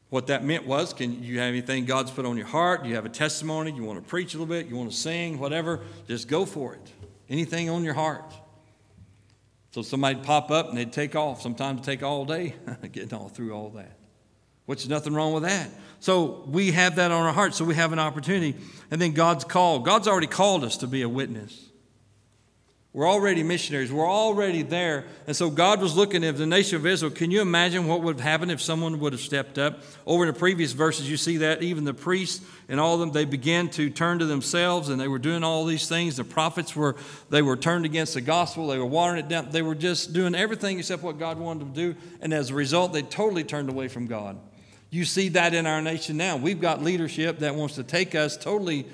What 0.09 0.27
that 0.27 0.45
meant 0.45 0.65
was, 0.65 0.93
can 0.93 1.23
you 1.23 1.39
have 1.39 1.49
anything 1.49 1.85
God's 1.85 2.11
put 2.11 2.25
on 2.25 2.37
your 2.37 2.45
heart? 2.45 2.85
You 2.85 2.95
have 2.95 3.05
a 3.05 3.09
testimony, 3.09 3.71
you 3.71 3.83
want 3.83 4.01
to 4.01 4.07
preach 4.07 4.33
a 4.33 4.37
little 4.37 4.53
bit, 4.53 4.67
you 4.67 4.77
want 4.77 4.91
to 4.91 4.95
sing, 4.95 5.39
whatever, 5.39 5.81
just 6.07 6.27
go 6.27 6.45
for 6.45 6.75
it. 6.75 6.91
Anything 7.27 7.69
on 7.69 7.83
your 7.83 7.95
heart. 7.95 8.31
So 9.71 9.81
somebody'd 9.81 10.23
pop 10.23 10.51
up 10.51 10.69
and 10.69 10.77
they'd 10.77 10.93
take 10.93 11.15
off. 11.15 11.41
Sometimes 11.41 11.81
take 11.81 12.03
all 12.03 12.23
day 12.23 12.55
getting 12.91 13.13
all 13.13 13.27
through 13.27 13.53
all 13.53 13.69
that 13.71 13.97
which 14.65 14.81
is 14.81 14.89
nothing 14.89 15.13
wrong 15.13 15.33
with 15.33 15.43
that. 15.43 15.69
So 15.99 16.43
we 16.47 16.71
have 16.71 16.95
that 16.97 17.11
on 17.11 17.25
our 17.25 17.33
heart, 17.33 17.53
so 17.53 17.65
we 17.65 17.75
have 17.75 17.93
an 17.93 17.99
opportunity. 17.99 18.55
And 18.91 19.01
then 19.01 19.13
God's 19.13 19.43
called. 19.43 19.85
God's 19.85 20.07
already 20.07 20.27
called 20.27 20.63
us 20.63 20.77
to 20.77 20.87
be 20.87 21.01
a 21.01 21.09
witness. 21.09 21.69
We're 22.95 23.09
already 23.09 23.43
missionaries. 23.43 23.91
We're 23.91 24.09
already 24.09 24.61
there. 24.61 25.03
And 25.27 25.35
so 25.35 25.49
God 25.49 25.81
was 25.81 25.97
looking 25.97 26.23
at 26.23 26.37
the 26.37 26.45
nation 26.45 26.77
of 26.77 26.85
Israel. 26.85 27.11
Can 27.11 27.29
you 27.29 27.41
imagine 27.41 27.87
what 27.87 28.01
would 28.01 28.15
have 28.15 28.23
happened 28.23 28.53
if 28.53 28.61
someone 28.61 29.01
would 29.01 29.11
have 29.11 29.21
stepped 29.21 29.57
up? 29.57 29.81
Over 30.07 30.23
in 30.23 30.33
the 30.33 30.39
previous 30.39 30.71
verses, 30.71 31.11
you 31.11 31.17
see 31.17 31.35
that 31.39 31.61
even 31.61 31.83
the 31.83 31.93
priests 31.93 32.45
and 32.69 32.79
all 32.79 32.93
of 32.93 33.01
them, 33.01 33.11
they 33.11 33.25
began 33.25 33.67
to 33.71 33.89
turn 33.89 34.19
to 34.19 34.25
themselves 34.25 34.87
and 34.87 34.97
they 34.97 35.09
were 35.09 35.19
doing 35.19 35.43
all 35.43 35.65
these 35.65 35.89
things. 35.89 36.15
The 36.15 36.23
prophets 36.23 36.73
were, 36.73 36.95
they 37.29 37.41
were 37.41 37.57
turned 37.57 37.83
against 37.83 38.13
the 38.13 38.21
gospel. 38.21 38.67
They 38.67 38.77
were 38.77 38.85
watering 38.85 39.25
it 39.25 39.27
down. 39.27 39.49
They 39.49 39.61
were 39.61 39.75
just 39.75 40.13
doing 40.13 40.33
everything 40.33 40.79
except 40.79 41.03
what 41.03 41.19
God 41.19 41.37
wanted 41.37 41.65
them 41.65 41.73
to 41.73 41.93
do. 41.93 41.99
And 42.21 42.33
as 42.33 42.51
a 42.51 42.53
result, 42.53 42.93
they 42.93 43.01
totally 43.01 43.43
turned 43.43 43.67
away 43.67 43.89
from 43.89 44.07
God. 44.07 44.37
You 44.89 45.03
see 45.03 45.27
that 45.29 45.53
in 45.53 45.67
our 45.67 45.81
nation 45.81 46.15
now. 46.15 46.37
We've 46.37 46.61
got 46.61 46.81
leadership 46.81 47.39
that 47.39 47.55
wants 47.55 47.75
to 47.75 47.83
take 47.83 48.15
us 48.15 48.37
totally 48.37 48.85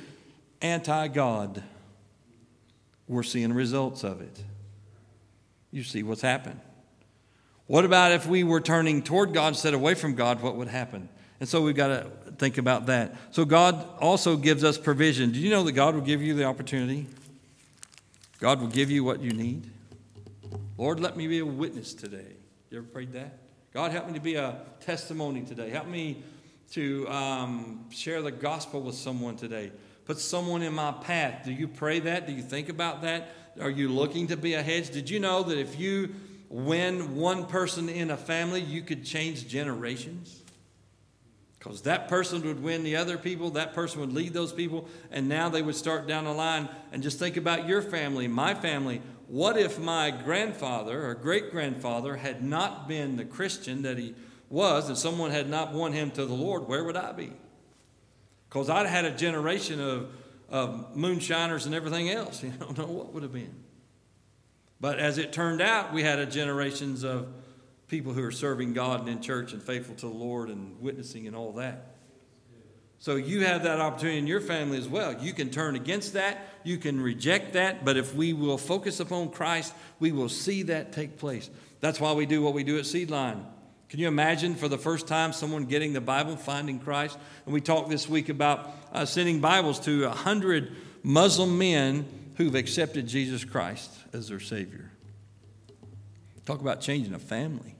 anti 0.59 1.07
God. 1.07 1.61
We're 3.11 3.23
seeing 3.23 3.51
results 3.51 4.05
of 4.05 4.21
it. 4.21 4.41
You 5.69 5.83
see 5.83 6.01
what's 6.01 6.21
happened. 6.21 6.61
What 7.67 7.83
about 7.83 8.13
if 8.13 8.25
we 8.25 8.45
were 8.45 8.61
turning 8.61 9.03
toward 9.03 9.33
God 9.33 9.49
instead 9.49 9.73
of 9.73 9.81
away 9.81 9.95
from 9.95 10.15
God? 10.15 10.41
What 10.41 10.55
would 10.55 10.69
happen? 10.69 11.09
And 11.41 11.49
so 11.49 11.61
we've 11.61 11.75
got 11.75 11.87
to 11.87 12.07
think 12.37 12.57
about 12.57 12.85
that. 12.85 13.13
So 13.31 13.43
God 13.43 13.85
also 13.99 14.37
gives 14.37 14.63
us 14.63 14.77
provision. 14.77 15.33
Do 15.33 15.39
you 15.41 15.49
know 15.49 15.61
that 15.63 15.73
God 15.73 15.93
will 15.93 16.01
give 16.01 16.21
you 16.21 16.35
the 16.35 16.45
opportunity? 16.45 17.07
God 18.39 18.61
will 18.61 18.69
give 18.69 18.89
you 18.89 19.03
what 19.03 19.19
you 19.19 19.33
need. 19.33 19.69
Lord, 20.77 21.01
let 21.01 21.17
me 21.17 21.27
be 21.27 21.39
a 21.39 21.45
witness 21.45 21.93
today. 21.93 22.37
You 22.69 22.77
ever 22.77 22.87
prayed 22.87 23.11
that? 23.11 23.39
God, 23.73 23.91
help 23.91 24.07
me 24.07 24.13
to 24.13 24.21
be 24.21 24.35
a 24.35 24.55
testimony 24.79 25.41
today. 25.41 25.69
Help 25.69 25.87
me 25.87 26.23
to 26.71 27.09
um, 27.09 27.87
share 27.91 28.21
the 28.21 28.31
gospel 28.31 28.81
with 28.81 28.95
someone 28.95 29.35
today. 29.35 29.73
Put 30.05 30.19
someone 30.19 30.61
in 30.61 30.73
my 30.73 30.91
path. 30.91 31.45
Do 31.45 31.51
you 31.51 31.67
pray 31.67 31.99
that? 31.99 32.27
Do 32.27 32.33
you 32.33 32.41
think 32.41 32.69
about 32.69 33.01
that? 33.03 33.29
Are 33.59 33.69
you 33.69 33.89
looking 33.89 34.27
to 34.27 34.37
be 34.37 34.53
a 34.53 34.63
hedge? 34.63 34.89
Did 34.89 35.09
you 35.09 35.19
know 35.19 35.43
that 35.43 35.57
if 35.57 35.79
you 35.79 36.15
win 36.49 37.15
one 37.15 37.45
person 37.45 37.89
in 37.89 38.11
a 38.11 38.17
family, 38.17 38.61
you 38.61 38.81
could 38.81 39.05
change 39.05 39.47
generations? 39.47 40.41
Because 41.57 41.83
that 41.83 42.07
person 42.07 42.41
would 42.41 42.63
win 42.63 42.83
the 42.83 42.95
other 42.95 43.19
people, 43.19 43.51
that 43.51 43.73
person 43.73 43.99
would 43.99 44.13
lead 44.13 44.33
those 44.33 44.51
people, 44.51 44.87
and 45.11 45.29
now 45.29 45.47
they 45.47 45.61
would 45.61 45.75
start 45.75 46.07
down 46.07 46.23
the 46.23 46.33
line. 46.33 46.67
And 46.91 47.03
just 47.03 47.19
think 47.19 47.37
about 47.37 47.67
your 47.67 47.83
family, 47.83 48.27
my 48.27 48.55
family. 48.55 49.01
What 49.27 49.57
if 49.57 49.77
my 49.77 50.09
grandfather 50.09 51.07
or 51.07 51.13
great 51.13 51.51
grandfather 51.51 52.15
had 52.15 52.43
not 52.43 52.87
been 52.87 53.15
the 53.15 53.25
Christian 53.25 53.83
that 53.83 53.99
he 53.99 54.15
was 54.49 54.89
and 54.89 54.97
someone 54.97 55.29
had 55.29 55.49
not 55.49 55.71
won 55.71 55.93
him 55.93 56.09
to 56.11 56.25
the 56.25 56.33
Lord? 56.33 56.67
Where 56.67 56.83
would 56.83 56.97
I 56.97 57.11
be? 57.11 57.31
Because 58.51 58.69
I'd 58.69 58.85
had 58.85 59.05
a 59.05 59.11
generation 59.11 59.79
of, 59.79 60.09
of 60.49 60.93
moonshiners 60.93 61.65
and 61.65 61.73
everything 61.73 62.09
else. 62.09 62.43
You 62.43 62.49
don't 62.59 62.77
know 62.77 62.85
what 62.85 63.13
would 63.13 63.23
have 63.23 63.31
been. 63.31 63.55
But 64.81 64.99
as 64.99 65.17
it 65.17 65.31
turned 65.31 65.61
out, 65.61 65.93
we 65.93 66.03
had 66.03 66.19
a 66.19 66.25
generations 66.25 67.05
of 67.05 67.29
people 67.87 68.11
who 68.11 68.23
are 68.23 68.31
serving 68.31 68.73
God 68.73 68.99
and 68.99 69.09
in 69.09 69.21
church 69.21 69.53
and 69.53 69.63
faithful 69.63 69.95
to 69.95 70.07
the 70.07 70.13
Lord 70.13 70.49
and 70.49 70.81
witnessing 70.81 71.27
and 71.27 71.35
all 71.35 71.53
that. 71.53 71.95
So 72.99 73.15
you 73.15 73.45
have 73.45 73.63
that 73.63 73.79
opportunity 73.79 74.19
in 74.19 74.27
your 74.27 74.41
family 74.41 74.77
as 74.77 74.87
well. 74.87 75.15
You 75.23 75.33
can 75.33 75.49
turn 75.49 75.75
against 75.75 76.13
that, 76.13 76.45
you 76.63 76.77
can 76.77 76.99
reject 76.99 77.53
that, 77.53 77.85
but 77.85 77.95
if 77.95 78.13
we 78.13 78.33
will 78.33 78.57
focus 78.57 78.99
upon 78.99 79.29
Christ, 79.29 79.73
we 79.99 80.11
will 80.11 80.29
see 80.29 80.63
that 80.63 80.91
take 80.91 81.17
place. 81.17 81.49
That's 81.79 81.99
why 81.99 82.11
we 82.11 82.25
do 82.25 82.41
what 82.41 82.53
we 82.53 82.63
do 82.63 82.77
at 82.77 82.83
Seedline. 82.83 83.43
Can 83.91 83.99
you 83.99 84.07
imagine 84.07 84.55
for 84.55 84.69
the 84.69 84.77
first 84.77 85.05
time 85.05 85.33
someone 85.33 85.65
getting 85.65 85.91
the 85.91 85.99
Bible, 85.99 86.37
finding 86.37 86.79
Christ? 86.79 87.17
And 87.43 87.53
we 87.53 87.59
talked 87.59 87.89
this 87.89 88.07
week 88.07 88.29
about 88.29 88.71
uh, 88.93 89.03
sending 89.03 89.41
Bibles 89.41 89.81
to 89.81 90.05
a 90.05 90.11
hundred 90.11 90.73
Muslim 91.03 91.57
men 91.57 92.05
who've 92.37 92.55
accepted 92.55 93.05
Jesus 93.05 93.43
Christ 93.43 93.91
as 94.13 94.29
their 94.29 94.39
Savior. 94.39 94.89
Talk 96.45 96.61
about 96.61 96.79
changing 96.79 97.13
a 97.13 97.19
family. 97.19 97.75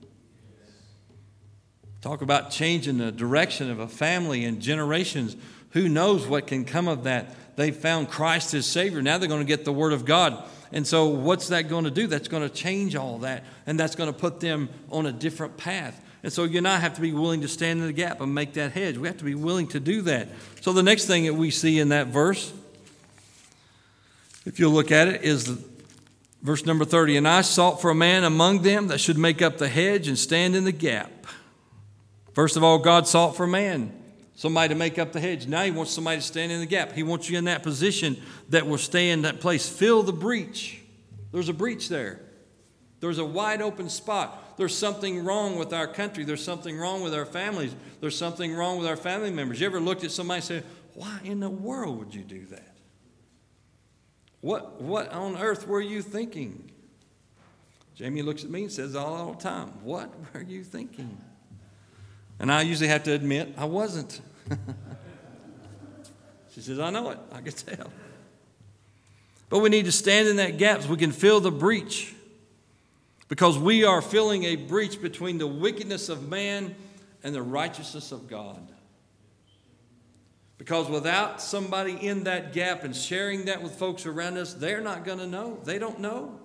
Talk 2.01 2.21
about 2.21 2.51
changing 2.51 2.97
the 2.97 3.13
direction 3.13 3.71
of 3.71 3.79
a 3.79 3.87
family 3.87 4.43
and 4.43 4.61
generations. 4.61 5.37
Who 5.69 5.87
knows 5.87 6.27
what 6.27 6.45
can 6.45 6.65
come 6.65 6.89
of 6.89 7.05
that? 7.05 7.33
They 7.55 7.71
found 7.71 8.09
Christ 8.09 8.53
as 8.53 8.65
Savior. 8.65 9.01
Now 9.01 9.17
they're 9.17 9.29
going 9.29 9.41
to 9.41 9.47
get 9.47 9.65
the 9.65 9.73
Word 9.73 9.93
of 9.93 10.05
God. 10.05 10.43
And 10.71 10.87
so, 10.87 11.07
what's 11.07 11.49
that 11.49 11.67
going 11.67 11.83
to 11.83 11.91
do? 11.91 12.07
That's 12.07 12.27
going 12.27 12.43
to 12.43 12.53
change 12.53 12.95
all 12.95 13.19
that, 13.19 13.43
and 13.65 13.79
that's 13.79 13.95
going 13.95 14.11
to 14.11 14.17
put 14.17 14.39
them 14.39 14.69
on 14.89 15.05
a 15.05 15.11
different 15.11 15.57
path. 15.57 16.01
And 16.23 16.31
so, 16.31 16.45
you 16.45 16.59
and 16.59 16.67
I 16.67 16.77
have 16.77 16.93
to 16.95 17.01
be 17.01 17.11
willing 17.11 17.41
to 17.41 17.49
stand 17.49 17.81
in 17.81 17.87
the 17.87 17.93
gap 17.93 18.21
and 18.21 18.33
make 18.33 18.53
that 18.53 18.71
hedge. 18.71 18.97
We 18.97 19.07
have 19.07 19.17
to 19.17 19.25
be 19.25 19.35
willing 19.35 19.67
to 19.69 19.81
do 19.81 20.01
that. 20.03 20.29
So, 20.61 20.71
the 20.71 20.83
next 20.83 21.07
thing 21.07 21.25
that 21.25 21.33
we 21.33 21.51
see 21.51 21.79
in 21.79 21.89
that 21.89 22.07
verse, 22.07 22.53
if 24.45 24.59
you 24.59 24.69
look 24.69 24.91
at 24.91 25.09
it, 25.09 25.23
is 25.23 25.49
verse 26.41 26.65
number 26.65 26.85
30. 26.85 27.17
And 27.17 27.27
I 27.27 27.41
sought 27.41 27.81
for 27.81 27.91
a 27.91 27.95
man 27.95 28.23
among 28.23 28.61
them 28.61 28.87
that 28.87 28.99
should 28.99 29.17
make 29.17 29.41
up 29.41 29.57
the 29.57 29.67
hedge 29.67 30.07
and 30.07 30.17
stand 30.17 30.55
in 30.55 30.63
the 30.63 30.71
gap 30.71 31.21
First 32.33 32.55
of 32.55 32.63
all, 32.63 32.79
God 32.79 33.07
sought 33.07 33.35
for 33.35 33.45
man, 33.45 33.91
somebody 34.35 34.69
to 34.69 34.75
make 34.75 34.97
up 34.97 35.11
the 35.11 35.19
hedge. 35.19 35.47
Now 35.47 35.63
he 35.63 35.71
wants 35.71 35.91
somebody 35.91 36.17
to 36.17 36.23
stand 36.23 36.51
in 36.51 36.59
the 36.59 36.65
gap. 36.65 36.93
He 36.93 37.03
wants 37.03 37.29
you 37.29 37.37
in 37.37 37.45
that 37.45 37.63
position 37.63 38.21
that 38.49 38.65
will 38.65 38.77
stay 38.77 39.09
in 39.09 39.23
that 39.23 39.39
place. 39.39 39.69
Fill 39.69 40.03
the 40.03 40.13
breach. 40.13 40.81
There's 41.31 41.49
a 41.49 41.53
breach 41.53 41.89
there. 41.89 42.19
There's 42.99 43.17
a 43.17 43.25
wide 43.25 43.61
open 43.61 43.89
spot. 43.89 44.57
There's 44.57 44.77
something 44.77 45.23
wrong 45.23 45.57
with 45.57 45.73
our 45.73 45.87
country. 45.87 46.23
There's 46.23 46.43
something 46.43 46.77
wrong 46.77 47.01
with 47.01 47.15
our 47.15 47.25
families. 47.25 47.75
There's 47.99 48.17
something 48.17 48.53
wrong 48.53 48.77
with 48.77 48.87
our 48.87 48.95
family 48.95 49.31
members. 49.31 49.59
You 49.59 49.65
ever 49.65 49.79
looked 49.79 50.03
at 50.03 50.11
somebody 50.11 50.37
and 50.37 50.45
said, 50.45 50.63
Why 50.93 51.19
in 51.23 51.39
the 51.39 51.49
world 51.49 51.97
would 51.97 52.13
you 52.13 52.21
do 52.21 52.45
that? 52.47 52.77
What, 54.41 54.81
what 54.81 55.11
on 55.11 55.37
earth 55.37 55.67
were 55.67 55.81
you 55.81 56.01
thinking? 56.01 56.71
Jamie 57.95 58.21
looks 58.21 58.43
at 58.43 58.49
me 58.49 58.63
and 58.63 58.71
says 58.71 58.95
all, 58.95 59.13
all 59.13 59.33
the 59.33 59.41
time, 59.41 59.69
What 59.83 60.13
were 60.33 60.41
you 60.41 60.63
thinking? 60.63 61.17
And 62.41 62.51
I 62.51 62.63
usually 62.63 62.87
have 62.87 63.03
to 63.03 63.13
admit 63.13 63.53
I 63.55 63.65
wasn't. 63.65 64.19
she 66.49 66.59
says, 66.59 66.79
I 66.79 66.89
know 66.89 67.11
it. 67.11 67.19
I 67.31 67.39
can 67.39 67.53
tell. 67.53 67.93
But 69.47 69.59
we 69.59 69.69
need 69.69 69.85
to 69.85 69.91
stand 69.91 70.27
in 70.27 70.37
that 70.37 70.57
gap 70.57 70.81
so 70.81 70.89
we 70.89 70.97
can 70.97 71.11
fill 71.11 71.39
the 71.39 71.51
breach. 71.51 72.15
Because 73.27 73.59
we 73.59 73.85
are 73.85 74.01
filling 74.01 74.43
a 74.45 74.55
breach 74.55 74.99
between 74.99 75.37
the 75.37 75.45
wickedness 75.45 76.09
of 76.09 76.29
man 76.29 76.73
and 77.23 77.35
the 77.35 77.43
righteousness 77.43 78.11
of 78.11 78.27
God. 78.27 78.67
Because 80.57 80.89
without 80.89 81.43
somebody 81.43 81.93
in 81.93 82.23
that 82.23 82.53
gap 82.53 82.83
and 82.83 82.95
sharing 82.95 83.45
that 83.45 83.61
with 83.61 83.73
folks 83.73 84.07
around 84.07 84.37
us, 84.37 84.55
they're 84.55 84.81
not 84.81 85.05
going 85.05 85.19
to 85.19 85.27
know. 85.27 85.59
They 85.63 85.77
don't 85.77 85.99
know. 85.99 86.39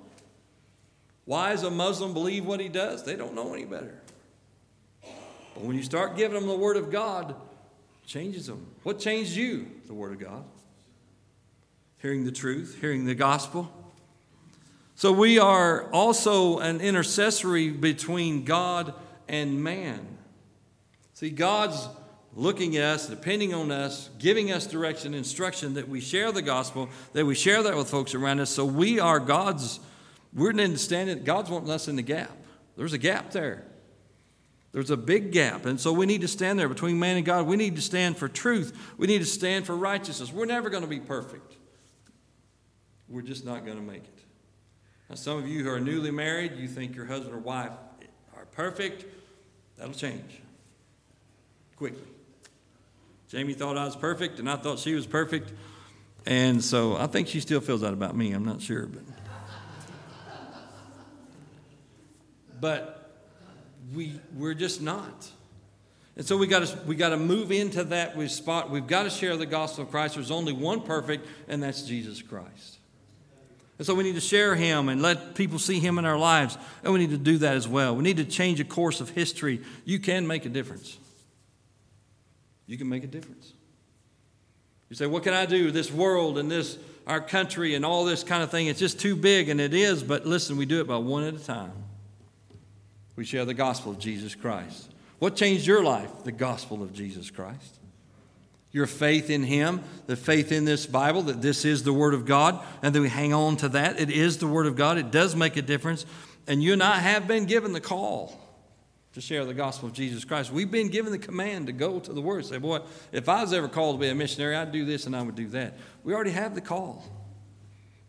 Why 1.24 1.52
does 1.52 1.62
a 1.62 1.70
Muslim 1.70 2.12
believe 2.12 2.44
what 2.44 2.60
he 2.60 2.68
does? 2.68 3.02
They 3.02 3.16
don't 3.16 3.34
know 3.34 3.54
any 3.54 3.64
better. 3.64 4.02
But 5.56 5.64
when 5.64 5.74
you 5.74 5.82
start 5.82 6.18
giving 6.18 6.38
them 6.38 6.46
the 6.46 6.54
Word 6.54 6.76
of 6.76 6.90
God, 6.90 7.34
changes 8.04 8.46
them. 8.46 8.66
What 8.82 8.98
changed 8.98 9.34
you? 9.34 9.66
The 9.86 9.94
Word 9.94 10.12
of 10.12 10.20
God. 10.20 10.44
Hearing 11.96 12.26
the 12.26 12.30
truth, 12.30 12.76
hearing 12.78 13.06
the 13.06 13.14
gospel. 13.14 13.72
So 14.96 15.12
we 15.12 15.38
are 15.38 15.90
also 15.92 16.58
an 16.58 16.82
intercessory 16.82 17.70
between 17.70 18.44
God 18.44 18.92
and 19.28 19.64
man. 19.64 20.06
See, 21.14 21.30
God's 21.30 21.88
looking 22.34 22.76
at 22.76 22.84
us, 22.84 23.06
depending 23.08 23.54
on 23.54 23.72
us, 23.72 24.10
giving 24.18 24.52
us 24.52 24.66
direction, 24.66 25.14
instruction 25.14 25.72
that 25.72 25.88
we 25.88 26.02
share 26.02 26.32
the 26.32 26.42
gospel, 26.42 26.90
that 27.14 27.24
we 27.24 27.34
share 27.34 27.62
that 27.62 27.74
with 27.74 27.88
folks 27.88 28.14
around 28.14 28.40
us. 28.40 28.50
So 28.50 28.66
we 28.66 29.00
are 29.00 29.18
God's, 29.18 29.80
we're 30.34 30.50
understanding 30.50 31.24
God's 31.24 31.48
wanting 31.48 31.70
us 31.70 31.88
in 31.88 31.96
the 31.96 32.02
gap. 32.02 32.36
There's 32.76 32.92
a 32.92 32.98
gap 32.98 33.30
there. 33.30 33.64
There's 34.76 34.90
a 34.90 34.96
big 34.98 35.32
gap. 35.32 35.64
And 35.64 35.80
so 35.80 35.90
we 35.90 36.04
need 36.04 36.20
to 36.20 36.28
stand 36.28 36.58
there 36.58 36.68
between 36.68 36.98
man 36.98 37.16
and 37.16 37.24
God. 37.24 37.46
We 37.46 37.56
need 37.56 37.76
to 37.76 37.80
stand 37.80 38.18
for 38.18 38.28
truth. 38.28 38.78
We 38.98 39.06
need 39.06 39.20
to 39.20 39.24
stand 39.24 39.64
for 39.64 39.74
righteousness. 39.74 40.30
We're 40.30 40.44
never 40.44 40.68
going 40.68 40.82
to 40.82 40.86
be 40.86 41.00
perfect. 41.00 41.56
We're 43.08 43.22
just 43.22 43.46
not 43.46 43.64
going 43.64 43.78
to 43.78 43.82
make 43.82 44.04
it. 44.04 44.18
Now, 45.08 45.14
some 45.14 45.38
of 45.38 45.48
you 45.48 45.64
who 45.64 45.70
are 45.70 45.80
newly 45.80 46.10
married, 46.10 46.56
you 46.58 46.68
think 46.68 46.94
your 46.94 47.06
husband 47.06 47.34
or 47.34 47.38
wife 47.38 47.72
are 48.36 48.44
perfect. 48.44 49.06
That'll 49.78 49.94
change 49.94 50.42
quickly. 51.76 52.04
Jamie 53.28 53.54
thought 53.54 53.78
I 53.78 53.86
was 53.86 53.96
perfect, 53.96 54.40
and 54.40 54.50
I 54.50 54.56
thought 54.56 54.78
she 54.78 54.94
was 54.94 55.06
perfect. 55.06 55.54
And 56.26 56.62
so 56.62 56.98
I 56.98 57.06
think 57.06 57.28
she 57.28 57.40
still 57.40 57.62
feels 57.62 57.80
that 57.80 57.94
about 57.94 58.14
me. 58.14 58.32
I'm 58.32 58.44
not 58.44 58.60
sure. 58.60 58.84
But, 58.84 59.02
but 62.60 62.95
we, 63.94 64.18
we're 64.34 64.54
just 64.54 64.80
not. 64.80 65.30
And 66.16 66.24
so 66.24 66.36
we 66.36 66.46
got 66.46 66.66
to 66.66 66.78
we 66.86 66.96
got 66.96 67.10
to 67.10 67.18
move 67.18 67.52
into 67.52 67.84
that 67.84 68.18
spot. 68.30 68.70
We've 68.70 68.86
got 68.86 69.02
to 69.02 69.10
share 69.10 69.36
the 69.36 69.46
gospel 69.46 69.84
of 69.84 69.90
Christ. 69.90 70.14
There's 70.14 70.30
only 70.30 70.54
one 70.54 70.80
perfect, 70.80 71.26
and 71.46 71.62
that's 71.62 71.82
Jesus 71.82 72.22
Christ. 72.22 72.78
And 73.78 73.86
so 73.86 73.94
we 73.94 74.04
need 74.04 74.14
to 74.14 74.22
share 74.22 74.54
him 74.54 74.88
and 74.88 75.02
let 75.02 75.34
people 75.34 75.58
see 75.58 75.78
him 75.78 75.98
in 75.98 76.06
our 76.06 76.16
lives. 76.16 76.56
And 76.82 76.94
we 76.94 76.98
need 76.98 77.10
to 77.10 77.18
do 77.18 77.36
that 77.38 77.56
as 77.56 77.68
well. 77.68 77.94
We 77.94 78.02
need 78.02 78.16
to 78.16 78.24
change 78.24 78.58
a 78.58 78.64
course 78.64 79.02
of 79.02 79.10
history. 79.10 79.60
You 79.84 79.98
can 79.98 80.26
make 80.26 80.46
a 80.46 80.48
difference. 80.48 80.96
You 82.66 82.78
can 82.78 82.88
make 82.88 83.04
a 83.04 83.08
difference. 83.08 83.52
You 84.88 84.96
say, 84.96 85.06
What 85.06 85.22
can 85.22 85.34
I 85.34 85.44
do? 85.44 85.70
This 85.70 85.92
world 85.92 86.38
and 86.38 86.50
this, 86.50 86.78
our 87.06 87.20
country 87.20 87.74
and 87.74 87.84
all 87.84 88.06
this 88.06 88.24
kind 88.24 88.42
of 88.42 88.50
thing, 88.50 88.68
it's 88.68 88.80
just 88.80 88.98
too 88.98 89.16
big, 89.16 89.50
and 89.50 89.60
it 89.60 89.74
is, 89.74 90.02
but 90.02 90.24
listen, 90.24 90.56
we 90.56 90.64
do 90.64 90.80
it 90.80 90.86
by 90.86 90.96
one 90.96 91.24
at 91.24 91.34
a 91.34 91.44
time. 91.44 91.72
We 93.16 93.24
share 93.24 93.46
the 93.46 93.54
gospel 93.54 93.92
of 93.92 93.98
Jesus 93.98 94.34
Christ. 94.34 94.92
What 95.18 95.34
changed 95.34 95.66
your 95.66 95.82
life? 95.82 96.10
The 96.24 96.32
gospel 96.32 96.82
of 96.82 96.92
Jesus 96.92 97.30
Christ. 97.30 97.78
Your 98.70 98.86
faith 98.86 99.30
in 99.30 99.42
Him, 99.42 99.80
the 100.06 100.16
faith 100.16 100.52
in 100.52 100.66
this 100.66 100.84
Bible, 100.84 101.22
that 101.22 101.40
this 101.40 101.64
is 101.64 101.82
the 101.82 101.94
Word 101.94 102.12
of 102.12 102.26
God, 102.26 102.62
and 102.82 102.94
then 102.94 103.00
we 103.00 103.08
hang 103.08 103.32
on 103.32 103.56
to 103.58 103.70
that. 103.70 103.98
It 103.98 104.10
is 104.10 104.36
the 104.36 104.46
Word 104.46 104.66
of 104.66 104.76
God, 104.76 104.98
it 104.98 105.10
does 105.10 105.34
make 105.34 105.56
a 105.56 105.62
difference. 105.62 106.04
And 106.46 106.62
you 106.62 106.74
and 106.74 106.82
I 106.82 106.98
have 106.98 107.26
been 107.26 107.46
given 107.46 107.72
the 107.72 107.80
call 107.80 108.38
to 109.14 109.20
share 109.22 109.46
the 109.46 109.54
gospel 109.54 109.88
of 109.88 109.94
Jesus 109.94 110.26
Christ. 110.26 110.52
We've 110.52 110.70
been 110.70 110.90
given 110.90 111.10
the 111.10 111.18
command 111.18 111.68
to 111.68 111.72
go 111.72 111.98
to 111.98 112.12
the 112.12 112.20
Word. 112.20 112.44
Say, 112.44 112.58
boy, 112.58 112.80
if 113.12 113.30
I 113.30 113.40
was 113.40 113.54
ever 113.54 113.66
called 113.66 113.96
to 113.96 114.00
be 114.00 114.08
a 114.10 114.14
missionary, 114.14 114.54
I'd 114.54 114.72
do 114.72 114.84
this 114.84 115.06
and 115.06 115.16
I 115.16 115.22
would 115.22 115.36
do 115.36 115.48
that. 115.48 115.78
We 116.04 116.12
already 116.12 116.32
have 116.32 116.54
the 116.54 116.60
call, 116.60 117.02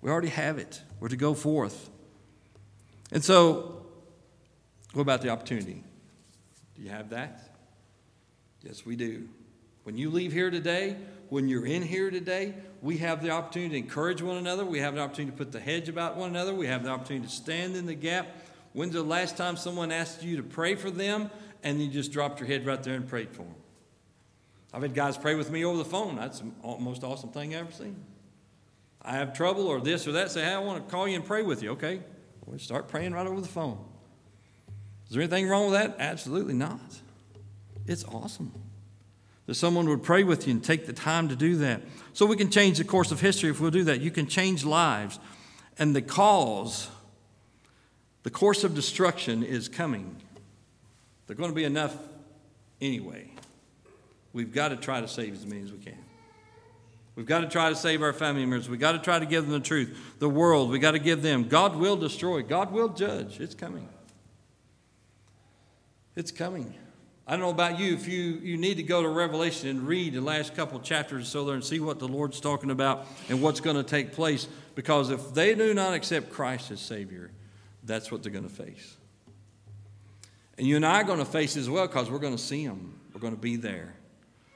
we 0.02 0.12
already 0.12 0.28
have 0.28 0.58
it. 0.58 0.82
We're 1.00 1.08
to 1.08 1.16
go 1.16 1.34
forth. 1.34 1.90
And 3.12 3.24
so, 3.24 3.77
what 4.98 5.04
about 5.04 5.22
the 5.22 5.30
opportunity? 5.30 5.84
Do 6.76 6.82
you 6.82 6.90
have 6.90 7.12
that? 7.12 7.52
Yes, 8.64 8.86
we 8.86 8.96
do. 8.96 9.30
When 9.84 9.96
you 9.96 10.10
leave 10.10 10.34
here 10.34 10.50
today, 10.50 10.98
when 11.30 11.48
you're 11.48 11.66
in 11.66 11.84
here 11.84 12.10
today, 12.10 12.56
we 12.82 12.98
have 12.98 13.22
the 13.22 13.30
opportunity 13.30 13.80
to 13.80 13.88
encourage 13.88 14.22
one 14.22 14.38
another. 14.38 14.66
We 14.66 14.80
have 14.80 14.96
the 14.96 15.02
opportunity 15.02 15.32
to 15.32 15.38
put 15.38 15.52
the 15.52 15.60
hedge 15.60 15.88
about 15.88 16.18
one 16.18 16.32
another. 16.32 16.54
We 16.54 16.68
have 16.68 16.84
the 16.84 16.90
opportunity 16.90 17.28
to 17.28 17.32
stand 17.32 17.76
in 17.76 17.86
the 17.86 17.94
gap. 17.94 18.28
When's 18.74 18.94
the 18.94 19.04
last 19.04 19.38
time 19.38 19.56
someone 19.56 19.92
asked 19.92 20.24
you 20.24 20.38
to 20.38 20.44
pray 20.44 20.76
for 20.76 20.90
them 20.92 21.30
and 21.64 21.82
you 21.82 21.90
just 21.90 22.12
dropped 22.12 22.40
your 22.40 22.48
head 22.48 22.66
right 22.66 22.82
there 22.82 22.96
and 22.96 23.08
prayed 23.08 23.30
for 23.30 23.44
them? 23.44 23.56
I've 24.74 24.82
had 24.82 24.94
guys 24.94 25.18
pray 25.18 25.36
with 25.36 25.52
me 25.52 25.64
over 25.64 25.78
the 25.78 25.86
phone. 25.86 26.16
That's 26.16 26.40
the 26.40 26.52
most 26.80 27.04
awesome 27.04 27.30
thing 27.30 27.56
I've 27.56 27.62
ever 27.62 27.72
seen. 27.72 28.04
I 29.02 29.14
have 29.14 29.34
trouble 29.34 29.68
or 29.68 29.80
this 29.80 30.08
or 30.08 30.14
that. 30.14 30.32
Say, 30.32 30.44
hey, 30.44 30.54
I 30.54 30.60
want 30.60 30.86
to 30.86 30.92
call 30.92 31.08
you 31.08 31.16
and 31.16 31.26
pray 31.26 31.44
with 31.44 31.62
you. 31.62 31.72
Okay. 31.72 32.02
We'll 32.46 32.60
start 32.60 32.88
praying 32.88 33.14
right 33.14 33.28
over 33.28 33.42
the 33.42 33.48
phone. 33.48 33.78
Is 35.08 35.14
there 35.14 35.22
anything 35.22 35.48
wrong 35.48 35.72
with 35.72 35.74
that? 35.74 35.96
Absolutely 36.00 36.54
not. 36.54 36.80
It's 37.86 38.04
awesome 38.04 38.52
that 39.48 39.56
someone 39.56 39.88
would 39.88 40.04
pray 40.04 40.24
with 40.24 40.46
you 40.46 40.54
and 40.54 40.64
take 40.64 40.86
the 40.86 40.94
time 40.94 41.30
to 41.30 41.36
do 41.36 41.56
that. 41.56 41.82
So 42.14 42.26
we 42.26 42.36
can 42.36 42.52
change 42.52 42.78
the 42.78 42.84
course 42.84 43.12
of 43.12 43.22
history 43.22 43.50
if 43.50 43.60
we'll 43.60 43.72
do 43.72 43.86
that. 43.86 44.02
You 44.02 44.12
can 44.12 44.28
change 44.28 44.64
lives. 44.66 45.20
And 45.80 45.96
the 45.96 46.02
cause, 46.02 46.90
the 48.24 48.30
course 48.30 48.64
of 48.64 48.76
destruction 48.76 49.44
is 49.44 49.70
coming. 49.70 50.18
They're 51.26 51.36
going 51.36 51.50
to 51.50 51.56
be 51.56 51.64
enough 51.64 51.96
anyway. 52.82 53.32
We've 54.34 54.54
got 54.54 54.70
to 54.70 54.76
try 54.76 55.02
to 55.02 55.08
save 55.08 55.34
as 55.34 55.46
many 55.46 55.64
as 55.64 55.72
we 55.72 55.80
can. 55.80 55.98
We've 57.16 57.26
got 57.26 57.40
to 57.40 57.48
try 57.48 57.70
to 57.70 57.76
save 57.76 58.04
our 58.04 58.14
family 58.14 58.46
members. 58.46 58.70
We've 58.70 58.80
got 58.80 58.92
to 58.92 59.00
try 59.00 59.18
to 59.18 59.26
give 59.26 59.46
them 59.46 59.54
the 59.54 59.66
truth. 59.66 59.98
The 60.20 60.30
world, 60.30 60.70
we've 60.70 60.82
got 60.82 60.92
to 60.92 61.00
give 61.00 61.22
them. 61.22 61.48
God 61.48 61.76
will 61.78 61.96
destroy, 61.96 62.44
God 62.44 62.72
will 62.72 62.90
judge. 62.90 63.40
It's 63.40 63.56
coming. 63.56 63.88
It's 66.18 66.32
coming. 66.32 66.74
I 67.28 67.34
don't 67.34 67.42
know 67.42 67.52
about 67.52 67.78
you, 67.78 67.94
if 67.94 68.08
you, 68.08 68.40
you 68.42 68.58
need 68.58 68.78
to 68.78 68.84
go 68.84 69.04
to 69.04 69.08
Revelation 69.08 69.70
and 69.70 69.88
read 69.88 70.14
the 70.14 70.22
last 70.22 70.56
couple 70.56 70.80
chapters 70.80 71.22
or 71.22 71.26
so 71.26 71.46
there 71.46 71.54
and 71.54 71.64
see 71.64 71.80
what 71.80 72.00
the 72.00 72.08
Lord's 72.08 72.42
talking 72.42 72.72
about 72.72 73.06
and 73.30 73.40
what's 73.40 73.60
going 73.60 73.76
to 73.76 73.84
take 73.84 74.14
place. 74.14 74.48
Because 74.74 75.12
if 75.12 75.36
they 75.36 75.54
do 75.54 75.76
not 75.76 75.94
accept 75.94 76.32
Christ 76.32 76.72
as 76.72 76.80
Savior, 76.80 77.30
that's 77.84 78.12
what 78.12 78.24
they're 78.24 78.32
going 78.32 78.50
to 78.50 78.54
face. 78.54 78.98
And 80.58 80.66
you 80.66 80.76
and 80.76 80.84
I 80.84 81.02
are 81.02 81.04
going 81.04 81.20
to 81.20 81.26
face 81.26 81.56
as 81.56 81.70
well 81.70 81.86
because 81.86 82.10
we're 82.10 82.18
going 82.18 82.36
to 82.36 82.42
see 82.42 82.64
Him. 82.64 83.00
We're 83.14 83.22
going 83.22 83.36
to 83.36 83.40
be 83.40 83.56
there. 83.56 83.94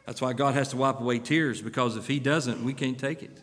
That's 0.08 0.20
why 0.20 0.34
God 0.34 0.56
has 0.56 0.70
to 0.70 0.78
wipe 0.78 1.00
away 1.00 1.20
tears 1.20 1.62
because 1.62 1.96
if 1.96 2.08
He 2.08 2.20
doesn't, 2.20 2.64
we 2.64 2.74
can't 2.74 2.98
take 2.98 3.22
it. 3.22 3.40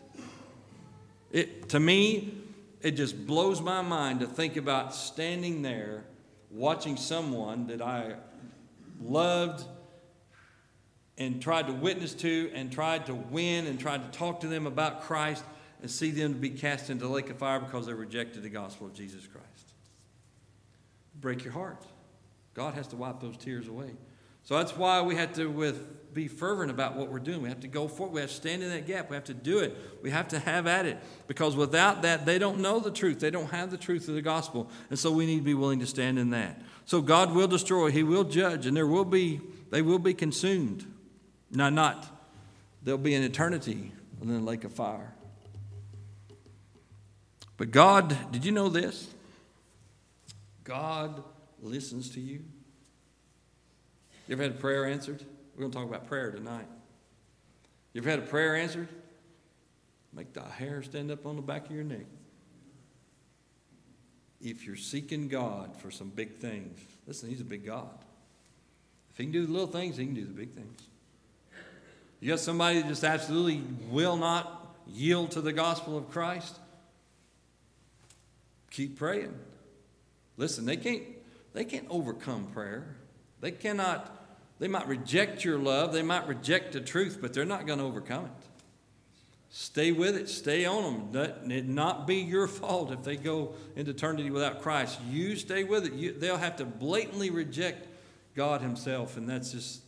It 1.31 1.69
to 1.69 1.79
me, 1.79 2.33
it 2.81 2.91
just 2.91 3.25
blows 3.25 3.61
my 3.61 3.81
mind 3.81 4.19
to 4.19 4.27
think 4.27 4.57
about 4.57 4.93
standing 4.93 5.61
there 5.61 6.03
watching 6.49 6.97
someone 6.97 7.67
that 7.67 7.81
I 7.81 8.15
loved 9.01 9.65
and 11.17 11.41
tried 11.41 11.67
to 11.67 11.73
witness 11.73 12.13
to 12.15 12.49
and 12.53 12.71
tried 12.71 13.05
to 13.07 13.13
win 13.13 13.67
and 13.67 13.79
tried 13.79 14.11
to 14.11 14.17
talk 14.17 14.39
to 14.41 14.47
them 14.47 14.65
about 14.65 15.01
Christ 15.01 15.43
and 15.81 15.91
see 15.91 16.11
them 16.11 16.33
to 16.33 16.39
be 16.39 16.49
cast 16.49 16.89
into 16.89 17.05
the 17.05 17.11
lake 17.11 17.29
of 17.29 17.37
fire 17.37 17.59
because 17.59 17.85
they 17.85 17.93
rejected 17.93 18.43
the 18.43 18.49
gospel 18.49 18.87
of 18.87 18.93
Jesus 18.93 19.27
Christ. 19.27 19.45
Break 21.19 21.43
your 21.43 21.53
heart. 21.53 21.83
God 22.53 22.73
has 22.73 22.87
to 22.87 22.95
wipe 22.95 23.19
those 23.19 23.37
tears 23.37 23.67
away. 23.67 23.91
So 24.43 24.57
that's 24.57 24.75
why 24.75 25.01
we 25.01 25.15
have 25.15 25.33
to 25.33 25.47
with, 25.47 25.85
be 26.13 26.27
fervent 26.27 26.71
about 26.71 26.95
what 26.95 27.11
we're 27.11 27.19
doing. 27.19 27.41
We 27.41 27.49
have 27.49 27.59
to 27.61 27.67
go 27.67 27.87
forward. 27.87 28.13
We 28.13 28.21
have 28.21 28.29
to 28.29 28.35
stand 28.35 28.63
in 28.63 28.69
that 28.69 28.87
gap. 28.87 29.09
We 29.09 29.15
have 29.15 29.25
to 29.25 29.33
do 29.33 29.59
it. 29.59 29.77
We 30.01 30.09
have 30.09 30.27
to 30.29 30.39
have 30.39 30.67
at 30.67 30.85
it. 30.85 30.97
Because 31.27 31.55
without 31.55 32.01
that, 32.01 32.25
they 32.25 32.39
don't 32.39 32.59
know 32.59 32.79
the 32.79 32.91
truth. 32.91 33.19
They 33.19 33.29
don't 33.29 33.51
have 33.51 33.71
the 33.71 33.77
truth 33.77 34.07
of 34.07 34.15
the 34.15 34.21
gospel. 34.21 34.69
And 34.89 34.97
so 34.97 35.11
we 35.11 35.25
need 35.25 35.37
to 35.37 35.43
be 35.43 35.53
willing 35.53 35.79
to 35.79 35.87
stand 35.87 36.17
in 36.17 36.31
that. 36.31 36.61
So 36.85 37.01
God 37.01 37.33
will 37.33 37.47
destroy, 37.47 37.91
He 37.91 38.03
will 38.03 38.23
judge, 38.23 38.65
and 38.65 38.75
there 38.75 38.87
will 38.87 39.05
be, 39.05 39.41
they 39.69 39.81
will 39.81 39.99
be 39.99 40.13
consumed. 40.13 40.85
Now, 41.51 41.69
not. 41.69 42.07
There'll 42.81 42.97
be 42.97 43.13
an 43.13 43.23
eternity 43.23 43.91
in 44.21 44.27
the 44.27 44.39
lake 44.39 44.63
of 44.63 44.73
fire. 44.73 45.13
But 47.57 47.71
God, 47.71 48.31
did 48.31 48.45
you 48.45 48.51
know 48.51 48.69
this? 48.69 49.07
God 50.63 51.23
listens 51.61 52.11
to 52.11 52.19
you. 52.21 52.43
You 54.27 54.33
ever 54.33 54.43
had 54.43 54.51
a 54.51 54.55
prayer 54.55 54.85
answered? 54.85 55.23
We're 55.59 55.63
going 55.63 55.71
to 55.73 55.77
talk 55.79 55.89
about 55.89 56.07
prayer 56.07 56.31
tonight. 56.31 56.67
You 57.91 57.99
ever 57.99 58.09
had 58.09 58.19
a 58.19 58.21
prayer 58.21 58.55
answered? 58.55 58.87
Make 60.13 60.31
the 60.31 60.41
hair 60.41 60.81
stand 60.81 61.11
up 61.11 61.25
on 61.25 61.35
the 61.35 61.41
back 61.41 61.65
of 61.65 61.73
your 61.73 61.83
neck. 61.83 62.05
if 64.39 64.65
you're 64.65 64.77
seeking 64.77 65.27
God 65.27 65.75
for 65.75 65.91
some 65.91 66.07
big 66.07 66.37
things, 66.37 66.79
listen, 67.05 67.27
He's 67.27 67.41
a 67.41 67.43
big 67.43 67.65
God. 67.65 67.89
If 69.11 69.17
He 69.17 69.25
can 69.25 69.33
do 69.33 69.45
the 69.45 69.51
little 69.51 69.67
things, 69.67 69.97
He 69.97 70.05
can 70.05 70.13
do 70.13 70.23
the 70.23 70.31
big 70.31 70.53
things. 70.53 70.79
You 72.21 72.29
got 72.29 72.39
somebody 72.39 72.81
that 72.81 72.87
just 72.87 73.03
absolutely 73.03 73.61
will 73.89 74.15
not 74.15 74.77
yield 74.87 75.31
to 75.31 75.41
the 75.41 75.51
gospel 75.51 75.97
of 75.97 76.09
Christ? 76.09 76.57
Keep 78.71 78.97
praying. 78.97 79.37
Listen, 80.37 80.65
they 80.65 80.77
can't, 80.77 81.03
they 81.51 81.65
can't 81.65 81.87
overcome 81.89 82.45
prayer. 82.45 82.95
They 83.41 83.51
cannot, 83.51 84.18
they 84.59 84.67
might 84.67 84.87
reject 84.87 85.43
your 85.43 85.57
love, 85.57 85.93
they 85.93 86.01
might 86.01 86.27
reject 86.27 86.73
the 86.73 86.81
truth, 86.81 87.19
but 87.21 87.33
they're 87.33 87.45
not 87.45 87.65
going 87.65 87.79
to 87.79 87.85
overcome 87.85 88.25
it. 88.25 88.31
Stay 89.51 89.91
with 89.91 90.15
it, 90.15 90.29
stay 90.29 90.65
on 90.65 91.11
them. 91.11 91.51
It 91.51 91.67
not 91.67 92.05
be 92.05 92.17
your 92.17 92.47
fault 92.59 92.91
if 92.91 93.03
they 93.03 93.15
go 93.15 93.53
into 93.75 93.91
eternity 93.91 94.29
without 94.29 94.61
Christ. 94.61 94.99
You 95.09 95.35
stay 95.35 95.63
with 95.63 95.85
it. 95.85 95.93
You, 95.93 96.11
they'll 96.11 96.37
have 96.37 96.57
to 96.57 96.65
blatantly 96.65 97.29
reject 97.29 97.87
God 98.35 98.61
Himself, 98.61 99.17
and 99.17 99.27
that's 99.27 99.53
just 99.53 99.81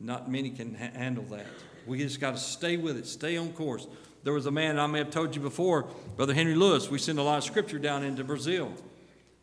not 0.00 0.30
many 0.30 0.50
can 0.50 0.74
ha- 0.74 0.90
handle 0.94 1.24
that. 1.24 1.46
We 1.86 1.98
just 1.98 2.20
got 2.20 2.32
to 2.32 2.40
stay 2.40 2.76
with 2.76 2.96
it, 2.96 3.06
stay 3.06 3.36
on 3.36 3.52
course. 3.52 3.86
There 4.22 4.32
was 4.32 4.46
a 4.46 4.50
man, 4.50 4.78
I 4.78 4.86
may 4.86 4.98
have 4.98 5.10
told 5.10 5.36
you 5.36 5.42
before, 5.42 5.86
Brother 6.16 6.34
Henry 6.34 6.54
Lewis. 6.54 6.90
We 6.90 6.98
send 6.98 7.18
a 7.18 7.22
lot 7.22 7.38
of 7.38 7.44
scripture 7.44 7.78
down 7.78 8.02
into 8.02 8.24
Brazil. 8.24 8.72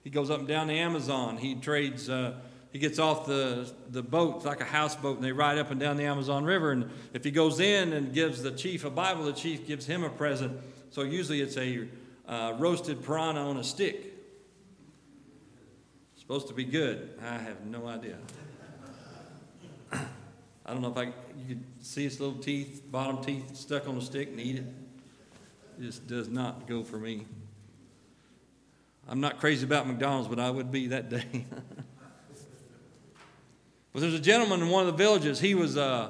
He 0.03 0.09
goes 0.09 0.29
up 0.29 0.39
and 0.39 0.47
down 0.47 0.67
the 0.67 0.79
Amazon. 0.79 1.37
He 1.37 1.55
trades. 1.55 2.09
Uh, 2.09 2.33
he 2.73 2.79
gets 2.79 2.97
off 2.97 3.27
the, 3.27 3.71
the 3.91 4.01
boat, 4.01 4.43
like 4.45 4.59
a 4.59 4.65
houseboat, 4.65 5.17
and 5.17 5.23
they 5.23 5.31
ride 5.31 5.59
up 5.59 5.69
and 5.69 5.79
down 5.79 5.95
the 5.95 6.05
Amazon 6.05 6.43
River. 6.43 6.71
And 6.71 6.89
if 7.13 7.23
he 7.23 7.29
goes 7.29 7.59
in 7.59 7.93
and 7.93 8.11
gives 8.11 8.41
the 8.41 8.51
chief 8.51 8.83
a 8.83 8.89
Bible, 8.89 9.25
the 9.25 9.33
chief 9.33 9.67
gives 9.67 9.85
him 9.85 10.03
a 10.03 10.09
present. 10.09 10.59
So 10.89 11.03
usually 11.03 11.39
it's 11.39 11.55
a 11.55 11.87
uh, 12.27 12.55
roasted 12.57 13.05
piranha 13.05 13.41
on 13.41 13.57
a 13.57 13.63
stick. 13.63 14.15
Supposed 16.15 16.47
to 16.47 16.55
be 16.55 16.63
good. 16.63 17.11
I 17.21 17.37
have 17.37 17.63
no 17.63 17.85
idea. 17.85 18.17
I 19.91 20.71
don't 20.73 20.81
know 20.81 20.91
if 20.91 20.97
I 20.97 21.03
you 21.37 21.47
could 21.49 21.63
see 21.81 22.05
its 22.05 22.19
little 22.19 22.39
teeth, 22.39 22.81
bottom 22.89 23.23
teeth 23.23 23.55
stuck 23.55 23.87
on 23.87 23.97
a 23.97 24.01
stick 24.01 24.29
and 24.29 24.39
eat 24.39 24.55
it. 24.55 24.65
It 25.77 25.81
just 25.83 26.07
does 26.07 26.27
not 26.27 26.67
go 26.67 26.83
for 26.83 26.97
me. 26.97 27.27
I'm 29.07 29.19
not 29.19 29.39
crazy 29.39 29.65
about 29.65 29.85
McDonald's, 29.85 30.27
but 30.27 30.39
I 30.39 30.49
would 30.49 30.71
be 30.71 30.87
that 30.87 31.09
day. 31.09 31.45
but 33.93 34.01
there's 34.01 34.15
a 34.15 34.19
gentleman 34.19 34.61
in 34.61 34.69
one 34.69 34.87
of 34.87 34.97
the 34.97 35.03
villages. 35.03 35.39
He 35.39 35.53
was 35.53 35.77
uh, 35.77 36.09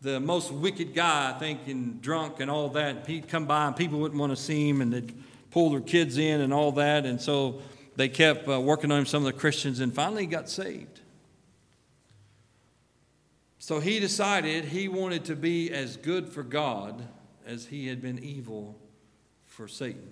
the 0.00 0.20
most 0.20 0.52
wicked 0.52 0.94
guy, 0.94 1.34
I 1.34 1.38
think, 1.38 1.66
and 1.66 2.00
drunk 2.00 2.38
and 2.38 2.48
all 2.48 2.68
that. 2.70 3.06
He'd 3.08 3.28
come 3.28 3.46
by 3.46 3.66
and 3.66 3.76
people 3.76 3.98
wouldn't 3.98 4.18
want 4.18 4.30
to 4.30 4.36
see 4.36 4.68
him, 4.68 4.80
and 4.80 4.92
they'd 4.92 5.12
pull 5.50 5.70
their 5.70 5.80
kids 5.80 6.16
in 6.16 6.40
and 6.40 6.52
all 6.52 6.70
that. 6.72 7.04
And 7.04 7.20
so 7.20 7.60
they 7.96 8.08
kept 8.08 8.48
uh, 8.48 8.60
working 8.60 8.92
on 8.92 9.00
him, 9.00 9.06
some 9.06 9.26
of 9.26 9.32
the 9.32 9.38
Christians, 9.38 9.80
and 9.80 9.92
finally 9.92 10.22
he 10.22 10.26
got 10.28 10.48
saved. 10.48 11.00
So 13.58 13.80
he 13.80 13.98
decided 13.98 14.66
he 14.66 14.86
wanted 14.86 15.24
to 15.26 15.34
be 15.34 15.72
as 15.72 15.96
good 15.96 16.28
for 16.28 16.44
God 16.44 17.06
as 17.44 17.66
he 17.66 17.88
had 17.88 18.00
been 18.00 18.18
evil 18.20 18.78
for 19.46 19.66
Satan. 19.66 20.10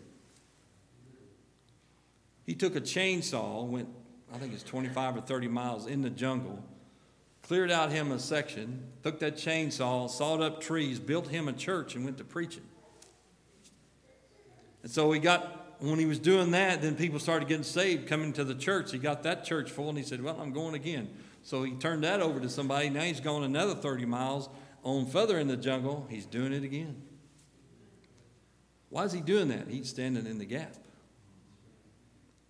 He 2.44 2.54
took 2.54 2.74
a 2.74 2.80
chainsaw, 2.80 3.64
went, 3.66 3.88
I 4.34 4.38
think 4.38 4.52
it's 4.52 4.62
25 4.62 5.18
or 5.18 5.20
30 5.20 5.48
miles 5.48 5.86
in 5.86 6.02
the 6.02 6.10
jungle, 6.10 6.62
cleared 7.46 7.70
out 7.70 7.92
him 7.92 8.10
a 8.10 8.18
section, 8.18 8.82
took 9.04 9.20
that 9.20 9.36
chainsaw, 9.36 10.10
sawed 10.10 10.40
up 10.40 10.60
trees, 10.60 10.98
built 10.98 11.28
him 11.28 11.46
a 11.46 11.52
church, 11.52 11.94
and 11.94 12.04
went 12.04 12.18
to 12.18 12.24
preaching. 12.24 12.64
And 14.82 14.90
so 14.90 15.12
he 15.12 15.20
got, 15.20 15.76
when 15.78 15.98
he 15.98 16.06
was 16.06 16.18
doing 16.18 16.50
that, 16.52 16.82
then 16.82 16.96
people 16.96 17.20
started 17.20 17.48
getting 17.48 17.62
saved, 17.62 18.08
coming 18.08 18.32
to 18.32 18.42
the 18.42 18.54
church. 18.54 18.90
He 18.90 18.98
got 18.98 19.22
that 19.22 19.44
church 19.44 19.70
full, 19.70 19.88
and 19.88 19.96
he 19.98 20.02
said, 20.02 20.22
Well, 20.22 20.38
I'm 20.40 20.52
going 20.52 20.74
again. 20.74 21.08
So 21.42 21.62
he 21.62 21.72
turned 21.72 22.02
that 22.02 22.20
over 22.20 22.40
to 22.40 22.48
somebody. 22.48 22.90
Now 22.90 23.02
he's 23.02 23.20
going 23.20 23.44
another 23.44 23.76
30 23.76 24.06
miles 24.06 24.48
on 24.82 25.06
further 25.06 25.38
in 25.38 25.46
the 25.46 25.56
jungle. 25.56 26.06
He's 26.10 26.26
doing 26.26 26.52
it 26.52 26.64
again. 26.64 27.00
Why 28.90 29.04
is 29.04 29.12
he 29.12 29.20
doing 29.20 29.48
that? 29.48 29.68
He's 29.68 29.88
standing 29.88 30.26
in 30.26 30.38
the 30.38 30.44
gap. 30.44 30.74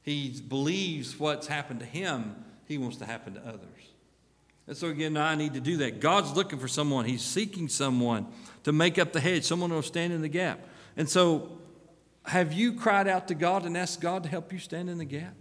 He 0.01 0.41
believes 0.49 1.19
what's 1.19 1.49
happened 1.49 1.81
to 1.81 1.87
him, 1.87 2.45
he 2.67 2.79
wants 2.79 2.97
to 2.99 3.05
happen 3.05 3.35
to 3.35 3.41
others. 3.41 3.96
And 4.69 4.77
so, 4.77 4.89
again, 4.89 5.17
I 5.17 5.37
need 5.37 5.55
to 5.55 5.61
do 5.61 5.77
that. 5.79 6.01
God's 6.01 6.33
looking 6.33 6.59
for 6.59 6.69
someone, 6.69 7.05
He's 7.05 7.23
seeking 7.23 7.69
someone 7.69 8.27
to 8.65 8.73
make 8.73 8.99
up 8.99 9.13
the 9.13 9.21
hedge, 9.21 9.45
someone 9.45 9.71
who 9.71 9.77
will 9.77 9.83
stand 9.83 10.13
in 10.13 10.23
the 10.23 10.29
gap. 10.29 10.61
And 10.97 11.09
so, 11.09 11.59
have 12.25 12.53
you 12.53 12.73
cried 12.73 13.07
out 13.07 13.29
to 13.29 13.35
God 13.35 13.65
and 13.65 13.77
asked 13.77 14.01
God 14.01 14.25
to 14.25 14.29
help 14.29 14.53
you 14.53 14.59
stand 14.59 14.91
in 14.91 14.99
the 14.99 15.05
gap? 15.05 15.35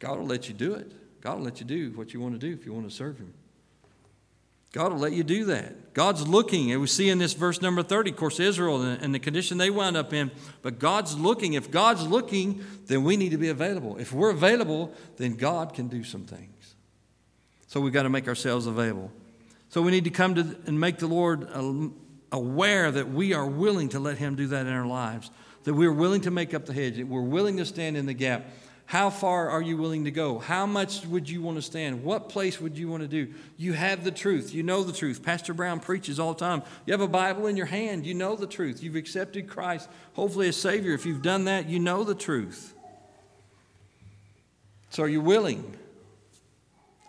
God 0.00 0.18
will 0.18 0.26
let 0.26 0.48
you 0.48 0.54
do 0.54 0.74
it. 0.74 0.92
God 1.20 1.38
will 1.38 1.44
let 1.44 1.60
you 1.60 1.66
do 1.66 1.90
what 1.90 2.14
you 2.14 2.20
want 2.20 2.34
to 2.34 2.38
do 2.38 2.52
if 2.52 2.64
you 2.64 2.72
want 2.72 2.88
to 2.88 2.94
serve 2.94 3.18
Him. 3.18 3.34
God 4.72 4.92
will 4.92 4.98
let 4.98 5.12
you 5.12 5.24
do 5.24 5.46
that. 5.46 5.94
God's 5.94 6.26
looking, 6.28 6.70
and 6.70 6.80
we 6.80 6.86
see 6.86 7.08
in 7.08 7.18
this 7.18 7.32
verse 7.32 7.62
number 7.62 7.82
30, 7.82 8.10
of 8.10 8.16
course, 8.16 8.38
Israel 8.38 8.82
and 8.82 9.14
the 9.14 9.18
condition 9.18 9.56
they 9.56 9.70
wound 9.70 9.96
up 9.96 10.12
in, 10.12 10.30
but 10.60 10.78
God's 10.78 11.18
looking. 11.18 11.54
If 11.54 11.70
God's 11.70 12.06
looking, 12.06 12.62
then 12.86 13.02
we 13.02 13.16
need 13.16 13.30
to 13.30 13.38
be 13.38 13.48
available. 13.48 13.96
If 13.96 14.12
we're 14.12 14.30
available, 14.30 14.92
then 15.16 15.34
God 15.34 15.72
can 15.72 15.88
do 15.88 16.04
some 16.04 16.24
things. 16.24 16.52
So 17.66 17.80
we've 17.80 17.92
got 17.92 18.04
to 18.04 18.08
make 18.08 18.28
ourselves 18.28 18.66
available. 18.66 19.10
So 19.68 19.82
we 19.82 19.90
need 19.90 20.04
to 20.04 20.10
come 20.10 20.34
to 20.36 20.56
and 20.66 20.78
make 20.78 20.98
the 20.98 21.06
Lord 21.06 21.48
uh, 21.52 21.88
aware 22.32 22.90
that 22.90 23.10
we 23.10 23.34
are 23.34 23.46
willing 23.46 23.88
to 23.90 24.00
let 24.00 24.18
Him 24.18 24.36
do 24.36 24.46
that 24.48 24.66
in 24.66 24.72
our 24.72 24.86
lives, 24.86 25.30
that 25.64 25.74
we're 25.74 25.92
willing 25.92 26.20
to 26.22 26.30
make 26.30 26.54
up 26.54 26.66
the 26.66 26.72
hedge, 26.72 26.96
that 26.96 27.06
we're 27.06 27.20
willing 27.20 27.56
to 27.56 27.64
stand 27.64 27.96
in 27.96 28.06
the 28.06 28.14
gap. 28.14 28.46
How 28.88 29.10
far 29.10 29.50
are 29.50 29.60
you 29.60 29.76
willing 29.76 30.04
to 30.04 30.12
go? 30.12 30.38
How 30.38 30.64
much 30.64 31.04
would 31.06 31.28
you 31.28 31.42
want 31.42 31.58
to 31.58 31.62
stand? 31.62 32.04
What 32.04 32.28
place 32.28 32.60
would 32.60 32.78
you 32.78 32.88
want 32.88 33.02
to 33.02 33.08
do? 33.08 33.34
You 33.56 33.72
have 33.72 34.04
the 34.04 34.12
truth. 34.12 34.54
You 34.54 34.62
know 34.62 34.84
the 34.84 34.92
truth. 34.92 35.24
Pastor 35.24 35.52
Brown 35.52 35.80
preaches 35.80 36.20
all 36.20 36.34
the 36.34 36.38
time. 36.38 36.62
You 36.86 36.92
have 36.92 37.00
a 37.00 37.08
Bible 37.08 37.48
in 37.48 37.56
your 37.56 37.66
hand. 37.66 38.06
You 38.06 38.14
know 38.14 38.36
the 38.36 38.46
truth. 38.46 38.84
You've 38.84 38.94
accepted 38.94 39.48
Christ, 39.48 39.88
hopefully, 40.12 40.46
as 40.46 40.56
Savior. 40.56 40.94
If 40.94 41.04
you've 41.04 41.22
done 41.22 41.46
that, 41.46 41.68
you 41.68 41.80
know 41.80 42.04
the 42.04 42.14
truth. 42.14 42.74
So, 44.90 45.02
are 45.02 45.08
you 45.08 45.20
willing? 45.20 45.76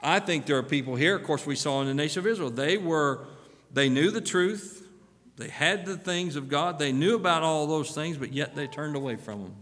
I 0.02 0.20
think 0.20 0.46
there 0.46 0.58
are 0.58 0.64
people 0.64 0.96
here, 0.96 1.16
of 1.16 1.24
course, 1.24 1.46
we 1.46 1.56
saw 1.56 1.82
in 1.82 1.88
the 1.88 1.94
nation 1.94 2.20
of 2.20 2.28
Israel. 2.28 2.50
They 2.50 2.78
were, 2.78 3.26
they 3.74 3.90
knew 3.90 4.12
the 4.12 4.22
truth. 4.22 4.88
They 5.38 5.50
had 5.50 5.86
the 5.86 5.98
things 5.98 6.36
of 6.36 6.50
God. 6.50 6.80
They 6.80 6.92
knew 6.92 7.16
about 7.16 7.44
all 7.44 7.68
those 7.68 7.92
things, 7.92 8.18
but 8.18 8.34
yet 8.34 8.56
they 8.56 8.68
turned 8.68 8.96
away 8.96 9.16
from 9.16 9.44
them. 9.44 9.56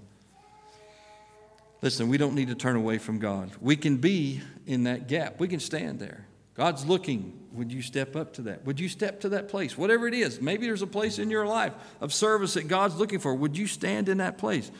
Listen, 1.81 2.07
we 2.07 2.17
don't 2.17 2.33
need 2.33 2.47
to 2.47 2.55
turn 2.55 2.75
away 2.75 2.97
from 2.97 3.19
God. 3.19 3.51
We 3.61 3.75
can 3.75 3.97
be 3.97 4.41
in 4.65 4.83
that 4.83 5.07
gap, 5.07 5.39
we 5.39 5.47
can 5.47 5.59
stand 5.59 5.99
there. 5.99 6.25
God's 6.55 6.85
looking. 6.85 7.41
Would 7.51 7.71
you 7.71 7.81
step 7.81 8.15
up 8.15 8.33
to 8.33 8.43
that? 8.43 8.65
Would 8.65 8.79
you 8.79 8.89
step 8.89 9.21
to 9.21 9.29
that 9.29 9.49
place? 9.49 9.77
Whatever 9.77 10.07
it 10.07 10.13
is, 10.13 10.41
maybe 10.41 10.65
there's 10.65 10.81
a 10.81 10.87
place 10.87 11.19
in 11.19 11.29
your 11.29 11.45
life 11.45 11.73
of 12.01 12.13
service 12.13 12.55
that 12.55 12.67
God's 12.67 12.95
looking 12.95 13.19
for. 13.19 13.33
Would 13.33 13.57
you 13.57 13.67
stand 13.67 14.09
in 14.09 14.17
that 14.17 14.37
place? 14.37 14.71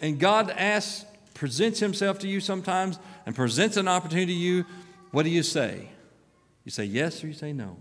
And 0.00 0.18
God 0.18 0.50
asks, 0.50 1.04
presents 1.34 1.80
Himself 1.80 2.18
to 2.20 2.28
you 2.28 2.40
sometimes 2.40 2.98
and 3.26 3.34
presents 3.34 3.76
an 3.76 3.88
opportunity 3.88 4.32
to 4.32 4.38
you. 4.38 4.64
What 5.14 5.22
do 5.22 5.30
you 5.30 5.44
say? 5.44 5.90
You 6.64 6.72
say 6.72 6.86
yes 6.86 7.22
or 7.22 7.28
you 7.28 7.34
say 7.34 7.52
no? 7.52 7.76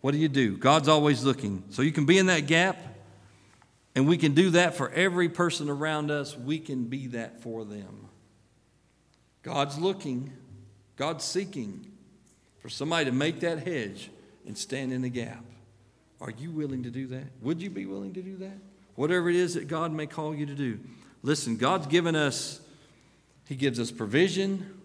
What 0.00 0.12
do 0.12 0.16
you 0.16 0.30
do? 0.30 0.56
God's 0.56 0.88
always 0.88 1.22
looking. 1.22 1.64
So 1.68 1.82
you 1.82 1.92
can 1.92 2.06
be 2.06 2.16
in 2.16 2.28
that 2.28 2.46
gap 2.46 2.78
and 3.94 4.08
we 4.08 4.16
can 4.16 4.32
do 4.32 4.48
that 4.52 4.74
for 4.74 4.88
every 4.88 5.28
person 5.28 5.68
around 5.68 6.10
us. 6.10 6.34
We 6.34 6.60
can 6.60 6.84
be 6.84 7.08
that 7.08 7.42
for 7.42 7.62
them. 7.62 8.08
God's 9.42 9.76
looking, 9.76 10.32
God's 10.96 11.24
seeking 11.24 11.86
for 12.62 12.70
somebody 12.70 13.04
to 13.04 13.12
make 13.12 13.40
that 13.40 13.66
hedge 13.66 14.10
and 14.46 14.56
stand 14.56 14.94
in 14.94 15.02
the 15.02 15.10
gap. 15.10 15.44
Are 16.22 16.30
you 16.30 16.52
willing 16.52 16.84
to 16.84 16.90
do 16.90 17.06
that? 17.08 17.26
Would 17.42 17.60
you 17.60 17.68
be 17.68 17.84
willing 17.84 18.14
to 18.14 18.22
do 18.22 18.38
that? 18.38 18.56
Whatever 18.94 19.28
it 19.28 19.36
is 19.36 19.52
that 19.54 19.68
God 19.68 19.92
may 19.92 20.06
call 20.06 20.34
you 20.34 20.46
to 20.46 20.54
do. 20.54 20.80
Listen, 21.22 21.58
God's 21.58 21.86
given 21.86 22.16
us, 22.16 22.62
He 23.44 23.56
gives 23.56 23.78
us 23.78 23.90
provision, 23.90 24.77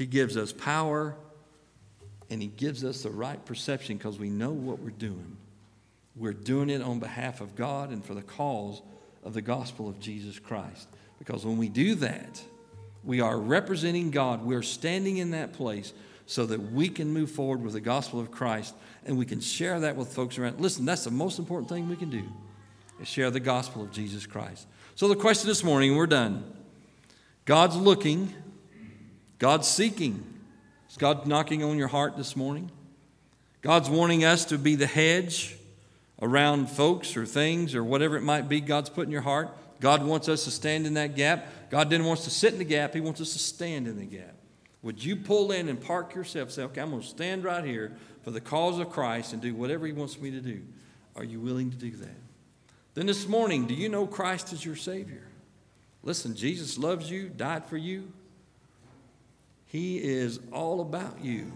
He 0.00 0.06
gives 0.06 0.38
us 0.38 0.50
power, 0.50 1.14
and 2.30 2.40
He 2.40 2.48
gives 2.48 2.84
us 2.84 3.02
the 3.02 3.10
right 3.10 3.44
perception 3.44 3.98
because 3.98 4.18
we 4.18 4.30
know 4.30 4.48
what 4.50 4.78
we're 4.78 4.88
doing. 4.88 5.36
We're 6.16 6.32
doing 6.32 6.70
it 6.70 6.80
on 6.80 7.00
behalf 7.00 7.42
of 7.42 7.54
God 7.54 7.90
and 7.90 8.02
for 8.02 8.14
the 8.14 8.22
cause 8.22 8.80
of 9.24 9.34
the 9.34 9.42
gospel 9.42 9.90
of 9.90 10.00
Jesus 10.00 10.38
Christ. 10.38 10.88
Because 11.18 11.44
when 11.44 11.58
we 11.58 11.68
do 11.68 11.96
that, 11.96 12.42
we 13.04 13.20
are 13.20 13.38
representing 13.38 14.10
God. 14.10 14.42
We're 14.42 14.62
standing 14.62 15.18
in 15.18 15.32
that 15.32 15.52
place 15.52 15.92
so 16.24 16.46
that 16.46 16.72
we 16.72 16.88
can 16.88 17.12
move 17.12 17.30
forward 17.30 17.62
with 17.62 17.74
the 17.74 17.80
gospel 17.82 18.20
of 18.20 18.30
Christ 18.30 18.74
and 19.04 19.18
we 19.18 19.26
can 19.26 19.40
share 19.40 19.80
that 19.80 19.96
with 19.96 20.14
folks 20.14 20.38
around. 20.38 20.60
Listen, 20.62 20.86
that's 20.86 21.04
the 21.04 21.10
most 21.10 21.38
important 21.38 21.68
thing 21.68 21.90
we 21.90 21.96
can 21.96 22.08
do 22.08 22.22
is 23.02 23.06
share 23.06 23.30
the 23.30 23.38
gospel 23.38 23.82
of 23.82 23.92
Jesus 23.92 24.24
Christ. 24.24 24.66
So 24.94 25.08
the 25.08 25.16
question 25.16 25.46
this 25.46 25.62
morning, 25.62 25.94
we're 25.94 26.06
done. 26.06 26.42
God's 27.44 27.76
looking, 27.76 28.34
God's 29.40 29.66
seeking. 29.66 30.22
Is 30.88 30.96
God 30.96 31.26
knocking 31.26 31.64
on 31.64 31.78
your 31.78 31.88
heart 31.88 32.16
this 32.16 32.36
morning? 32.36 32.70
God's 33.62 33.90
wanting 33.90 34.24
us 34.24 34.44
to 34.46 34.58
be 34.58 34.76
the 34.76 34.86
hedge 34.86 35.56
around 36.20 36.70
folks 36.70 37.16
or 37.16 37.24
things 37.24 37.74
or 37.74 37.82
whatever 37.82 38.16
it 38.16 38.22
might 38.22 38.48
be 38.48 38.60
God's 38.60 38.90
put 38.90 39.06
in 39.06 39.10
your 39.10 39.22
heart. 39.22 39.48
God 39.80 40.04
wants 40.04 40.28
us 40.28 40.44
to 40.44 40.50
stand 40.50 40.86
in 40.86 40.94
that 40.94 41.16
gap. 41.16 41.46
God 41.70 41.88
didn't 41.88 42.06
want 42.06 42.18
us 42.18 42.26
to 42.26 42.30
sit 42.30 42.52
in 42.52 42.58
the 42.58 42.64
gap, 42.64 42.92
He 42.94 43.00
wants 43.00 43.20
us 43.20 43.32
to 43.32 43.38
stand 43.38 43.88
in 43.88 43.98
the 43.98 44.04
gap. 44.04 44.34
Would 44.82 45.02
you 45.02 45.16
pull 45.16 45.52
in 45.52 45.68
and 45.70 45.80
park 45.80 46.14
yourself? 46.14 46.50
Say, 46.50 46.62
okay, 46.64 46.82
I'm 46.82 46.90
going 46.90 47.02
to 47.02 47.08
stand 47.08 47.42
right 47.42 47.64
here 47.64 47.96
for 48.22 48.30
the 48.30 48.40
cause 48.40 48.78
of 48.78 48.90
Christ 48.90 49.32
and 49.32 49.40
do 49.40 49.54
whatever 49.54 49.86
He 49.86 49.92
wants 49.92 50.20
me 50.20 50.30
to 50.32 50.40
do. 50.40 50.60
Are 51.16 51.24
you 51.24 51.40
willing 51.40 51.70
to 51.70 51.76
do 51.76 51.90
that? 51.92 52.16
Then 52.92 53.06
this 53.06 53.26
morning, 53.26 53.66
do 53.66 53.74
you 53.74 53.88
know 53.88 54.06
Christ 54.06 54.52
is 54.52 54.64
your 54.64 54.76
Savior? 54.76 55.22
Listen, 56.02 56.36
Jesus 56.36 56.76
loves 56.76 57.10
you, 57.10 57.30
died 57.30 57.64
for 57.64 57.78
you. 57.78 58.12
He 59.70 59.98
is 59.98 60.40
all 60.52 60.80
about 60.80 61.24
you. 61.24 61.52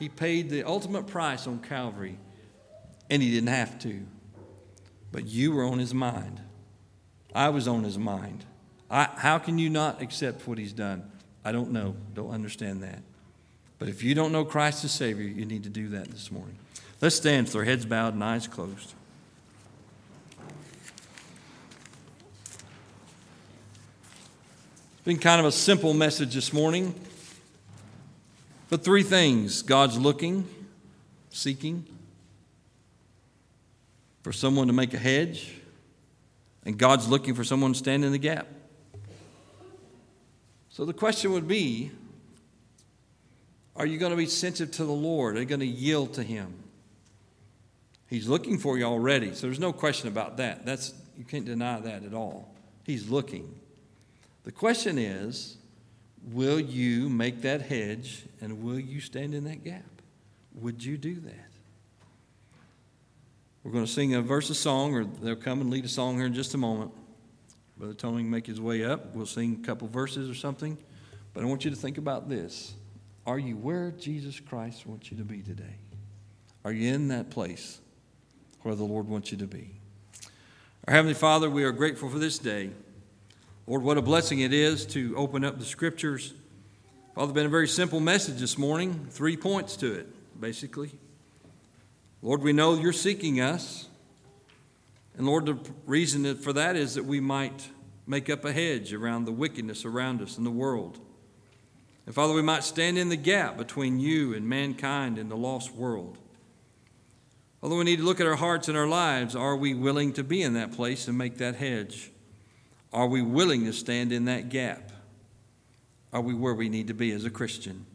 He 0.00 0.08
paid 0.08 0.50
the 0.50 0.64
ultimate 0.64 1.06
price 1.06 1.46
on 1.46 1.60
Calvary, 1.60 2.18
and 3.08 3.22
He 3.22 3.30
didn't 3.30 3.48
have 3.48 3.78
to. 3.80 4.04
But 5.12 5.26
you 5.26 5.52
were 5.52 5.62
on 5.64 5.78
His 5.78 5.94
mind. 5.94 6.40
I 7.32 7.50
was 7.50 7.68
on 7.68 7.84
His 7.84 7.96
mind. 7.96 8.44
I, 8.90 9.04
how 9.04 9.38
can 9.38 9.56
you 9.56 9.70
not 9.70 10.02
accept 10.02 10.48
what 10.48 10.58
He's 10.58 10.72
done? 10.72 11.08
I 11.44 11.52
don't 11.52 11.70
know, 11.70 11.94
don't 12.12 12.32
understand 12.32 12.82
that. 12.82 13.02
But 13.78 13.88
if 13.88 14.02
you 14.02 14.16
don't 14.16 14.32
know 14.32 14.44
Christ 14.44 14.84
as 14.84 14.90
Savior, 14.90 15.28
you 15.28 15.44
need 15.44 15.62
to 15.62 15.70
do 15.70 15.88
that 15.90 16.10
this 16.10 16.32
morning. 16.32 16.58
Let's 17.00 17.14
stand 17.14 17.46
with 17.46 17.54
our 17.54 17.64
heads 17.64 17.86
bowed 17.86 18.14
and 18.14 18.24
eyes 18.24 18.48
closed. 18.48 18.94
Been 25.06 25.18
kind 25.18 25.38
of 25.38 25.46
a 25.46 25.52
simple 25.52 25.94
message 25.94 26.34
this 26.34 26.52
morning. 26.52 26.92
But 28.68 28.82
three 28.82 29.04
things 29.04 29.62
God's 29.62 29.96
looking, 29.96 30.48
seeking 31.30 31.86
for 34.24 34.32
someone 34.32 34.66
to 34.66 34.72
make 34.72 34.94
a 34.94 34.98
hedge, 34.98 35.54
and 36.64 36.76
God's 36.76 37.06
looking 37.06 37.36
for 37.36 37.44
someone 37.44 37.72
to 37.72 37.78
stand 37.78 38.04
in 38.04 38.10
the 38.10 38.18
gap. 38.18 38.48
So 40.70 40.84
the 40.84 40.92
question 40.92 41.30
would 41.30 41.46
be 41.46 41.92
Are 43.76 43.86
you 43.86 43.98
going 43.98 44.10
to 44.10 44.16
be 44.16 44.26
sensitive 44.26 44.74
to 44.74 44.84
the 44.84 44.90
Lord? 44.90 45.36
Are 45.36 45.40
you 45.40 45.46
going 45.46 45.60
to 45.60 45.66
yield 45.66 46.14
to 46.14 46.24
Him? 46.24 46.52
He's 48.10 48.26
looking 48.26 48.58
for 48.58 48.76
you 48.76 48.86
already, 48.86 49.34
so 49.34 49.46
there's 49.46 49.60
no 49.60 49.72
question 49.72 50.08
about 50.08 50.38
that. 50.38 50.66
That's, 50.66 50.92
you 51.16 51.22
can't 51.22 51.44
deny 51.44 51.78
that 51.78 52.02
at 52.02 52.12
all. 52.12 52.52
He's 52.82 53.08
looking. 53.08 53.54
The 54.46 54.52
question 54.52 54.96
is 54.96 55.58
Will 56.32 56.58
you 56.58 57.08
make 57.08 57.42
that 57.42 57.62
hedge 57.62 58.24
and 58.40 58.62
will 58.62 58.80
you 58.80 59.00
stand 59.00 59.34
in 59.34 59.44
that 59.44 59.62
gap? 59.62 59.84
Would 60.54 60.82
you 60.82 60.96
do 60.96 61.20
that? 61.20 61.50
We're 63.62 63.72
going 63.72 63.84
to 63.84 63.90
sing 63.90 64.14
a 64.14 64.22
verse 64.22 64.48
of 64.48 64.56
song, 64.56 64.94
or 64.94 65.04
they'll 65.04 65.36
come 65.36 65.60
and 65.60 65.70
lead 65.70 65.84
a 65.84 65.88
song 65.88 66.16
here 66.16 66.26
in 66.26 66.34
just 66.34 66.54
a 66.54 66.58
moment. 66.58 66.92
Brother 67.76 67.94
Tony 67.94 68.22
make 68.22 68.46
his 68.46 68.60
way 68.60 68.84
up. 68.84 69.14
We'll 69.14 69.26
sing 69.26 69.60
a 69.62 69.66
couple 69.66 69.88
verses 69.88 70.30
or 70.30 70.34
something. 70.34 70.78
But 71.34 71.42
I 71.42 71.46
want 71.46 71.64
you 71.64 71.70
to 71.70 71.76
think 71.76 71.98
about 71.98 72.28
this. 72.28 72.74
Are 73.26 73.38
you 73.38 73.56
where 73.56 73.90
Jesus 73.90 74.40
Christ 74.40 74.86
wants 74.86 75.10
you 75.10 75.16
to 75.18 75.24
be 75.24 75.42
today? 75.42 75.76
Are 76.64 76.72
you 76.72 76.92
in 76.92 77.08
that 77.08 77.30
place 77.30 77.80
where 78.62 78.74
the 78.74 78.84
Lord 78.84 79.08
wants 79.08 79.30
you 79.30 79.38
to 79.38 79.46
be? 79.46 79.72
Our 80.86 80.94
Heavenly 80.94 81.14
Father, 81.14 81.50
we 81.50 81.64
are 81.64 81.72
grateful 81.72 82.08
for 82.08 82.18
this 82.18 82.38
day. 82.38 82.70
Lord, 83.68 83.82
what 83.82 83.98
a 83.98 84.02
blessing 84.02 84.38
it 84.38 84.52
is 84.52 84.86
to 84.86 85.16
open 85.16 85.44
up 85.44 85.58
the 85.58 85.64
scriptures. 85.64 86.34
Father, 87.16 87.32
been 87.32 87.46
a 87.46 87.48
very 87.48 87.66
simple 87.66 87.98
message 87.98 88.38
this 88.38 88.56
morning, 88.56 89.08
three 89.10 89.36
points 89.36 89.76
to 89.78 89.92
it, 89.92 90.40
basically. 90.40 90.92
Lord, 92.22 92.42
we 92.42 92.52
know 92.52 92.74
you're 92.74 92.92
seeking 92.92 93.40
us. 93.40 93.88
And 95.16 95.26
Lord, 95.26 95.46
the 95.46 95.58
reason 95.84 96.36
for 96.36 96.52
that 96.52 96.76
is 96.76 96.94
that 96.94 97.06
we 97.06 97.18
might 97.18 97.68
make 98.06 98.30
up 98.30 98.44
a 98.44 98.52
hedge 98.52 98.92
around 98.92 99.24
the 99.24 99.32
wickedness 99.32 99.84
around 99.84 100.22
us 100.22 100.38
in 100.38 100.44
the 100.44 100.50
world. 100.50 101.00
And 102.06 102.14
Father, 102.14 102.34
we 102.34 102.42
might 102.42 102.62
stand 102.62 102.98
in 102.98 103.08
the 103.08 103.16
gap 103.16 103.56
between 103.56 103.98
you 103.98 104.32
and 104.32 104.48
mankind 104.48 105.18
in 105.18 105.28
the 105.28 105.36
lost 105.36 105.74
world. 105.74 106.18
Although 107.64 107.78
we 107.78 107.84
need 107.84 107.96
to 107.96 108.04
look 108.04 108.20
at 108.20 108.28
our 108.28 108.36
hearts 108.36 108.68
and 108.68 108.78
our 108.78 108.86
lives, 108.86 109.34
are 109.34 109.56
we 109.56 109.74
willing 109.74 110.12
to 110.12 110.22
be 110.22 110.40
in 110.40 110.54
that 110.54 110.70
place 110.70 111.08
and 111.08 111.18
make 111.18 111.38
that 111.38 111.56
hedge? 111.56 112.12
Are 112.92 113.06
we 113.06 113.22
willing 113.22 113.64
to 113.64 113.72
stand 113.72 114.12
in 114.12 114.26
that 114.26 114.48
gap? 114.48 114.92
Are 116.12 116.20
we 116.20 116.34
where 116.34 116.54
we 116.54 116.68
need 116.68 116.88
to 116.88 116.94
be 116.94 117.12
as 117.12 117.24
a 117.24 117.30
Christian? 117.30 117.86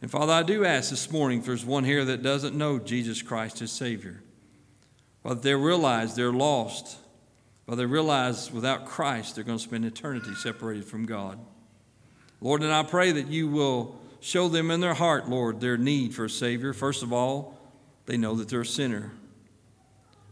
And 0.00 0.10
Father, 0.10 0.32
I 0.32 0.42
do 0.42 0.64
ask 0.64 0.90
this 0.90 1.10
morning 1.10 1.40
if 1.40 1.46
there's 1.46 1.64
one 1.64 1.84
here 1.84 2.04
that 2.04 2.22
doesn't 2.22 2.56
know 2.56 2.78
Jesus 2.78 3.22
Christ 3.22 3.62
as 3.62 3.72
Savior. 3.72 4.22
Father, 5.22 5.40
they 5.40 5.54
realize 5.54 6.14
they're 6.14 6.32
lost. 6.32 6.98
Father, 7.66 7.82
they 7.82 7.86
realize 7.86 8.50
without 8.52 8.86
Christ 8.86 9.34
they're 9.34 9.44
going 9.44 9.58
to 9.58 9.64
spend 9.64 9.84
eternity 9.84 10.34
separated 10.34 10.84
from 10.84 11.06
God. 11.06 11.38
Lord, 12.40 12.62
and 12.62 12.72
I 12.72 12.84
pray 12.84 13.12
that 13.12 13.26
you 13.26 13.48
will 13.48 14.00
show 14.20 14.48
them 14.48 14.70
in 14.70 14.80
their 14.80 14.94
heart, 14.94 15.28
Lord, 15.28 15.60
their 15.60 15.76
need 15.76 16.14
for 16.14 16.24
a 16.26 16.30
Savior. 16.30 16.72
First 16.72 17.02
of 17.02 17.12
all, 17.12 17.58
they 18.06 18.16
know 18.16 18.36
that 18.36 18.48
they're 18.48 18.62
a 18.62 18.66
sinner. 18.66 19.10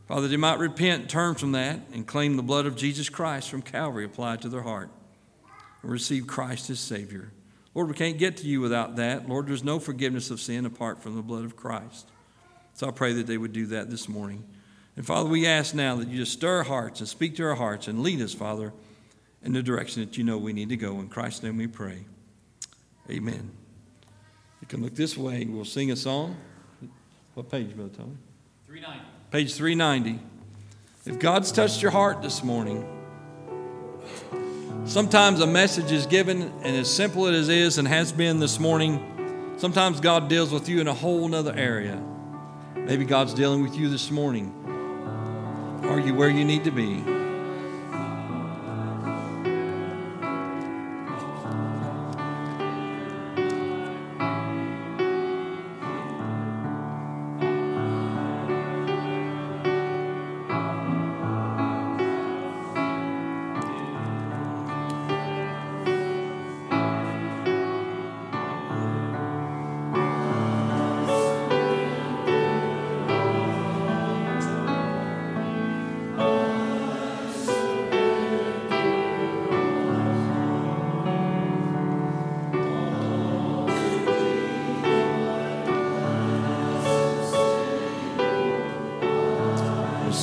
Father, 0.07 0.29
they 0.29 0.37
might 0.37 0.59
repent, 0.59 1.11
turn 1.11 1.35
from 1.35 1.53
that, 1.53 1.81
and 1.93 2.07
claim 2.07 2.37
the 2.37 2.43
blood 2.43 2.67
of 2.67 2.77
Jesus 2.77 3.09
Christ 3.09 3.51
from 3.51 3.63
Calvary 3.63 4.05
applied 4.05 4.41
to 4.43 4.49
their 4.49 4.63
heart 4.63 4.89
and 5.83 5.91
receive 5.91 6.27
Christ 6.27 6.71
as 6.71 6.79
Savior. 6.79 7.33
Lord, 7.75 7.89
we 7.89 7.95
can't 7.95 8.17
get 8.17 8.37
to 8.39 8.47
you 8.47 8.61
without 8.61 8.97
that. 8.97 9.29
Lord, 9.29 9.49
there's 9.49 9.65
no 9.65 9.81
forgiveness 9.81 10.31
of 10.31 10.41
sin 10.41 10.65
apart 10.65 11.03
from 11.03 11.17
the 11.17 11.23
blood 11.23 11.45
of 11.45 11.57
Christ. 11.57 12.09
So 12.75 12.87
I 12.87 12.91
pray 12.93 13.15
that 13.15 13.27
they 13.27 13.37
would 13.37 13.53
do 13.53 13.67
that 13.67 13.91
this 13.91 14.09
morning. 14.09 14.45
And 14.97 15.05
Father, 15.05 15.29
we 15.29 15.47
ask 15.47 15.75
now 15.75 15.97
that 15.97 16.09
you 16.09 16.19
just 16.19 16.33
stir 16.33 16.59
our 16.59 16.63
hearts 16.63 17.01
and 17.01 17.09
speak 17.09 17.37
to 17.37 17.45
our 17.45 17.57
hearts 17.57 17.89
and 17.89 18.03
lead 18.03 18.21
us, 18.21 18.33
Father, 18.33 18.73
in 19.43 19.53
the 19.53 19.63
direction 19.63 20.03
that 20.03 20.17
you 20.17 20.25
know 20.25 20.39
we 20.39 20.53
need 20.53 20.69
to 20.69 20.77
go. 20.77 21.01
In 21.01 21.09
Christ's 21.09 21.43
name 21.43 21.57
we 21.57 21.67
pray. 21.67 22.07
Amen. 23.11 23.51
You 24.61 24.67
can 24.69 24.83
look 24.83 24.95
this 24.95 25.17
way. 25.17 25.45
We'll 25.45 25.65
sing 25.65 25.91
a 25.91 25.97
song. 25.97 26.37
What 27.35 27.51
page, 27.51 27.75
Brother 27.75 27.95
Tony? 27.95 28.17
390 28.67 29.16
page 29.31 29.55
390. 29.55 30.21
If 31.05 31.19
God's 31.19 31.51
touched 31.51 31.83
your 31.83 31.91
heart 31.91 32.23
this 32.23 32.45
morning, 32.45 32.87
sometimes 34.85 35.41
a 35.41 35.47
message 35.47 35.91
is 35.91 36.07
given, 36.07 36.43
and 36.63 36.77
as 36.77 36.93
simple 36.93 37.27
as 37.27 37.49
it 37.49 37.59
is 37.59 37.79
and 37.79 37.89
has 37.89 38.13
been 38.13 38.39
this 38.39 38.61
morning, 38.61 39.55
sometimes 39.57 40.01
God 40.01 40.29
deals 40.29 40.53
with 40.53 40.69
you 40.69 40.81
in 40.81 40.87
a 40.87 40.95
whole 40.95 41.35
other 41.35 41.53
area. 41.55 42.01
Maybe 42.77 43.05
God's 43.05 43.35
dealing 43.35 43.63
with 43.63 43.77
you 43.77 43.89
this 43.89 44.13
morning. 44.13 44.53
Are 45.83 45.99
you 45.99 46.15
where 46.15 46.31
you 46.31 46.45
need 46.45 46.65
to 46.65 46.71
be? 46.71 47.16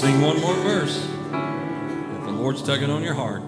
Sing 0.04 0.20
one 0.20 0.42
more 0.42 0.56
verse. 0.56 0.98
If 0.98 2.26
the 2.26 2.32
Lord's 2.32 2.62
tugging 2.62 2.90
on 2.90 3.04
your 3.04 3.14
heart, 3.14 3.42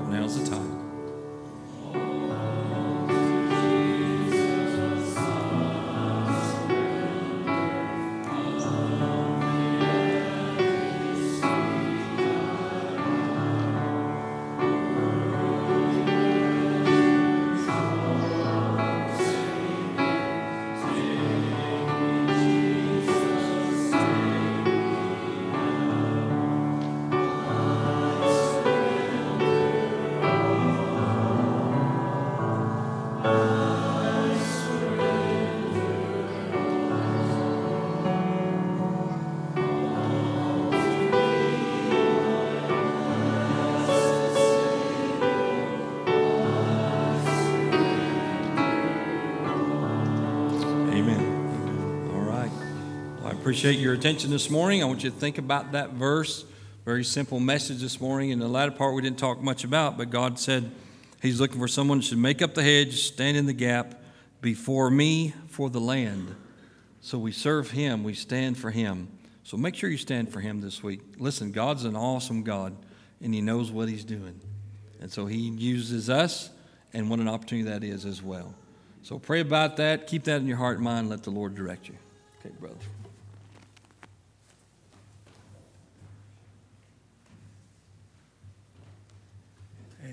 appreciate 53.66 53.82
your 53.82 53.96
attention 53.96 54.30
this 54.30 54.52
morning. 54.52 54.84
I 54.84 54.86
want 54.86 55.04
you 55.04 55.10
to 55.10 55.16
think 55.16 55.40
about 55.40 55.72
that 55.72 55.90
verse. 55.94 56.46
Very 56.86 57.04
simple 57.04 57.40
message 57.40 57.80
this 57.80 58.00
morning. 58.00 58.30
In 58.30 58.38
the 58.38 58.48
latter 58.48 58.72
part, 58.72 58.94
we 58.94 59.02
didn't 59.02 59.18
talk 59.18 59.42
much 59.42 59.64
about, 59.64 59.98
but 59.98 60.12
God 60.12 60.38
said 60.38 60.70
He's 61.20 61.42
looking 61.42 61.60
for 61.60 61.68
someone 61.68 61.98
who 61.98 62.02
should 62.04 62.20
make 62.20 62.44
up 62.44 62.54
the 62.54 62.62
hedge, 62.62 63.02
stand 63.02 63.38
in 63.38 63.48
the 63.48 63.54
gap 63.54 64.04
before 64.40 64.92
me 64.92 65.34
for 65.48 65.72
the 65.72 65.80
land. 65.80 66.36
So 67.02 67.18
we 67.18 67.32
serve 67.32 67.72
Him, 67.72 68.04
we 68.04 68.14
stand 68.14 68.56
for 68.56 68.70
Him. 68.70 69.08
So 69.44 69.58
make 69.58 69.74
sure 69.74 69.90
you 69.90 69.98
stand 69.98 70.32
for 70.32 70.42
Him 70.42 70.62
this 70.62 70.84
week. 70.84 71.02
Listen, 71.18 71.52
God's 71.52 71.86
an 71.86 71.96
awesome 71.96 72.44
God, 72.44 72.76
and 73.20 73.34
He 73.34 73.42
knows 73.42 73.72
what 73.72 73.90
He's 73.90 74.06
doing. 74.06 74.40
And 75.02 75.12
so 75.12 75.26
He 75.26 75.40
uses 75.40 76.08
us, 76.08 76.52
and 76.94 77.10
what 77.10 77.18
an 77.18 77.28
opportunity 77.28 77.68
that 77.72 77.84
is 77.84 78.06
as 78.06 78.22
well. 78.22 78.54
So 79.02 79.18
pray 79.18 79.40
about 79.40 79.78
that. 79.78 80.06
Keep 80.06 80.26
that 80.26 80.40
in 80.40 80.46
your 80.46 80.58
heart 80.58 80.76
and 80.76 80.86
mind. 80.86 81.10
Let 81.10 81.24
the 81.24 81.32
Lord 81.32 81.56
direct 81.56 81.88
you. 81.88 81.96
Okay, 82.42 82.54
brother. 82.60 82.76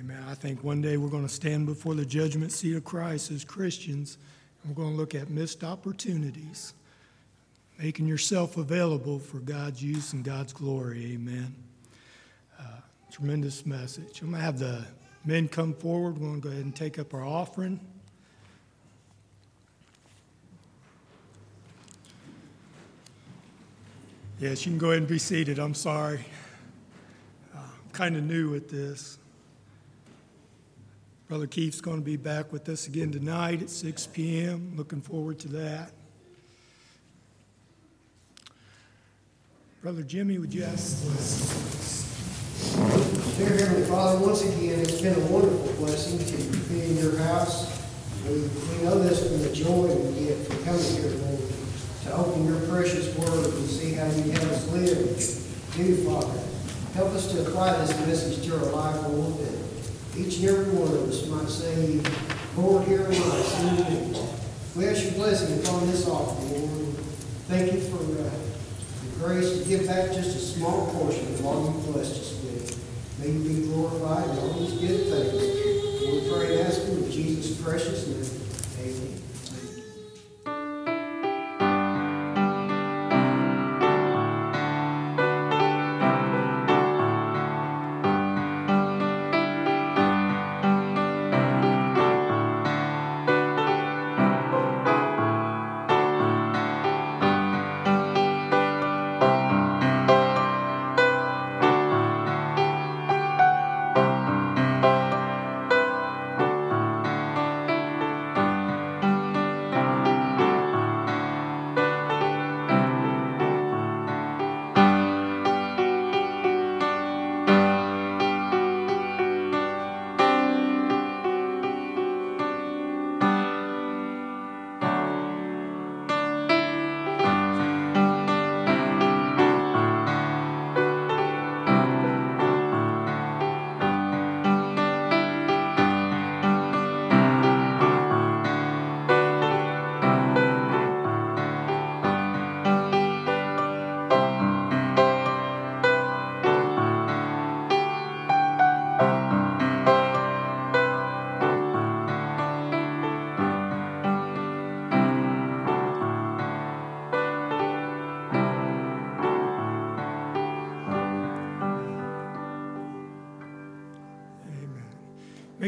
Amen. 0.03 0.24
I 0.28 0.34
think 0.34 0.64
one 0.64 0.82
day 0.82 0.96
we're 0.96 1.09
going 1.09 1.28
to 1.28 1.32
stand 1.32 1.64
before 1.64 1.94
the 1.94 2.05
judgment 2.05 2.50
seat 2.50 2.74
of 2.74 2.82
Christ 2.82 3.30
as 3.30 3.44
Christians, 3.44 4.18
and 4.64 4.74
we're 4.74 4.82
going 4.82 4.96
to 4.96 5.00
look 5.00 5.14
at 5.14 5.30
missed 5.30 5.62
opportunities, 5.62 6.74
making 7.78 8.09
yourself 8.09 8.57
available 8.57 9.20
for 9.20 9.38
God's 9.38 9.80
use 9.80 10.12
and 10.12 10.24
God's 10.24 10.53
glory. 10.53 11.12
Amen. 11.12 11.55
Uh, 12.59 12.64
tremendous 13.12 13.64
message. 13.64 14.22
I'm 14.22 14.30
going 14.30 14.40
to 14.40 14.44
have 14.44 14.59
the 14.59 14.84
men 15.24 15.46
come 15.46 15.72
forward. 15.72 16.18
We're 16.18 16.30
going 16.30 16.40
to 16.40 16.48
go 16.48 16.53
ahead 16.53 16.64
and 16.64 16.74
take 16.74 16.98
up 16.98 17.14
our 17.14 17.24
offering. 17.24 17.78
Yes, 24.40 24.66
you 24.66 24.72
can 24.72 24.78
go 24.78 24.88
ahead 24.88 24.98
and 24.98 25.09
be 25.09 25.20
seated. 25.20 25.61
I'm 25.61 25.74
sorry. 25.74 26.24
Uh, 27.55 27.59
I'm 27.59 27.90
kind 27.92 28.16
of 28.16 28.24
new 28.24 28.57
at 28.57 28.68
this. 28.68 29.18
Brother 31.32 31.46
Keith's 31.46 31.80
going 31.80 31.96
to 31.96 32.04
be 32.04 32.18
back 32.18 32.52
with 32.52 32.68
us 32.68 32.86
again 32.86 33.10
tonight 33.10 33.62
at 33.62 33.70
6 33.70 34.06
p.m. 34.08 34.74
Looking 34.76 35.00
forward 35.00 35.38
to 35.38 35.48
that. 35.48 35.90
Brother 39.80 40.02
Jimmy, 40.02 40.36
would 40.36 40.52
you 40.52 40.62
ask? 40.64 41.02
Dear 43.38 43.48
Heavenly 43.48 43.86
Father, 43.86 44.18
once 44.26 44.42
again, 44.42 44.80
it's 44.80 45.00
been 45.00 45.14
a 45.14 45.26
wonderful 45.28 45.72
blessing 45.78 46.18
to 46.18 46.58
be 46.68 46.82
in 46.82 46.98
your 46.98 47.16
house. 47.16 47.80
We, 48.28 48.32
we 48.32 48.84
know 48.84 48.98
this 48.98 49.26
from 49.26 49.40
the 49.40 49.54
joy 49.54 49.86
we 49.86 50.26
get 50.26 50.36
from 50.46 50.62
coming 50.64 50.84
here, 50.84 51.12
Lord, 51.12 51.40
to 52.02 52.12
open 52.12 52.46
your 52.46 52.60
precious 52.68 53.16
word 53.16 53.54
and 53.54 53.66
see 53.70 53.94
how 53.94 54.04
you 54.04 54.32
have 54.32 54.52
us 54.52 54.68
live. 54.68 55.76
Do, 55.76 55.96
Father, 56.04 56.40
help 56.92 57.08
us 57.12 57.32
to 57.32 57.40
apply 57.40 57.78
this 57.78 57.98
message 58.06 58.44
to 58.44 58.58
our 58.58 58.66
life, 58.66 59.08
Lord, 59.08 59.38
that 59.38 59.61
each 60.16 60.38
and 60.38 60.48
every 60.48 60.72
one 60.74 60.88
of 60.88 61.08
us 61.08 61.26
might 61.26 61.48
say, 61.48 62.00
Lord, 62.56 62.86
here 62.86 63.02
am 63.02 63.10
I, 63.10 63.42
send 63.42 63.78
me. 64.12 64.20
We 64.76 64.86
ask 64.88 65.04
your 65.04 65.12
blessing 65.12 65.60
upon 65.60 65.86
this 65.86 66.06
offering, 66.06 66.68
Lord. 66.68 66.96
Thank 67.48 67.72
you 67.72 67.80
for 67.80 67.96
uh, 67.96 68.30
the 69.02 69.18
grace 69.18 69.58
to 69.58 69.68
give 69.68 69.86
back 69.86 70.12
just 70.12 70.36
a 70.36 70.40
small 70.40 70.86
portion 70.92 71.26
of 71.34 71.46
all 71.46 71.64
you 71.64 71.92
blessed 71.92 72.20
us 72.20 72.32
with. 72.42 73.18
May 73.20 73.30
you 73.30 73.40
be 73.40 73.66
glorified 73.66 74.28
in 74.30 74.38
all 74.38 74.52
these 74.54 74.72
good 74.72 75.08
things. 75.08 75.42
We 76.02 76.30
pray 76.30 76.58
and 76.58 76.68
ask 76.68 76.82
in 76.88 77.10
Jesus' 77.10 77.60
precious 77.60 78.06
name. 78.06 78.86
Amen. 78.86 79.11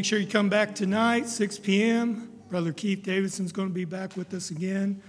Make 0.04 0.10
sure 0.10 0.18
you 0.18 0.26
come 0.26 0.50
back 0.50 0.74
tonight, 0.74 1.30
6 1.30 1.60
p.m. 1.60 2.30
Brother 2.50 2.74
Keith 2.74 3.02
Davidson's 3.02 3.52
going 3.52 3.68
to 3.68 3.74
be 3.74 3.86
back 3.86 4.18
with 4.18 4.34
us 4.34 4.50
again. 4.50 5.00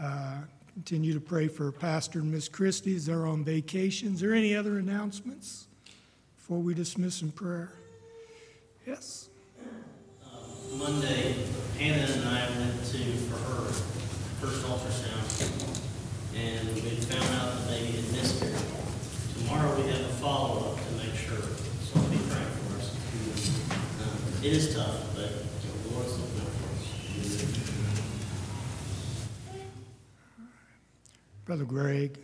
Uh, 0.00 0.42
continue 0.74 1.12
to 1.12 1.18
pray 1.18 1.48
for 1.48 1.72
Pastor 1.72 2.20
and 2.20 2.30
Miss 2.30 2.46
Christie 2.46 2.94
as 2.94 3.06
they're 3.06 3.26
on 3.26 3.42
vacation. 3.42 4.14
Is 4.14 4.20
there 4.20 4.32
any 4.32 4.54
other 4.54 4.78
announcements 4.78 5.66
before 6.36 6.60
we 6.60 6.72
dismiss 6.72 7.20
in 7.20 7.32
prayer? 7.32 7.72
Yes. 8.86 9.28
Monday, 10.74 11.34
Hannah 11.76 12.12
and 12.12 12.28
I 12.28 12.48
went 12.56 12.84
to, 12.84 12.98
for 13.26 13.36
her 13.36 13.72
first 14.40 14.64
ultrasound, 14.66 15.80
and 16.36 16.68
we 16.76 16.80
found 16.80 17.40
out 17.40 17.60
the 17.60 17.72
baby 17.72 17.96
had 17.96 18.12
miscarried. 18.12 18.54
Tomorrow, 19.38 19.82
we 19.82 19.88
have 19.90 20.00
a 20.00 20.14
follow-up 20.20 20.76
to 20.76 20.92
make 21.04 21.16
sure, 21.16 21.42
so 21.82 22.00
be 22.02 22.18
praying 22.28 22.46
for 22.54 22.78
us. 22.78 22.94
Um, 24.00 24.33
It 24.44 24.52
is 24.52 24.74
tough, 24.76 25.16
but 25.16 25.24
the 25.24 25.94
Lord's 25.94 26.20
looking 26.20 26.40
out 26.44 26.52
for 26.52 26.68
us. 26.76 26.84
Brother 31.46 31.64
Greg, 31.64 32.18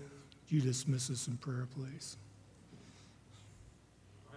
you 0.48 0.60
dismiss 0.60 1.09
us 1.09 1.28
in 1.28 1.38
prayer, 1.38 1.66
please? 1.74 2.18
We 4.28 4.36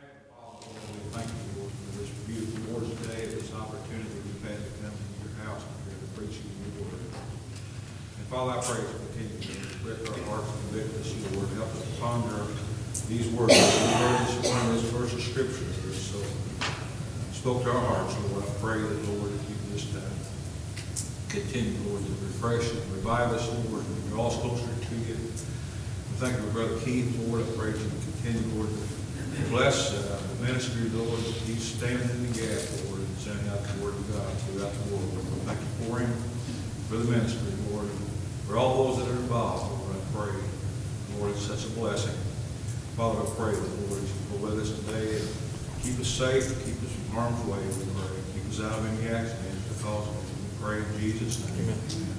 thank 1.11 1.27
you, 1.27 1.59
Lord, 1.59 1.71
for 1.75 1.99
this 1.99 2.07
beautiful 2.23 2.71
Lord's 2.71 2.95
Day, 3.05 3.25
this 3.25 3.51
opportunity 3.53 4.15
we've 4.31 4.47
had 4.47 4.63
to 4.63 4.71
come 4.79 4.95
to 4.95 5.27
your 5.27 5.35
house 5.43 5.67
and 5.67 5.75
hear 5.83 5.99
the 6.07 6.11
preaching 6.15 6.47
of 6.47 6.55
your 6.63 6.87
word. 6.87 7.03
And 7.03 8.25
Father, 8.31 8.51
I 8.55 8.63
pray 8.63 8.79
to 8.79 8.95
continue 9.11 9.43
to 9.43 9.83
lift 9.83 10.07
our 10.07 10.23
hearts 10.31 10.47
and 10.47 10.71
convict 10.71 11.03
us, 11.03 11.11
Lord, 11.35 11.51
help 11.59 11.75
us 11.75 11.83
ponder 11.99 12.47
these 13.11 13.27
words. 13.35 13.51
We 13.51 13.59
heard 13.59 14.23
this 14.23 14.39
morning, 14.47 14.71
this 14.71 14.87
verse 14.87 15.11
of 15.11 15.19
scripture 15.19 15.67
that 15.67 15.91
so 15.91 16.23
spoke 17.43 17.61
to 17.61 17.71
our 17.75 17.85
hearts, 17.91 18.15
Lord. 18.31 18.39
I 18.39 18.47
pray 18.63 18.79
that, 18.79 19.03
Lord, 19.19 19.27
that 19.27 19.43
you 19.51 19.55
this 19.75 19.83
time 19.91 20.15
continue, 21.27 21.75
Lord, 21.91 21.99
to 21.99 22.11
refresh 22.23 22.71
and 22.71 22.79
revive 22.95 23.35
us, 23.35 23.51
Lord, 23.67 23.83
and 23.83 23.99
draw 24.07 24.31
us 24.31 24.39
closer 24.39 24.63
to 24.63 24.95
you. 25.03 25.19
And 25.19 26.15
thank 26.23 26.39
you, 26.39 26.47
Brother 26.55 26.79
Keith, 26.87 27.11
Lord. 27.27 27.43
I 27.43 27.51
pray 27.59 27.75
that 27.75 27.83
you 27.83 27.91
continue, 28.15 28.47
Lord, 28.55 28.71
to 28.71 29.41
bless 29.51 29.91
uh, 29.91 30.23
the 30.23 30.47
ministry, 30.47 30.87
Lord, 30.95 31.19
that 31.19 31.35
he's 31.43 31.67
standing 31.67 32.07
in 32.15 32.31
the 32.31 32.31
gap, 32.31 32.63
Lord, 32.87 33.03
and 33.03 33.17
sending 33.19 33.51
out 33.51 33.59
the 33.59 33.75
word 33.83 33.91
of 33.91 34.07
God 34.15 34.31
throughout 34.47 34.71
the 34.71 34.95
world. 34.95 35.11
Lord, 35.11 35.43
thank 35.43 35.59
you 35.59 35.71
for 35.83 35.99
him, 35.99 36.15
for 36.87 36.95
the 36.95 37.11
ministry, 37.11 37.51
Lord, 37.75 37.91
for 38.47 38.55
all 38.55 38.87
those 38.87 39.03
that 39.03 39.11
are 39.11 39.19
involved, 39.19 39.67
Lord, 39.83 39.99
I 39.99 40.03
pray. 40.15 40.39
Lord, 41.19 41.35
it's 41.35 41.43
such 41.43 41.67
a 41.67 41.75
blessing. 41.75 42.15
Father, 42.95 43.19
I 43.19 43.27
pray 43.35 43.51
that, 43.51 43.91
Lord, 43.91 43.99
you 43.99 44.15
go 44.31 44.47
with 44.47 44.63
us 44.63 44.71
today 44.79 45.19
and 45.19 45.27
keep 45.83 45.99
us 45.99 46.07
safe, 46.07 46.47
keep 46.63 46.79
us 46.87 46.92
harm's 47.13 47.39
way, 47.45 47.59
we 47.59 47.85
pray. 47.93 48.09
Keep 48.33 48.49
us 48.49 48.59
out 48.61 48.79
of 48.79 48.85
any 48.85 49.07
accidents 49.07 49.67
because 49.69 50.07
of 50.07 50.15
it. 50.15 50.25
We 50.33 50.65
pray 50.65 50.77
in 50.79 50.99
Jesus' 50.99 51.47
name. 51.47 51.69
Amen. 51.69 52.12